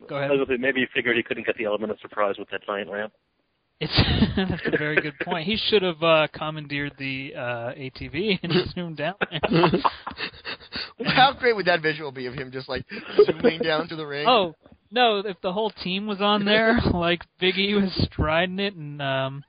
[0.08, 0.30] Go ahead.
[0.30, 2.64] was gonna say, maybe he figured he couldn't get the element of surprise with that
[2.64, 3.12] giant ramp.
[3.80, 3.92] It's
[4.36, 5.46] that's a very good point.
[5.46, 9.14] He should have uh, commandeered the uh, ATV and zoomed down.
[11.04, 12.84] How great would that visual be of him just like
[13.24, 14.26] zooming down to the ring?
[14.26, 14.54] oh
[14.90, 15.18] no!
[15.18, 19.44] If the whole team was on there, like Big E was striding it, and um,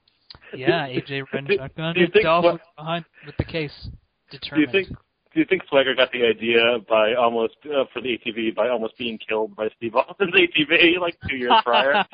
[0.55, 1.07] yeah, AJ
[1.47, 1.93] Do- shotgun.
[1.95, 3.89] do you think Dolph was behind with the case,
[4.31, 4.89] Do you think?
[4.89, 8.97] Do you think Swagger got the idea by almost uh, for the ATV by almost
[8.97, 12.03] being killed by Steve Austin's ATV like two years prior?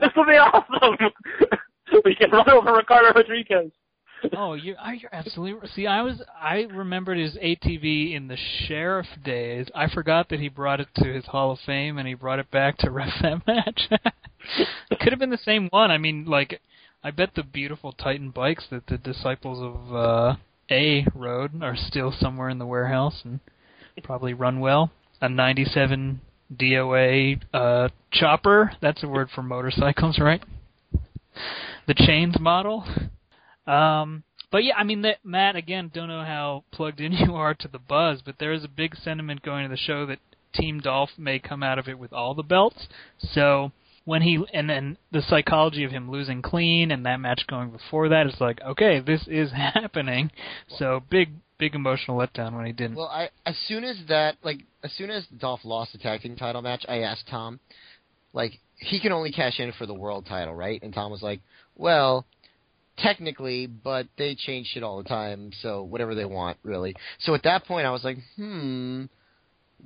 [0.00, 0.96] this will be awesome.
[2.04, 3.72] we can run over Ricardo Rodriguez.
[4.36, 5.68] Oh, you're you're absolutely.
[5.74, 9.66] See, I was I remembered his ATV in the sheriff days.
[9.74, 12.50] I forgot that he brought it to his Hall of Fame and he brought it
[12.50, 13.88] back to ref that match.
[14.90, 15.90] it could have been the same one.
[15.90, 16.60] I mean, like
[17.02, 20.36] I bet the beautiful Titan bikes that the disciples of uh
[20.70, 23.40] A rode are still somewhere in the warehouse and
[24.02, 24.90] probably run well.
[25.20, 26.20] A 97
[26.54, 30.42] DOA uh chopper, that's a word for motorcycles, right?
[31.86, 32.84] The chains model.
[33.68, 37.54] Um, but yeah, I mean, that, Matt, again, don't know how plugged in you are
[37.54, 40.18] to the buzz, but there is a big sentiment going to the show that
[40.54, 42.88] Team Dolph may come out of it with all the belts.
[43.18, 43.72] So
[44.06, 48.08] when he and then the psychology of him losing clean and that match going before
[48.08, 50.30] that, it's like, okay, this is happening.
[50.78, 51.28] So big,
[51.58, 52.96] big emotional letdown when he didn't.
[52.96, 56.36] Well, I as soon as that like as soon as Dolph lost the tag team
[56.36, 57.60] title match, I asked Tom,
[58.32, 60.82] like he can only cash in for the world title, right?
[60.82, 61.40] And Tom was like,
[61.76, 62.24] well,
[63.02, 66.94] technically, but they change shit all the time, so whatever they want, really.
[67.20, 69.04] So at that point, I was like, hmm.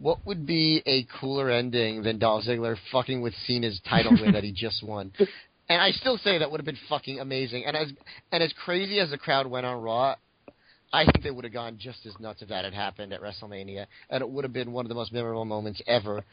[0.01, 4.43] What would be a cooler ending than Dolph Ziggler fucking with Cena's title win that
[4.43, 5.13] he just won?
[5.69, 7.65] And I still say that would have been fucking amazing.
[7.65, 7.93] And as
[8.31, 10.17] and as crazy as the crowd went on Raw,
[10.93, 13.87] I think they would have gone just as nuts if that had happened at WrestleMania,
[14.11, 16.25] and it would have been one of the most memorable moments ever.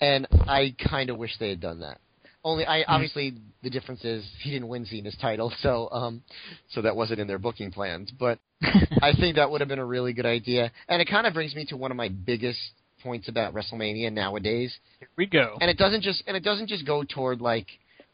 [0.00, 1.98] And I kind of wish they had done that.
[2.42, 6.22] Only, I obviously the difference is he didn't win Cena's title, so um,
[6.70, 8.10] so that wasn't in their booking plans.
[8.18, 11.34] But I think that would have been a really good idea, and it kind of
[11.34, 12.58] brings me to one of my biggest
[13.02, 14.74] points about WrestleMania nowadays.
[14.98, 15.56] Here we go.
[15.60, 17.66] And it doesn't just and it doesn't just go toward like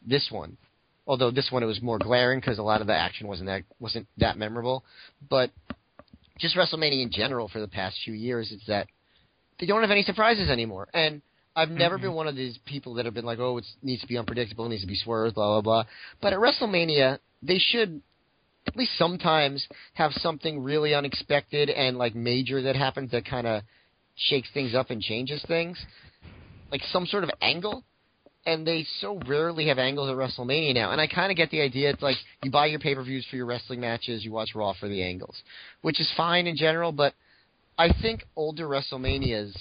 [0.04, 0.56] this one,
[1.06, 3.62] although this one it was more glaring because a lot of the action wasn't that
[3.78, 4.84] wasn't that memorable.
[5.28, 5.50] But
[6.38, 8.88] just WrestleMania in general for the past few years, it's that
[9.58, 10.88] they don't have any surprises anymore.
[10.92, 11.22] And
[11.56, 12.02] I've never Mhm.
[12.02, 14.66] been one of these people that have been like, oh, it needs to be unpredictable,
[14.66, 15.90] it needs to be swerved, blah blah blah.
[16.20, 18.02] But at WrestleMania, they should
[18.66, 23.62] at least sometimes have something really unexpected and like major that happens that kind of
[24.16, 25.78] shakes things up and changes things,
[26.70, 27.84] like some sort of angle.
[28.44, 30.92] And they so rarely have angles at WrestleMania now.
[30.92, 31.90] And I kind of get the idea.
[31.90, 35.02] It's like you buy your pay-per-views for your wrestling matches, you watch Raw for the
[35.02, 35.42] angles,
[35.82, 36.92] which is fine in general.
[36.92, 37.14] But
[37.76, 39.52] I think older WrestleManias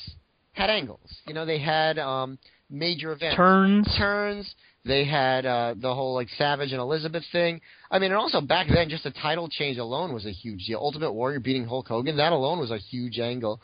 [0.55, 1.21] had angles.
[1.27, 2.37] You know, they had um,
[2.69, 3.95] major events Turns.
[3.97, 4.55] turns.
[4.85, 7.59] They had uh, the whole like Savage and Elizabeth thing.
[7.89, 10.79] I mean, and also back then, just the title change alone was a huge deal.
[10.79, 13.59] Ultimate Warrior beating Hulk Hogan, that alone was a huge angle.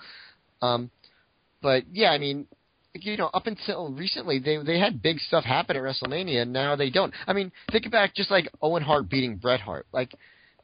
[0.63, 0.89] Um,
[1.61, 2.47] but yeah, I mean,
[2.93, 6.75] you know, up until recently, they they had big stuff happen at WrestleMania, and now
[6.75, 7.13] they don't.
[7.27, 10.13] I mean, think back, just like Owen Hart beating Bret Hart, like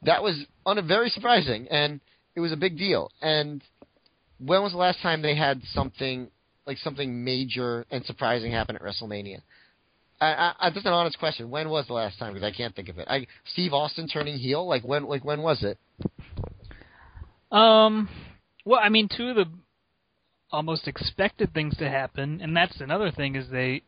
[0.02, 2.00] that was on a very surprising, and
[2.34, 3.10] it was a big deal.
[3.22, 3.62] And
[4.38, 6.28] when was the last time they had something
[6.66, 9.40] like something major and surprising happen at WrestleMania?
[10.20, 11.48] I, I, just an honest question.
[11.48, 12.34] When was the last time?
[12.34, 13.06] Because I can't think of it.
[13.08, 14.66] I, Steve Austin turning heel.
[14.66, 15.04] Like when?
[15.04, 15.78] Like when was it?
[17.50, 18.08] Um.
[18.64, 19.46] Well, I mean, two of the
[20.50, 23.82] almost expected things to happen, and that's another thing is they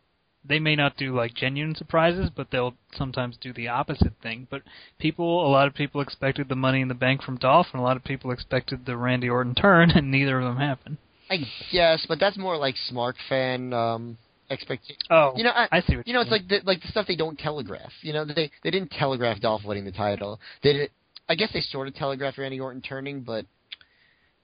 [0.44, 4.46] they may not do like genuine surprises, but they'll sometimes do the opposite thing.
[4.50, 4.62] But
[4.98, 7.84] people, a lot of people expected the Money in the Bank from Dolph, and a
[7.84, 10.96] lot of people expected the Randy Orton turn, and neither of them happened.
[11.30, 11.38] I
[11.70, 14.18] guess, but that's more like smart fan um
[14.50, 14.96] expectation.
[15.10, 15.96] Oh, you know, I, I see.
[15.96, 17.92] What you know, it's like the, like the stuff they don't telegraph.
[18.02, 20.40] You know, they they didn't telegraph Dolph winning the title.
[20.62, 20.90] They did.
[21.28, 23.46] I guess they sort of telegraphed Randy Orton turning, but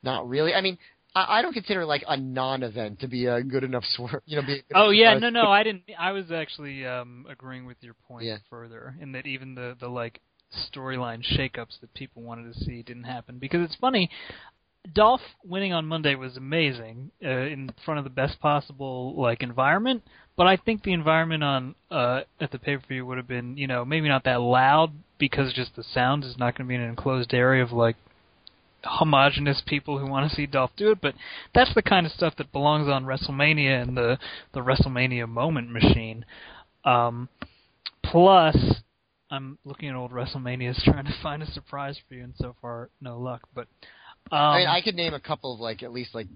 [0.04, 0.54] not really.
[0.54, 0.78] I mean,
[1.16, 4.22] I, I don't consider like a non-event to be a good enough swerve.
[4.26, 5.82] You know, be, oh yeah, no, no, I didn't.
[5.98, 8.38] I was actually um agreeing with your point yeah.
[8.50, 10.20] further in that even the the like
[10.72, 14.10] storyline shakeups that people wanted to see didn't happen because it's funny.
[14.94, 20.04] Dolph winning on Monday was amazing uh, in front of the best possible like environment,
[20.36, 23.56] but I think the environment on uh at the pay per view would have been
[23.56, 26.74] you know maybe not that loud because just the sound is not going to be
[26.74, 27.96] in an enclosed area of like
[28.86, 31.14] homogenous people who want to see Dolph do it, but
[31.54, 34.18] that's the kind of stuff that belongs on WrestleMania and the
[34.52, 36.24] the WrestleMania moment machine.
[36.84, 37.28] Um,
[38.04, 38.56] plus,
[39.30, 42.90] I'm looking at old WrestleManias trying to find a surprise for you, and so far
[43.00, 43.42] no luck.
[43.54, 43.68] But
[44.30, 46.28] um, I mean, I could name a couple of like at least like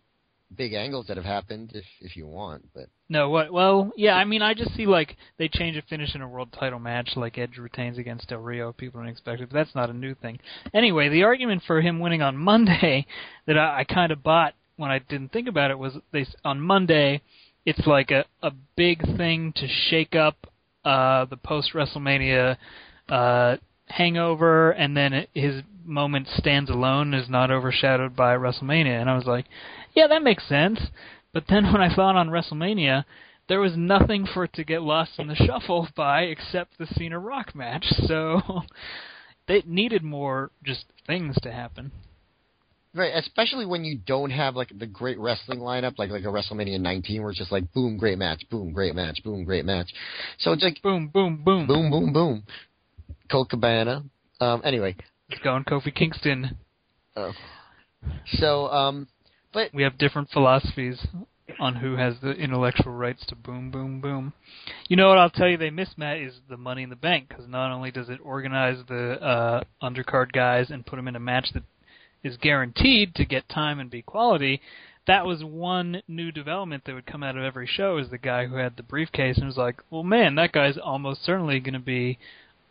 [0.56, 3.52] big angles that have happened if if you want, but no, what?
[3.52, 6.52] Well, yeah, I mean, I just see like they change a finish in a world
[6.52, 8.72] title match, like Edge retains against Del Rio.
[8.72, 10.38] People don't expect it, but that's not a new thing.
[10.72, 13.06] Anyway, the argument for him winning on Monday
[13.46, 16.60] that I, I kind of bought when I didn't think about it was they on
[16.60, 17.20] Monday,
[17.66, 20.46] it's like a a big thing to shake up
[20.84, 22.56] uh the post WrestleMania
[23.08, 23.56] uh
[23.86, 29.16] hangover, and then it, his moment stands alone is not overshadowed by WrestleMania, and I
[29.16, 29.46] was like
[29.94, 30.80] yeah, that makes sense.
[31.32, 33.04] But then when I it on WrestleMania,
[33.48, 37.18] there was nothing for it to get lost in the shuffle by except the Cena
[37.18, 37.86] Rock match.
[38.06, 38.62] So
[39.46, 41.90] they needed more just things to happen.
[42.92, 46.80] Right, especially when you don't have like the great wrestling lineup, like like a WrestleMania
[46.80, 49.88] 19, where it's just like boom, great match, boom, great match, boom, great match.
[50.38, 52.42] So it's like boom, boom, boom, boom, boom, boom.
[53.30, 54.02] Colt Cabana.
[54.40, 54.96] Um, anyway,
[55.28, 56.56] it's going Kofi Kingston.
[57.16, 57.32] Oh.
[58.34, 59.06] So um,
[59.52, 61.06] but we have different philosophies
[61.58, 64.32] on who has the intellectual rights to boom, boom, boom.
[64.88, 67.28] You know what I'll tell you they miss, Matt, is the Money in the Bank
[67.28, 71.20] because not only does it organize the uh, undercard guys and put them in a
[71.20, 71.64] match that
[72.22, 74.60] is guaranteed to get time and be quality.
[75.06, 77.96] That was one new development that would come out of every show.
[77.96, 81.24] Is the guy who had the briefcase and was like, "Well, man, that guy's almost
[81.24, 82.18] certainly going to be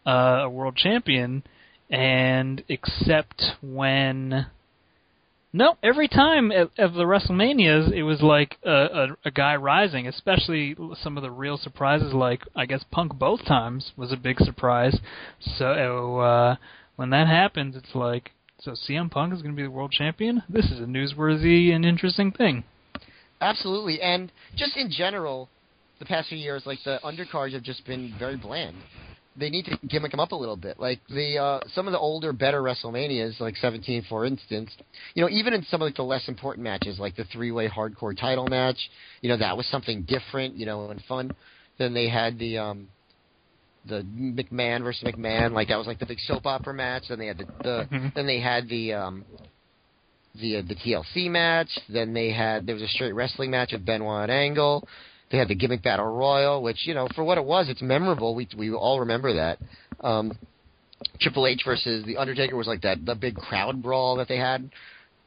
[0.05, 1.43] uh, a world champion."
[1.89, 4.45] And except when
[5.51, 10.07] no, every time of the WrestleManias, it was like a, a, a guy rising.
[10.07, 14.39] Especially some of the real surprises, like I guess Punk both times was a big
[14.39, 14.99] surprise.
[15.57, 16.55] So uh,
[16.97, 20.43] when that happens, it's like, so CM Punk is going to be the world champion.
[20.49, 22.63] This is a newsworthy and interesting thing.
[23.41, 25.49] Absolutely, and just in general,
[25.97, 28.75] the past few years, like the undercards have just been very bland
[29.39, 30.79] they need to gimmick them up a little bit.
[30.79, 34.71] Like the uh, some of the older, better WrestleManias, like 17, for instance.
[35.13, 38.17] You know, even in some of like, the less important matches, like the three-way hardcore
[38.17, 38.77] title match,
[39.21, 41.31] you know, that was something different, you know, and fun.
[41.77, 42.87] Then they had the um,
[43.87, 47.03] the McMahon versus McMahon, like that was like the big soap opera match.
[47.09, 48.07] Then they had the, the mm-hmm.
[48.15, 49.25] then they had the um,
[50.39, 51.69] the uh, the TLC match.
[51.87, 54.87] Then they had there was a straight wrestling match of Benoit and Angle.
[55.31, 58.33] They had the gimmick battle royal, which you know for what it was, it's memorable.
[58.33, 59.59] We we all remember that.
[60.01, 60.37] Um,
[61.21, 64.69] Triple H versus the Undertaker was like that the big crowd brawl that they had.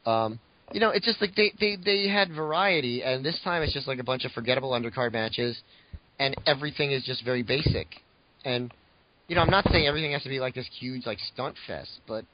[0.05, 0.39] Um,
[0.73, 3.87] you know, it's just like they they they had variety, and this time it's just
[3.87, 5.57] like a bunch of forgettable undercard matches,
[6.19, 7.87] and everything is just very basic.
[8.43, 8.73] And
[9.29, 12.01] you know, I'm not saying everything has to be like this huge like stunt fest,
[12.07, 12.25] but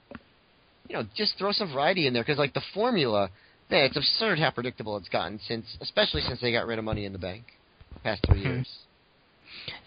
[0.88, 3.30] you know, just throw some variety in there because like the formula,
[3.70, 7.06] man, it's absurd how predictable it's gotten since, especially since they got rid of Money
[7.06, 7.44] in the Bank
[8.04, 8.68] past three years.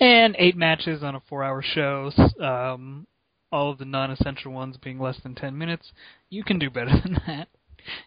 [0.01, 2.11] And eight matches on a four-hour show.
[2.41, 3.07] Um,
[3.51, 5.93] all of the non-essential ones being less than ten minutes.
[6.31, 7.49] You can do better than that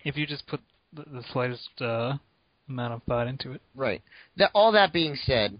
[0.03, 0.61] if you just put
[0.93, 2.13] the, the slightest uh,
[2.67, 3.61] amount of thought into it.
[3.75, 4.01] Right.
[4.37, 5.59] That all that being said,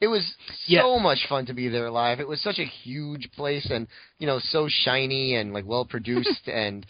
[0.00, 0.34] it was
[0.66, 2.20] so much fun to be there live.
[2.20, 3.86] It was such a huge place and
[4.18, 6.86] you know so shiny and like well produced and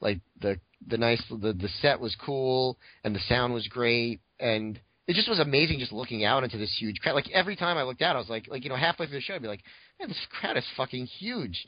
[0.00, 4.80] Like the the nice the the set was cool and the sound was great and
[5.10, 7.14] it just was amazing just looking out into this huge crowd.
[7.14, 9.22] Like every time I looked out, I was like, like you know, halfway through the
[9.22, 9.64] show, I'd be like,
[9.98, 11.66] man, this crowd is fucking huge,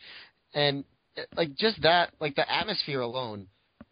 [0.55, 0.85] and
[1.36, 3.48] like just that, like the atmosphere alone,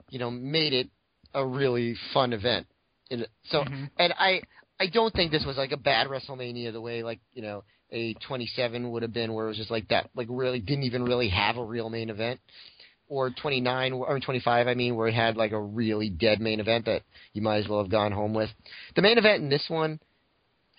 [0.08, 0.88] you know, made it
[1.34, 2.66] a really fun event.
[3.10, 3.90] And so, Mhm.
[3.98, 4.42] and I,
[4.78, 8.14] I don't think this was like a bad WrestleMania the way like you know a
[8.14, 11.28] 27 would have been, where it was just like that, like really didn't even really
[11.28, 12.40] have a real main event,
[13.10, 16.86] or 29 or 25, I mean, where it had like a really dead main event
[16.86, 17.02] that
[17.34, 18.48] you might as well have gone home with.
[18.94, 19.98] The main event in this one,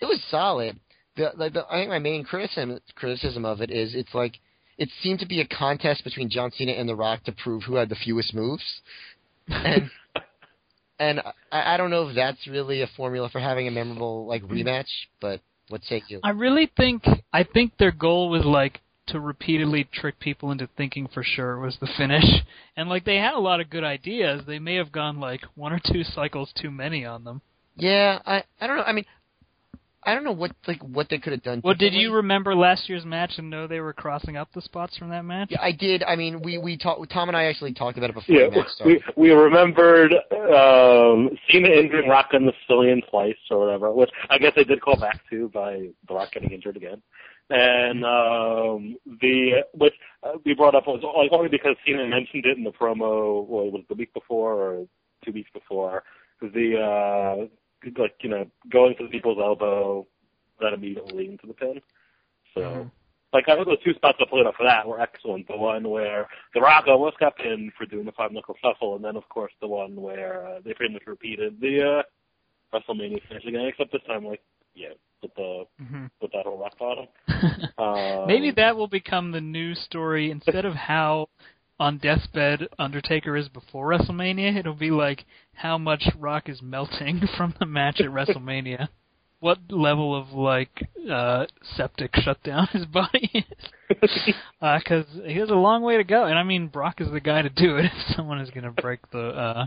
[0.00, 0.80] it was solid.
[1.16, 4.38] The, like the I think my main criticism criticism of it is it's like
[4.78, 7.74] it seemed to be a contest between John Cena and The Rock to prove who
[7.74, 8.64] had the fewest moves,
[9.48, 9.90] and
[10.98, 11.20] and
[11.52, 14.88] I, I don't know if that's really a formula for having a memorable like rematch,
[15.20, 16.20] but what say you?
[16.24, 21.08] I really think I think their goal was like to repeatedly trick people into thinking
[21.12, 22.24] for sure it was the finish.
[22.74, 24.44] And like they had a lot of good ideas.
[24.46, 27.42] They may have gone like one or two cycles too many on them.
[27.76, 28.82] Yeah, I I don't know.
[28.84, 29.04] I mean,
[30.04, 31.60] I don't know what like what they could have done.
[31.62, 34.96] Well, did you remember last year's match and know they were crossing up the spots
[34.96, 35.48] from that match?
[35.50, 36.02] Yeah, I did.
[36.02, 37.12] I mean, we we talked.
[37.12, 39.02] Tom and I actually talked about it before Yeah, the match started.
[39.16, 44.38] we we remembered um, Cena injuring Rock and the Sicilian twice or whatever, which I
[44.38, 47.00] guess they did call back to by the Rock getting injured again.
[47.52, 49.92] And um, the which
[50.22, 53.46] uh, we brought up was like only because Cena mentioned it in the promo.
[53.46, 54.86] Well, it was the week before or
[55.22, 56.02] two weeks before.
[56.40, 60.06] The uh, like you know going to the people's elbow
[60.60, 61.80] that immediately into the pin.
[62.54, 62.60] So.
[62.60, 62.90] Mhm.
[63.34, 65.48] Like I thought the two spots that played up for that were excellent.
[65.48, 69.02] The one where The Rock almost got pinned for doing the five knuckle shuffle, and
[69.02, 72.02] then of course the one where uh, they pretty much repeated the uh,
[72.76, 74.42] WrestleMania finish again, except this time like
[74.74, 74.92] yeah,
[75.22, 76.10] with the Mhm.
[76.20, 77.06] with that whole rock bottom.
[77.78, 81.28] Um, Maybe that will become the new story instead of how
[81.80, 84.56] on deathbed Undertaker is before WrestleMania.
[84.56, 85.24] It'll be like
[85.54, 88.88] how much Rock is melting from the match at WrestleMania.
[89.40, 91.46] What level of like uh
[91.76, 94.34] septic shut down his body is?
[94.60, 97.42] Because he has a long way to go, and I mean Brock is the guy
[97.42, 99.66] to do it if someone is going to break the uh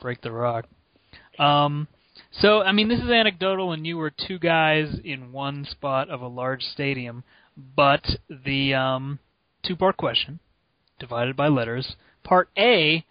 [0.00, 0.66] break the Rock.
[1.38, 1.88] Um,
[2.40, 6.20] so I mean this is anecdotal, and you were two guys in one spot of
[6.20, 7.24] a large stadium,
[7.76, 9.18] but the um,
[9.64, 10.40] two-part question,
[10.98, 11.96] divided by letters.
[12.24, 13.04] Part A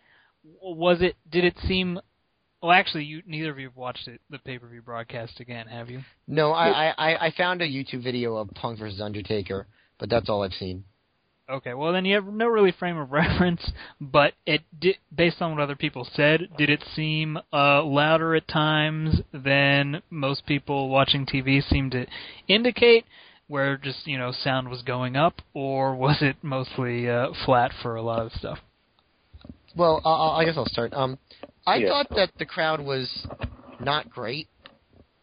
[0.62, 1.16] was it?
[1.30, 2.00] Did it seem?
[2.62, 6.02] Well, actually, you neither of you have watched it, the pay-per-view broadcast again, have you?
[6.28, 9.68] No, I, I I I found a YouTube video of Punk versus Undertaker,
[10.00, 10.84] but that's all I've seen.
[11.52, 15.52] Okay, well then you have no really frame of reference, but it did, based on
[15.52, 21.26] what other people said, did it seem uh, louder at times than most people watching
[21.26, 22.06] TV seem to
[22.48, 23.06] indicate,
[23.48, 27.96] where just you know sound was going up, or was it mostly uh, flat for
[27.96, 28.60] a lot of stuff?
[29.76, 30.94] Well, I, I I guess I'll start.
[30.94, 31.18] Um,
[31.68, 31.90] I Yeah.
[31.90, 33.28] thought that the crowd was
[33.82, 34.48] not great.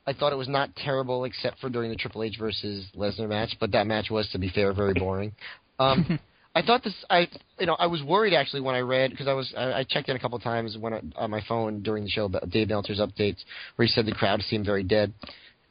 [0.07, 3.57] I thought it was not terrible except for during the Triple H versus Lesnar match,
[3.61, 5.33] but that match was, to be fair, very boring.
[5.79, 6.19] Um,
[6.55, 6.95] I thought this.
[7.09, 7.29] I
[7.59, 10.09] you know I was worried actually when I read because I was I, I checked
[10.09, 12.69] in a couple of times when I, on my phone during the show about Dave
[12.69, 13.39] Meltzer's updates
[13.77, 15.13] where he said the crowd seemed very dead,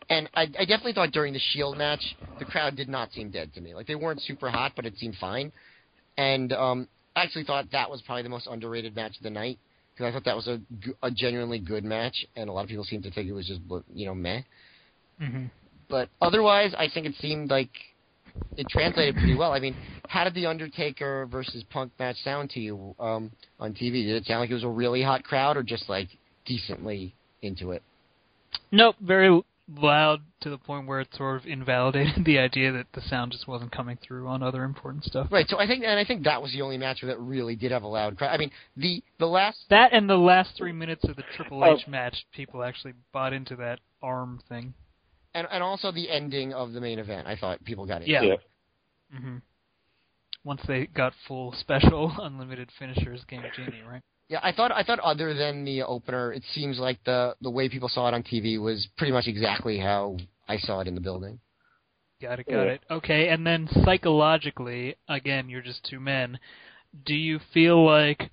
[0.10, 3.54] and I, I definitely thought during the Shield match the crowd did not seem dead
[3.56, 3.74] to me.
[3.74, 5.52] Like they weren't super hot, but it seemed fine,
[6.18, 9.60] and um, I actually thought that was probably the most underrated match of the night
[9.94, 12.70] because I thought that was a, g- a genuinely good match, and a lot of
[12.70, 13.62] people seemed to think it was just
[13.94, 14.42] you know meh.
[15.22, 15.46] Mm-hmm.
[15.90, 17.72] But otherwise, I think it seemed like
[18.58, 19.52] it translated pretty well.
[19.52, 19.76] I mean,
[20.08, 24.06] how did the Undertaker versus Punk match sound to you um, on TV?
[24.06, 26.10] Did it sound like it was a really hot crowd, or just like
[26.46, 27.84] decently into it?
[28.72, 29.42] Nope, very
[29.76, 33.48] loud to the point where it sort of invalidated the idea that the sound just
[33.48, 35.28] wasn't coming through on other important stuff.
[35.30, 35.48] Right.
[35.50, 37.84] So I think, and I think that was the only match that really did have
[37.84, 38.34] a loud crowd.
[38.34, 41.76] I mean, the the last That and the last three minutes of the Triple Oh.
[41.76, 44.74] H match, people actually bought into that arm thing.
[45.38, 47.28] And and also the ending of the main event.
[47.28, 48.08] I thought people got it.
[48.08, 48.24] Yeah.
[48.24, 48.36] Yeah.
[49.16, 49.38] hmm
[50.44, 54.02] Once they got full special unlimited finishers game Genie, right?
[54.30, 57.70] Yeah, I thought I thought other than the opener, it seems like the the way
[57.70, 60.18] people saw it on TV was pretty much exactly how
[60.50, 61.40] I saw it in the building.
[62.22, 62.74] Got it, got Yeah.
[62.74, 62.82] it.
[62.90, 66.40] Okay, and then psychologically, again, you're just two men.
[67.06, 68.32] Do you feel like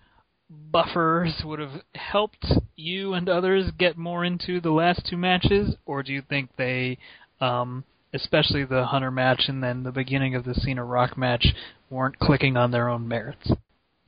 [0.50, 2.46] buffers would have helped
[2.76, 6.98] you and others get more into the last two matches, or do you think they,
[7.40, 11.46] um, especially the Hunter match and then the beginning of the Cena Rock match,
[11.90, 13.52] weren't clicking on their own merits?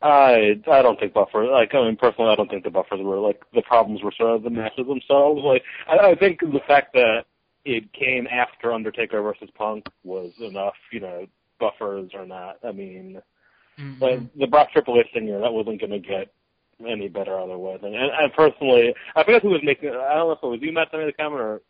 [0.02, 1.48] I I don't think buffers.
[1.50, 4.36] Like I mean, personally, I don't think the buffers were like the problems were sort
[4.36, 5.42] of the matches themselves.
[5.42, 7.24] Like I, I think the fact that
[7.64, 10.74] it came after Undertaker versus Punk was enough.
[10.92, 11.26] You know,
[11.58, 12.58] buffers or not.
[12.62, 13.22] I mean,
[13.78, 13.98] Mhm.
[13.98, 16.32] but the Brock Triple H thing, you that wasn't going to get
[16.86, 17.80] any better otherwise.
[17.82, 19.90] And, and, and personally, I forget who was making.
[19.90, 21.62] I don't know if it was you, Matt, that made the comment, or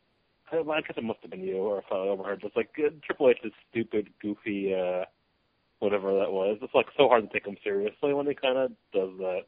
[0.53, 2.41] I guess it must have been you, or if I overheard.
[2.41, 5.05] Just like uh, Triple H's stupid, goofy, uh
[5.79, 6.59] whatever that was.
[6.63, 9.41] It's like so hard to take him seriously when he kind of does that.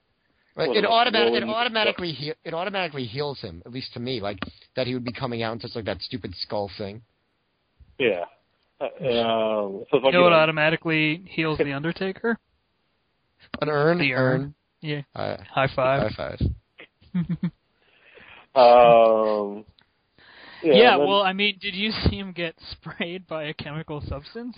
[0.54, 0.70] Right.
[0.70, 4.38] It, like, automatic, it automatically he, it automatically heels him, at least to me, like
[4.74, 7.00] that he would be coming out and just like that stupid skull thing.
[7.98, 8.24] Yeah.
[8.80, 12.38] Uh, um, so it's like, You know what automatically heals the Undertaker?
[13.60, 14.54] An urn, The urn.
[14.80, 15.02] Yeah.
[15.14, 16.12] Uh, High five.
[16.12, 16.40] High five.
[18.54, 19.64] um,
[20.62, 24.00] yeah, yeah, then- well, I mean, did you see him get sprayed by a chemical
[24.06, 24.56] substance?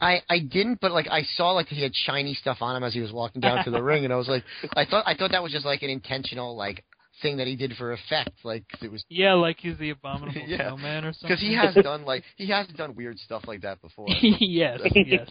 [0.00, 2.92] I I didn't, but like I saw like he had shiny stuff on him as
[2.92, 4.42] he was walking down to the ring, and I was like,
[4.74, 6.84] I thought I thought that was just like an intentional like
[7.20, 10.56] thing that he did for effect, like it was Yeah, like he's the abominable Yeah.
[10.70, 11.28] snowman or something.
[11.28, 14.06] because he has done like he has done weird stuff like that before.
[14.08, 15.28] yes, yes.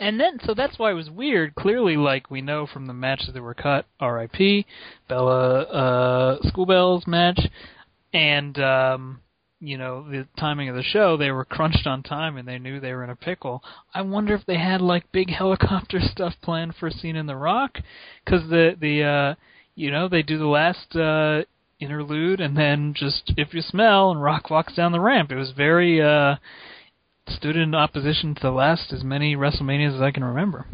[0.00, 1.54] And then, so that's why it was weird.
[1.54, 4.64] Clearly, like we know from the matches that were cut, R.I.P.
[5.10, 7.38] Bella uh, Schoolbell's match,
[8.14, 9.20] and um,
[9.60, 12.80] you know the timing of the show, they were crunched on time and they knew
[12.80, 13.62] they were in a pickle.
[13.92, 17.36] I wonder if they had like big helicopter stuff planned for a scene in The
[17.36, 17.76] Rock,
[18.24, 19.34] because the the uh,
[19.74, 21.42] you know they do the last uh,
[21.78, 25.30] interlude and then just if you smell and Rock walks down the ramp.
[25.30, 26.00] It was very.
[26.00, 26.36] uh
[27.28, 30.66] stood in opposition to the last as many WrestleManias as I can remember.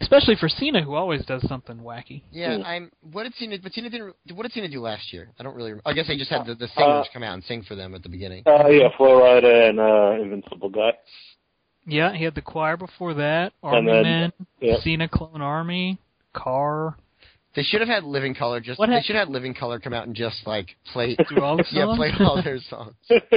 [0.00, 2.22] Especially for Cena, who always does something wacky.
[2.32, 2.62] Yeah, Hmm.
[2.64, 2.90] I'm.
[3.12, 3.56] What did Cena?
[3.62, 4.14] But Cena didn't.
[4.34, 5.28] What did Cena do last year?
[5.38, 5.70] I don't really.
[5.70, 5.88] Remember.
[5.88, 8.02] I guess they just had the, the singers come out and sing for them at
[8.02, 8.42] the beginning.
[8.46, 10.92] uh, yeah, Flo Rida and uh, Invincible Guy.
[11.86, 14.76] Yeah, he had the choir before that, Army then- Men, yeah.
[14.82, 15.98] Cena Clone Army,
[16.32, 16.96] Car.
[17.54, 18.60] They should have had Living Color.
[18.60, 21.14] Just What they hap- should have had Living Color come out and just like play.
[21.28, 21.72] Do all the songs?
[21.72, 22.94] yeah, play all their songs.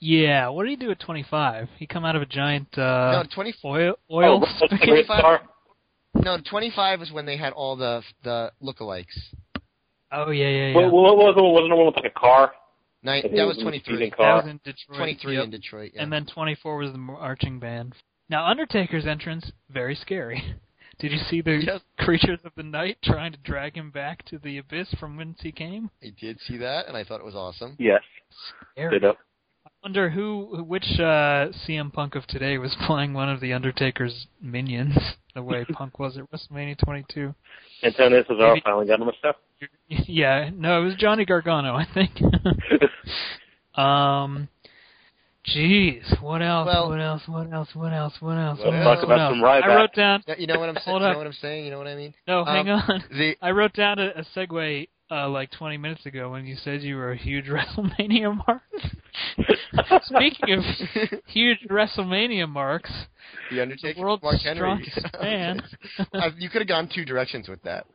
[0.00, 1.68] Yeah, what did he do at 25?
[1.78, 3.52] He come out of a giant no, uh, twenty.
[3.64, 4.88] oil oh, oil that's the spigot?
[4.88, 5.40] great star.
[6.14, 9.06] No, twenty five was when they had all the the lookalikes.
[10.12, 10.74] Oh yeah, yeah, yeah.
[10.74, 11.42] What, what was it?
[11.42, 12.52] Wasn't it one with like a car?
[13.02, 13.94] Nine, That that he was was in twenty the three.
[13.96, 14.36] speeding that car.
[14.36, 14.96] was in Detroit.
[14.98, 15.44] Twenty three yep.
[15.44, 15.92] in Detroit.
[15.94, 16.02] Yeah.
[16.02, 17.94] And then 24 was the marching band.
[18.28, 20.56] Now Undertaker's entrance very scary.
[20.98, 21.80] Did you see the Yes.
[22.00, 25.52] creatures of the night trying to drag him back to the abyss from whence he
[25.52, 25.90] came?
[26.02, 27.76] I did see that, and I thought it was awesome.
[27.78, 28.00] Yes.
[28.72, 28.98] Scary.
[28.98, 29.16] Ditto.
[29.88, 34.26] I wonder who, which uh, CM Punk of today was playing one of the Undertaker's
[34.38, 34.94] minions,
[35.34, 37.34] the way Punk was at WrestleMania 22.
[37.82, 39.32] Antonio Cesaro Maybe- finally got him a show.
[40.06, 42.10] Yeah, no, it was Johnny Gargano, I think.
[43.78, 44.48] um,
[45.46, 46.66] jeez, what else?
[46.66, 47.22] Well- what else?
[47.26, 47.68] What else?
[47.72, 48.12] What else?
[48.20, 48.58] What else?
[48.62, 49.04] Let's what talk else?
[49.04, 49.32] about what else?
[49.32, 49.62] some Ryback.
[49.64, 50.22] I wrote down.
[50.36, 50.84] You know what I'm saying?
[50.84, 51.12] Hold You up.
[51.14, 51.64] know what I'm saying?
[51.64, 52.12] You know what I mean?
[52.26, 53.04] No, hang Um, on.
[53.10, 56.82] The I wrote down a, a segue uh, like 20 minutes ago when you said
[56.82, 58.60] you were a huge WrestleMania mark.
[60.02, 60.64] Speaking of
[61.26, 62.90] huge WrestleMania marks,
[63.50, 64.56] the Undertaker, the world's Mark Henry.
[64.90, 65.62] strongest man.
[66.12, 67.86] Uh, you could have gone two directions with that.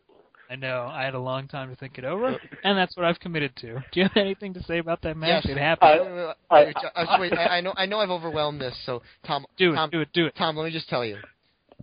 [0.50, 0.84] I know.
[0.92, 3.84] I had a long time to think it over, and that's what I've committed to.
[3.92, 5.46] Do you have anything to say about that match?
[5.46, 5.56] Yes.
[5.56, 6.36] It happened.
[6.52, 7.74] I, I- I, wait, I, I know.
[7.76, 8.00] I know.
[8.00, 8.76] I've overwhelmed this.
[8.86, 9.76] So, Tom, do it.
[9.76, 10.10] Tom, do it.
[10.14, 10.36] Do it.
[10.38, 11.18] Tom, let me just tell you.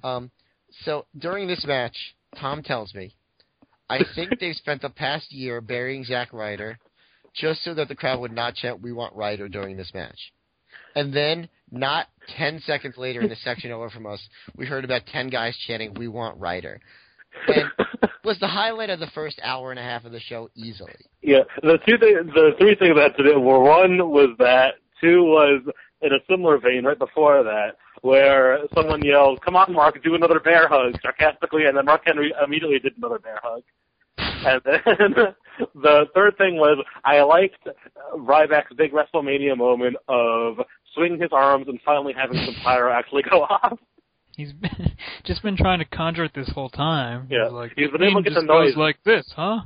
[0.04, 0.30] Um,
[0.84, 1.96] so during this match,
[2.38, 3.14] Tom tells me,
[3.88, 6.78] I think they've spent the past year burying Zack Ryder,
[7.34, 10.18] just so that the crowd would not chant "We want Ryder" during this match.
[10.94, 14.20] And then, not ten seconds later, in the section over from us,
[14.56, 16.80] we heard about ten guys chanting "We want Ryder."
[17.46, 17.70] And
[18.24, 20.94] was the highlight of the first hour and a half of the show easily.
[21.22, 24.74] Yeah, the two things, the three things I had to do were one was that,
[25.00, 25.62] two was
[26.02, 30.40] in a similar vein right before that, where someone yelled, "Come on, Mark, do another
[30.40, 33.62] bear hug," sarcastically, and then Mark Henry immediately did another bear hug.
[34.18, 35.34] And then
[35.74, 37.66] the third thing was I liked
[38.16, 40.58] Ryback's big WrestleMania moment of
[40.94, 43.78] swinging his arms and finally having some pyro actually go off.
[44.36, 44.92] He's been,
[45.24, 47.26] just been trying to conjure it this whole time.
[47.30, 47.44] Yeah.
[47.44, 49.60] He's like, He's been able to get the noise." like this, huh?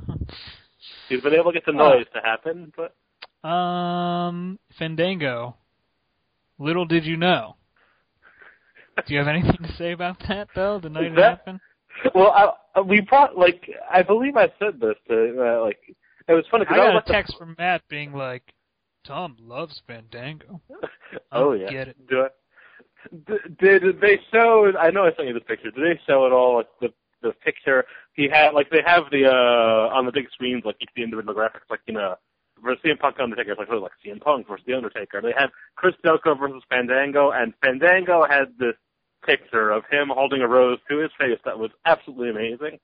[1.09, 5.55] He's been able to get the noise to happen, but Um, Fandango.
[6.57, 7.57] Little did you know.
[9.05, 10.79] Do you have anything to say about that, though?
[10.79, 11.59] The night it happened.
[12.13, 15.79] Well, I, we brought like I believe I said this to uh, like
[16.27, 18.43] it was funny I because I, got was a text from Matt being like,
[19.05, 20.61] "Tom loves Fandango."
[21.31, 22.07] Oh yeah, get it.
[22.07, 22.27] Do I?
[23.27, 24.71] D- Did they show?
[24.77, 25.71] I know I sent you the picture.
[25.71, 26.57] Did they show it all?
[26.57, 30.63] Like the the picture he had, like they have the uh on the big screens,
[30.65, 32.15] like each the individual graphics, like you know.
[32.63, 35.21] Versus CM Punk Undertaker, it's like like CM Punk versus the Undertaker.
[35.21, 38.75] They had Chris Jericho versus Fandango, and Fandango had this
[39.25, 42.79] picture of him holding a rose to his face that was absolutely amazing.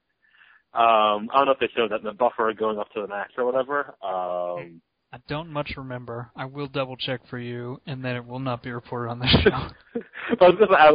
[0.74, 3.08] Um, I don't know if they showed that in the buffer going up to the
[3.08, 3.96] match or whatever.
[4.02, 4.82] Um,
[5.14, 6.32] I don't much remember.
[6.38, 9.28] I will double check for you, and then it will not be reported on the
[9.44, 10.02] show.
[10.40, 10.92] I was just, I,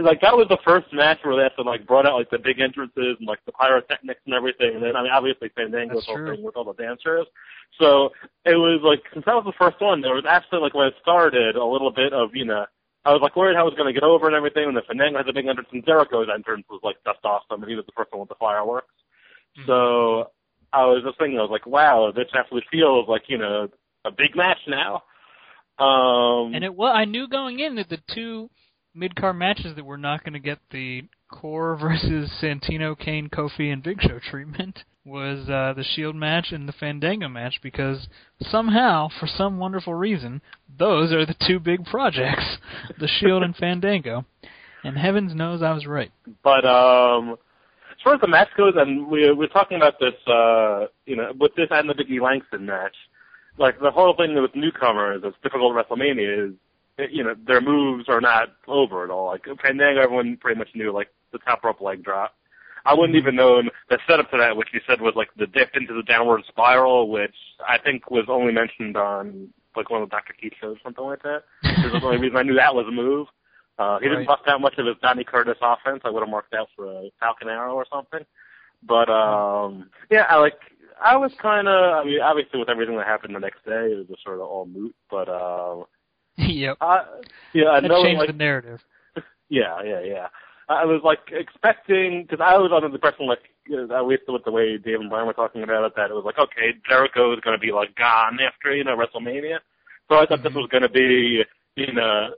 [0.00, 2.38] like that was the first match where they had to like brought out like the
[2.38, 6.16] big entrances and like the pyrotechnics and everything, and then I mean obviously Fandango's whole
[6.16, 6.36] true.
[6.36, 7.26] thing with all the dancers.
[7.80, 8.10] So
[8.44, 10.94] it was like since that was the first one, there was actually like when it
[11.02, 12.64] started a little bit of you know.
[13.08, 14.82] I was like worried how it was going to get over and everything, and the
[14.86, 17.86] Fandango had the big entrance, and Jericho's entrance was like just awesome, and he was
[17.86, 18.92] the first one with the fireworks.
[19.56, 19.66] Mhm.
[19.66, 20.30] So
[20.74, 23.68] I was just thinking, I was like, wow, this actually feels like you know
[24.04, 25.04] a big match now.
[25.78, 28.50] Um, And it well, I knew going in that the two
[28.98, 33.72] mid card matches that we're not going to get the Corre versus Santino, Kane, Kofi,
[33.72, 38.08] and Big Show treatment was uh, the Shield match and the Fandango match because
[38.42, 40.42] somehow, for some wonderful reason,
[40.78, 42.58] those are the two big projects,
[42.98, 44.24] the Shield and Fandango.
[44.84, 46.12] And heavens knows I was right.
[46.44, 47.36] But um,
[47.90, 51.32] as far as the match goes, and we we're talking about this, uh, you know,
[51.38, 52.94] with this and the Biggie Langston match,
[53.58, 56.54] like the whole thing with newcomers, it's difficult WrestleMania is,
[57.10, 59.26] you know, their moves are not over at all.
[59.26, 62.34] Like Fandango, everyone pretty much knew like the top rope leg drop.
[62.84, 65.70] I wouldn't even known the setup to that, which you said was like the dip
[65.74, 67.34] into the downward spiral, which
[67.68, 70.32] I think was only mentioned on like one of the Dr.
[70.40, 71.42] Keith shows, something like that.
[71.62, 73.26] This is the only reason I knew that was a move.
[73.78, 74.26] Uh, he didn't Right.
[74.26, 76.00] bust out much of his Johnny Curtis offense.
[76.04, 78.24] I would have marked out for a Falcon Arrow or something.
[78.82, 80.58] But um, yeah, I like.
[81.00, 81.74] I was kind of.
[81.94, 84.42] I mean, obviously, with everything that happened the next day, it was just sort of
[84.48, 84.94] all moot.
[85.10, 85.84] But um,
[86.48, 86.76] yep.
[86.80, 87.04] I,
[87.54, 88.02] yeah, I That know.
[88.02, 88.80] changed Like, the narrative.
[89.48, 90.26] yeah, yeah, yeah.
[90.68, 94.22] I was like expecting because I was under the impression, like you know, at least
[94.28, 96.74] with the way Dave and Brian were talking about it, that it was like, okay,
[96.88, 99.58] Jericho is going to be like gone after you know WrestleMania.
[100.08, 100.56] So I thought this Mhm.
[100.56, 101.42] was going to be
[101.76, 102.34] you know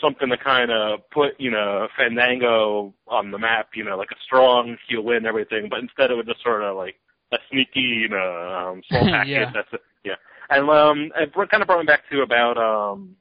[0.00, 4.20] something to kind of put you know Fandango on the map, you know, like a
[4.24, 5.68] strong heel win, everything.
[5.68, 6.94] But instead, it was just sort of like
[7.32, 9.30] a sneaky, you know, um, small package.
[9.30, 9.50] Yeah.
[9.52, 9.80] That's it.
[10.04, 10.14] Yeah,
[10.50, 13.16] and um, it kind of brought me back to about um.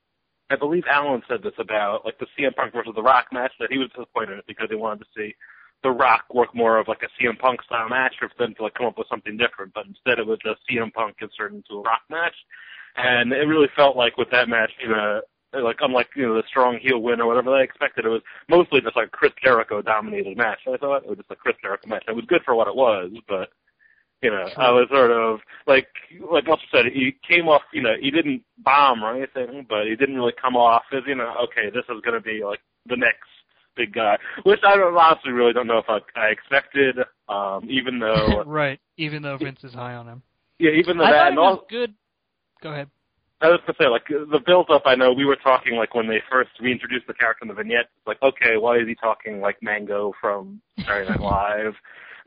[0.51, 3.71] I believe Alan said this about like the CM Punk versus The Rock match that
[3.71, 5.33] he was disappointed in because he wanted to see
[5.83, 8.73] The Rock work more of like a CM Punk style match for them to like
[8.73, 11.81] come up with something different, but instead it was just CM Punk inserted into a
[11.81, 12.35] Rock match,
[12.97, 15.21] and it really felt like with that match, you know,
[15.53, 18.81] like unlike you know the strong heel win or whatever they expected, it was mostly
[18.81, 20.59] just like Chris Jericho dominated match.
[20.67, 22.03] I thought it was just a Chris Jericho match.
[22.07, 23.49] It was good for what it was, but
[24.21, 25.87] you know, I was sort of like
[26.31, 29.95] like Meltzer said, he came off, you know, he didn't bomb or anything, but he
[29.95, 33.27] didn't really come off as, you know, okay, this is gonna be like the next
[33.75, 34.17] big guy.
[34.43, 36.97] Which I don't honestly really don't know if I, I expected,
[37.29, 38.79] um, even though right.
[38.97, 40.21] Even though Vince is high on him.
[40.59, 41.93] yeah, even though I that thought and it was all good.
[42.61, 42.89] Go ahead.
[43.41, 44.83] I was gonna say, like the build up.
[44.85, 47.89] I know we were talking like when they first reintroduced the character in the vignette.
[47.97, 51.73] It's like, okay, why is he talking like Mango from Saturday Night Live?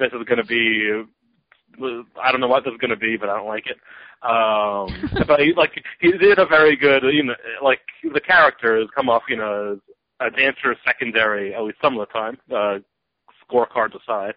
[0.00, 1.04] This is gonna be.
[2.22, 3.78] I don't know what this is gonna be, but I don't like it.
[4.22, 7.80] Um, but he like he did a very good, you know, like
[8.12, 9.78] the character has come off, you know,
[10.20, 12.38] as a dancer secondary at least some of the time.
[12.54, 12.78] Uh,
[13.50, 14.34] scorecards aside,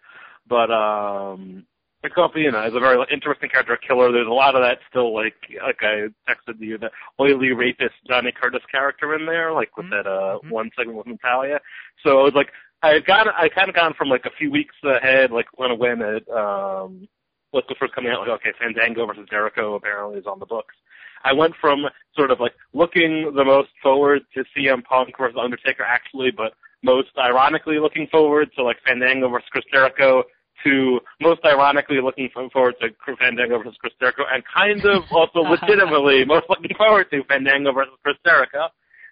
[0.49, 1.65] but um,
[2.03, 4.11] the company, you know, is a very interesting character, a killer.
[4.11, 5.33] There's a lot of that still, like,
[5.63, 9.89] like I texted you, the oily rapist Johnny Curtis character in there, like with Mhm.
[9.91, 10.49] that uh Mhm.
[10.51, 11.59] one segment with Natalya.
[12.03, 12.51] So it was like
[12.83, 16.01] I got I kind of gone from like a few weeks ahead, like when when
[16.01, 17.07] it um
[17.53, 20.75] the first coming out, like okay, Fandango versus Jericho apparently is on the books.
[21.23, 25.83] I went from sort of like looking the most forward to CM Punk versus Undertaker
[25.83, 26.53] actually, but
[26.83, 30.23] most ironically looking forward to like Fandango versus Chris Jericho
[30.63, 36.25] to most ironically looking forward to Fandango versus Chris Jericho and kind of also legitimately
[36.25, 38.67] most looking forward to Fandango versus Chris Jericho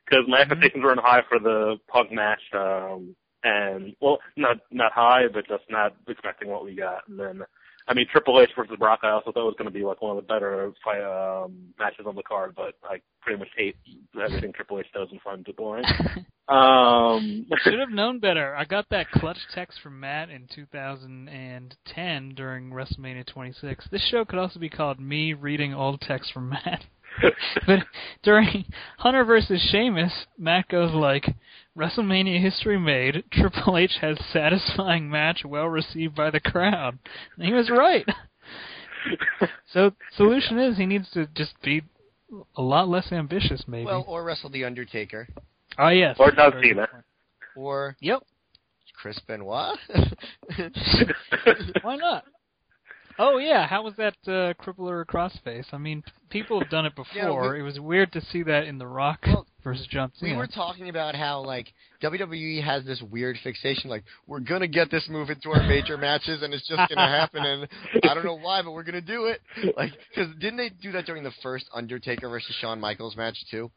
[0.05, 0.41] because my Mhm.
[0.41, 5.63] expectations weren't high for the Punk match um and well not not high but just
[5.69, 7.43] not expecting what we got and then
[7.87, 10.01] I mean Triple H versus Brock I also thought it was going to be like
[10.01, 13.75] one of the better fight, um matches on the card but I pretty much hate
[14.21, 15.85] everything Triple H does and find it boring
[16.47, 18.55] um Should have known better.
[18.55, 23.87] I got that clutch text from Matt in 2010 during WrestleMania 26.
[23.91, 26.85] This show could also be called Me Reading Old Texts from Matt.
[27.67, 27.79] but
[28.23, 28.65] during
[28.97, 31.25] Hunter versus Sheamus, Matt goes like,
[31.77, 33.23] WrestleMania history made.
[33.31, 36.97] Triple H has satisfying match, well received by the crowd.
[37.37, 38.05] And he was right.
[39.71, 41.83] So solution is he needs to just be
[42.57, 43.85] a lot less ambitious, maybe.
[43.85, 45.27] Well, or wrestle the Undertaker,
[45.77, 46.15] oh yes.
[46.17, 46.87] Or John Very Cena.
[47.55, 48.23] or Yep.
[48.99, 49.77] Chris Benoit.
[51.83, 52.23] Why not?
[53.19, 55.65] Oh yeah, how was that uh, crippler crossface?
[55.71, 57.15] I mean, people have done it before.
[57.15, 59.19] Yeah, we- it was weird to see that in The Rock.
[59.27, 60.31] Well, versus John Cena.
[60.31, 64.89] We were talking about how like WWE has this weird fixation, like we're gonna get
[64.89, 67.67] this move into our major matches, and it's just gonna happen, and
[68.09, 69.41] I don't know why, but we're gonna do it.
[69.75, 73.69] Like, because didn't they do that during the first Undertaker versus Shawn Michaels match too?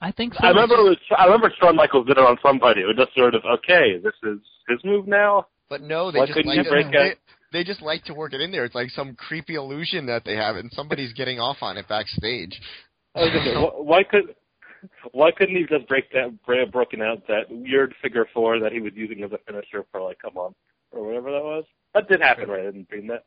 [0.00, 0.40] I think so.
[0.42, 2.80] I remember it was, I remember Shawn Michaels did it on somebody.
[2.80, 3.98] It was just sort of okay.
[4.02, 4.38] This is
[4.68, 5.46] his move now.
[5.68, 7.18] But no, they Why just like you to, break they, it?
[7.52, 8.64] they just like to work it in there.
[8.64, 12.58] It's like some creepy illusion that they have, and somebody's getting off on it backstage.
[13.14, 14.34] I was gonna say, wh- why could
[15.12, 18.80] why couldn't he just break that bra- broken out that weird figure four that he
[18.80, 20.56] was using as a finisher for like a month
[20.92, 21.64] or whatever that was?
[21.94, 22.60] That did happen, right?
[22.60, 23.24] I didn't dream that.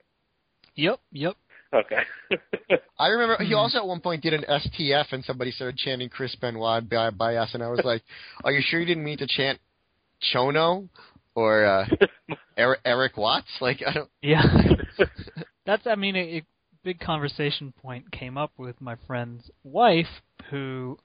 [0.76, 1.36] Yep, yep.
[1.74, 2.02] Okay.
[3.00, 3.56] I remember he Hmm.
[3.56, 7.36] also at one point did an STF, and somebody started chanting Chris Benoit by, by
[7.36, 8.04] us, and I was like,
[8.44, 9.60] "Are you sure you didn't mean to chant
[10.34, 10.88] Chono
[11.36, 11.86] or uh,
[12.58, 14.10] Erik, Erik Watts?" Like, I don't.
[14.22, 14.44] Yeah.
[15.66, 16.44] That's, I mean, a, a
[16.84, 20.22] big conversation point came up with my friend's wife,
[20.52, 20.98] who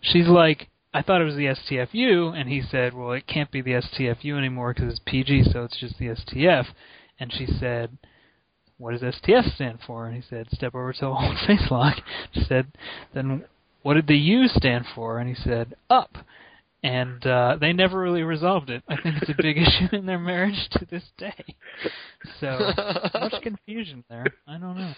[0.00, 3.62] she's like, I thought it was the STFU, and he said, well, it can't be
[3.62, 6.66] the STFU anymore because it's PG, so it's just the STF.
[7.20, 7.96] And she said,
[8.80, 10.06] what does STF stand for?
[10.06, 11.98] And he said, step over to a hold face lock.
[12.32, 12.66] She said,
[13.14, 13.44] then
[13.82, 15.18] what did the U stand for?
[15.18, 16.16] And he said, up.
[16.82, 18.82] And uh, they never really resolved it.
[18.88, 21.44] I think it's a big issue in their marriage to this day.
[22.40, 22.72] So
[23.14, 24.24] much confusion there.
[24.48, 24.94] I don't know.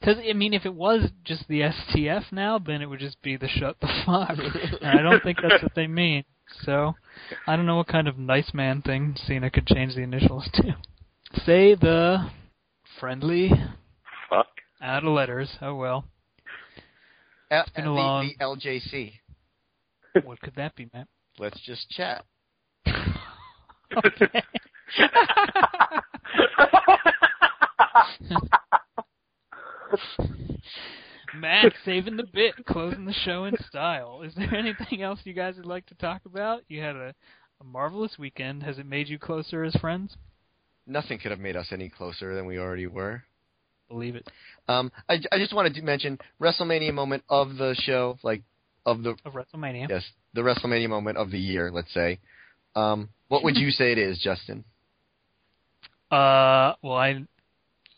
[0.00, 3.36] Because I mean, if it was just the STF now, then it would just be
[3.36, 4.36] the shut the fuck.
[4.82, 6.24] and I don't think that's what they mean.
[6.62, 6.94] So
[7.46, 10.76] I don't know what kind of nice man thing Cena could change the initials to.
[11.44, 12.30] Say the
[13.00, 13.50] friendly
[14.30, 14.46] Fuck.
[14.80, 15.50] out of letters.
[15.60, 16.04] Oh well.
[17.50, 19.12] Uh, been the, a long- the LJC.
[20.24, 21.08] What could that be, Matt?
[21.38, 22.24] Let's just chat.
[22.86, 24.42] okay.
[31.36, 34.22] Matt saving the bit, closing the show in style.
[34.22, 36.62] Is there anything else you guys would like to talk about?
[36.68, 37.14] You had a,
[37.60, 38.62] a marvelous weekend.
[38.62, 40.16] Has it made you closer as friends?
[40.86, 43.24] Nothing could have made us any closer than we already were.
[43.88, 44.28] Believe it.
[44.68, 48.42] Um, I, I just wanted to mention WrestleMania moment of the show, like
[48.84, 49.88] of the Of WrestleMania.
[49.88, 50.04] yes,
[50.34, 51.70] the WrestleMania moment of the year.
[51.72, 52.18] Let's say.
[52.74, 54.64] Um, what would you say it is, Justin?
[56.10, 57.24] Uh, well, I,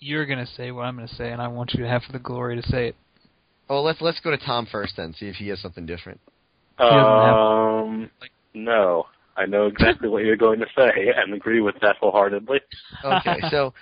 [0.00, 2.60] you're gonna say what I'm gonna say, and I want you to have the glory
[2.60, 2.96] to say it.
[3.68, 6.20] Oh, let's let's go to Tom first then, see if he has something different.
[6.78, 8.10] doesn't have- Um,
[8.54, 9.06] no.
[9.36, 12.60] I know exactly what you're going to say and agree with that wholeheartedly.
[13.04, 13.72] Okay, so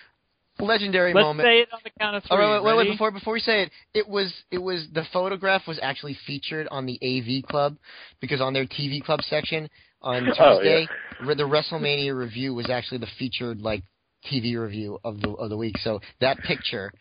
[0.59, 1.47] legendary Let's moment.
[1.47, 2.37] say it on the count of three.
[2.37, 5.67] Oh, wait, wait, wait, before before we say it, it was it was the photograph
[5.67, 7.77] was actually featured on the AV Club
[8.21, 9.69] because on their TV Club section
[10.03, 10.89] on Oh, Tuesday,
[11.21, 13.83] the WrestleMania review was actually the featured like
[14.31, 15.79] TV review of the of the week.
[15.79, 16.93] So that picture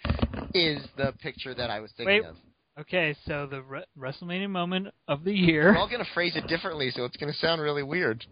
[0.54, 2.26] is the picture that I was thinking Wait.
[2.26, 2.36] of.
[2.78, 5.72] Okay, so the Re- WrestleMania moment of the year.
[5.72, 8.26] We're all gonna phrase it differently, so it's gonna sound really weird.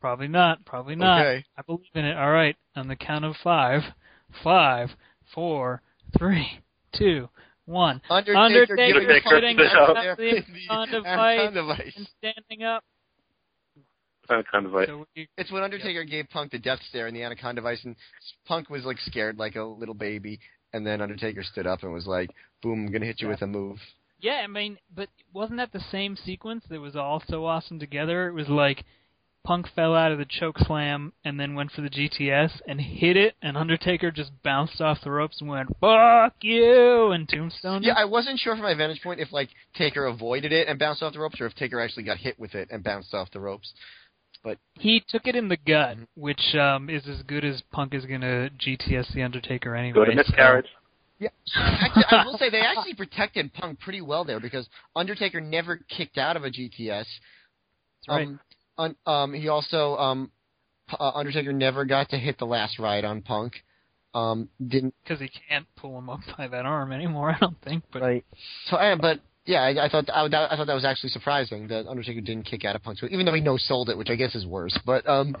[0.00, 0.64] Probably not.
[0.64, 1.20] Probably not.
[1.20, 1.44] Okay.
[1.56, 2.16] I believe in it.
[2.16, 2.56] All right.
[2.76, 3.82] On the count of five,
[4.42, 4.90] five,
[5.32, 5.80] four,
[6.18, 6.46] three,
[6.92, 7.28] two,
[7.66, 8.02] one.
[8.10, 10.16] Undertaker, Undertaker giving sitting punch up there.
[10.16, 11.38] the Anaconda The device.
[11.40, 11.92] Anaconda device.
[11.96, 12.84] And standing up.
[14.28, 17.22] Kind of like, So we, It's when Undertaker gave Punk the death stare in the
[17.22, 17.96] Anaconda device, and
[18.46, 20.40] Punk was like scared like a little baby,
[20.72, 22.30] and then Undertaker stood up and was like,
[22.62, 23.34] "Boom, I'm gonna hit you Yeah.
[23.34, 23.78] with a move."
[24.20, 28.26] yeah, I mean, but wasn't that the same sequence that was all so awesome together?
[28.28, 28.84] It was like
[29.44, 33.18] Punk fell out of the choke slam and then went for the GTS and hit
[33.18, 37.82] it, and Undertaker just bounced off the ropes and went "fuck you" and tombstone.
[37.82, 37.92] Yeah.
[37.94, 41.12] I wasn't sure from my vantage point if like Taker avoided it and bounced off
[41.12, 43.70] the ropes, or if Taker actually got hit with it and bounced off the ropes.
[44.74, 46.06] He took it in the gut, Mhm.
[46.16, 49.94] which um, is as good as Punk is gonna GTS the Undertaker anyway.
[49.94, 50.66] go to so- miscarriage.
[51.20, 55.76] Yeah, actually, I will say they actually protected Punk pretty well there because Undertaker never
[55.76, 57.06] kicked out of a GTS.
[57.06, 57.08] That's
[58.08, 58.26] right.
[58.26, 58.40] Um,
[58.76, 60.30] un, um, he also um,
[60.98, 63.62] uh, Undertaker never got to hit the last ride on Punk.
[64.12, 67.30] Um, didn't because he can't pull him up by that arm anymore.
[67.34, 67.84] I don't think.
[67.92, 68.24] But right.
[68.66, 72.20] So, but yeah, I, I thought I, I thought that was actually surprising that Undertaker
[72.20, 74.46] didn't kick out of Punk, even though he no sold it, which I guess is
[74.46, 74.78] worse.
[74.86, 75.36] But um,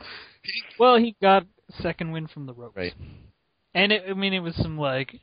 [0.78, 1.46] well, he got
[1.80, 2.76] second win from the ropes.
[2.76, 2.94] Right.
[3.74, 5.20] And it, I mean, it was some like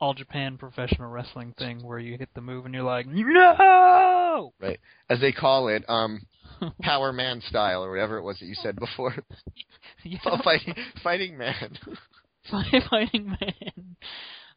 [0.00, 4.52] all Japan professional wrestling thing where you hit the move and you're like, no.
[4.60, 4.80] Right?
[5.10, 6.22] As they call it, um,
[6.82, 9.14] Power Man style or whatever it was that you said before,
[10.04, 10.18] yeah.
[10.42, 11.78] fighting fighting man.
[12.50, 13.96] Fighting Man.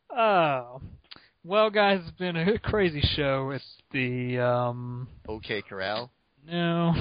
[0.09, 0.81] Oh.
[1.45, 3.51] Well, guys, it's been a crazy show.
[3.51, 6.09] It's the um okay, Corral.
[6.47, 6.93] no,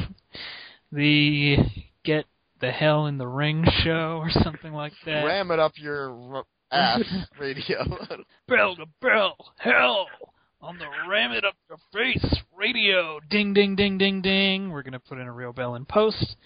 [0.91, 1.59] the
[2.05, 2.25] get
[2.61, 5.23] the hell in the ring show or something like that.
[5.25, 7.03] Ram it up your ass
[7.41, 7.85] radio.
[8.49, 10.07] Bell to bell, hell
[10.61, 13.19] on the Ram It Up Your Face radio.
[13.31, 14.71] Ding, ding, ding, ding, ding.
[14.71, 16.37] We're going to put in a real bell in post.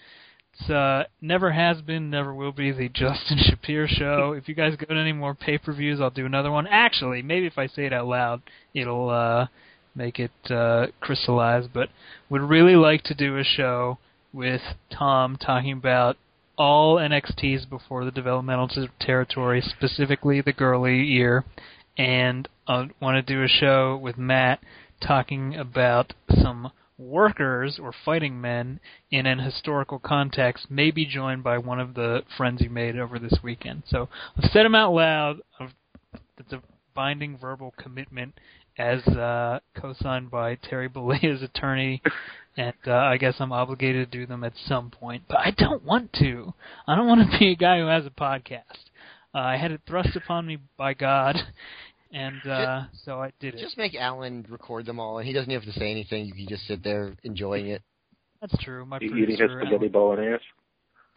[0.59, 4.33] It's uh, never has been, never will be the Justin Shapiro show.
[4.33, 6.67] If you guys go to any more pay per views, I'll do another one.
[6.67, 8.41] Actually, maybe if I say it out loud,
[8.73, 9.47] it'll uh,
[9.95, 11.67] make it uh, crystallize.
[11.71, 11.89] But
[12.29, 13.99] would really like to do a show
[14.33, 14.61] with
[14.91, 16.17] Tom talking about
[16.57, 18.69] all NXTs before the developmental
[18.99, 21.45] territory, specifically the girly year,
[21.97, 24.59] and I want to do a show with Matt
[24.99, 28.79] talking about some workers or fighting men
[29.11, 33.19] in an historical context, may be joined by one of the friends you made over
[33.19, 33.83] this weekend.
[33.87, 35.41] So I've said them out loud.
[36.39, 36.61] It's a
[36.93, 38.33] binding verbal commitment
[38.77, 42.01] as uh, co-signed by Terry Bollea's attorney,
[42.55, 45.23] and uh, I guess I'm obligated to do them at some point.
[45.27, 46.53] But I don't want to.
[46.87, 48.89] I don't want to be a guy who has a podcast.
[49.33, 51.35] Uh, I had it thrust upon me by God,
[52.11, 53.61] and uh, just, so I did it.
[53.61, 56.25] Just make Alan record them all, and he doesn't have to say anything.
[56.25, 57.81] You can just sit there enjoying it.
[58.41, 58.85] That's true.
[58.85, 60.43] My you eating his spaghetti bolognese.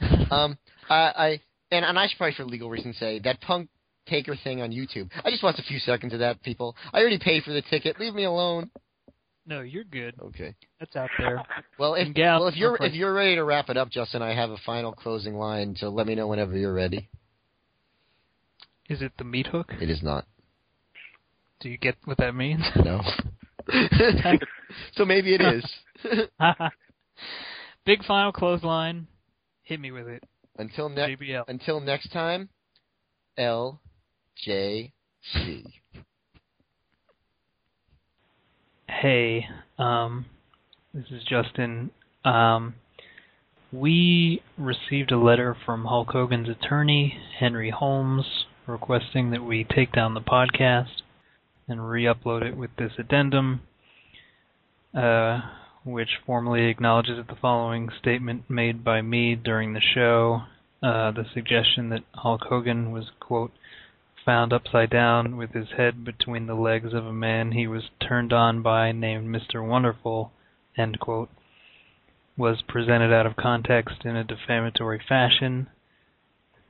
[0.30, 0.56] um,
[0.88, 1.40] I, I
[1.70, 3.68] and, and I should probably for legal reasons say that Punk
[4.06, 5.10] Taker thing on YouTube.
[5.24, 6.74] I just want a few seconds of that, people.
[6.92, 8.00] I already paid for the ticket.
[8.00, 8.70] Leave me alone.
[9.46, 10.14] No, you're good.
[10.20, 10.54] Okay.
[10.78, 11.42] That's out there.
[11.78, 14.50] well, if well if you're if you're ready to wrap it up, Justin, I have
[14.50, 15.76] a final closing line.
[15.76, 17.08] So let me know whenever you're ready.
[18.88, 19.72] Is it the meat hook?
[19.80, 20.26] It is not.
[21.60, 22.64] Do you get what that means?
[22.84, 23.02] No.
[24.96, 25.64] so maybe it is.
[27.86, 29.06] Big final clothesline.
[29.62, 30.24] Hit me with it.
[30.56, 32.48] Until next until next time,
[33.38, 33.80] L
[34.36, 34.92] J
[35.32, 35.64] C.
[38.88, 39.46] Hey,
[39.78, 40.26] um,
[40.92, 41.90] this is Justin.
[42.24, 42.74] Um,
[43.72, 50.14] we received a letter from Hulk Hogan's attorney, Henry Holmes, requesting that we take down
[50.14, 51.02] the podcast
[51.70, 53.60] and re-upload it with this addendum,
[54.94, 55.40] uh,
[55.84, 60.42] which formally acknowledges the following statement made by me during the show.
[60.82, 63.52] Uh, the suggestion that Hulk Hogan was, quote,
[64.24, 68.32] found upside down with his head between the legs of a man he was turned
[68.32, 69.66] on by named Mr.
[69.66, 70.32] Wonderful,
[70.76, 71.30] end quote,
[72.36, 75.68] was presented out of context in a defamatory fashion.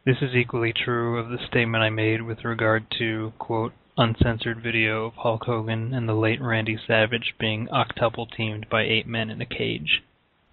[0.04, 5.04] This is equally true of the statement I made with regard to, quote, uncensored video
[5.04, 9.42] of Hulk Hogan and the late Randy Savage being octuple teamed by eight men in
[9.42, 10.02] a cage.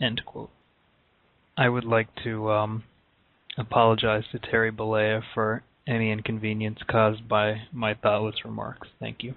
[0.01, 0.49] End quote.
[1.57, 2.83] I would like to um,
[3.57, 8.89] apologize to Terry Bollea for any inconvenience caused by my thoughtless remarks.
[8.99, 9.35] Thank you.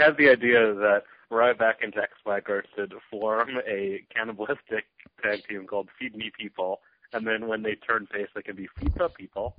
[0.00, 4.86] Have the idea that Ryback and Jack Swagger should form a cannibalistic
[5.22, 6.80] tag team called Feed Me People,
[7.12, 9.56] and then when they turn face, they can be Feed the People.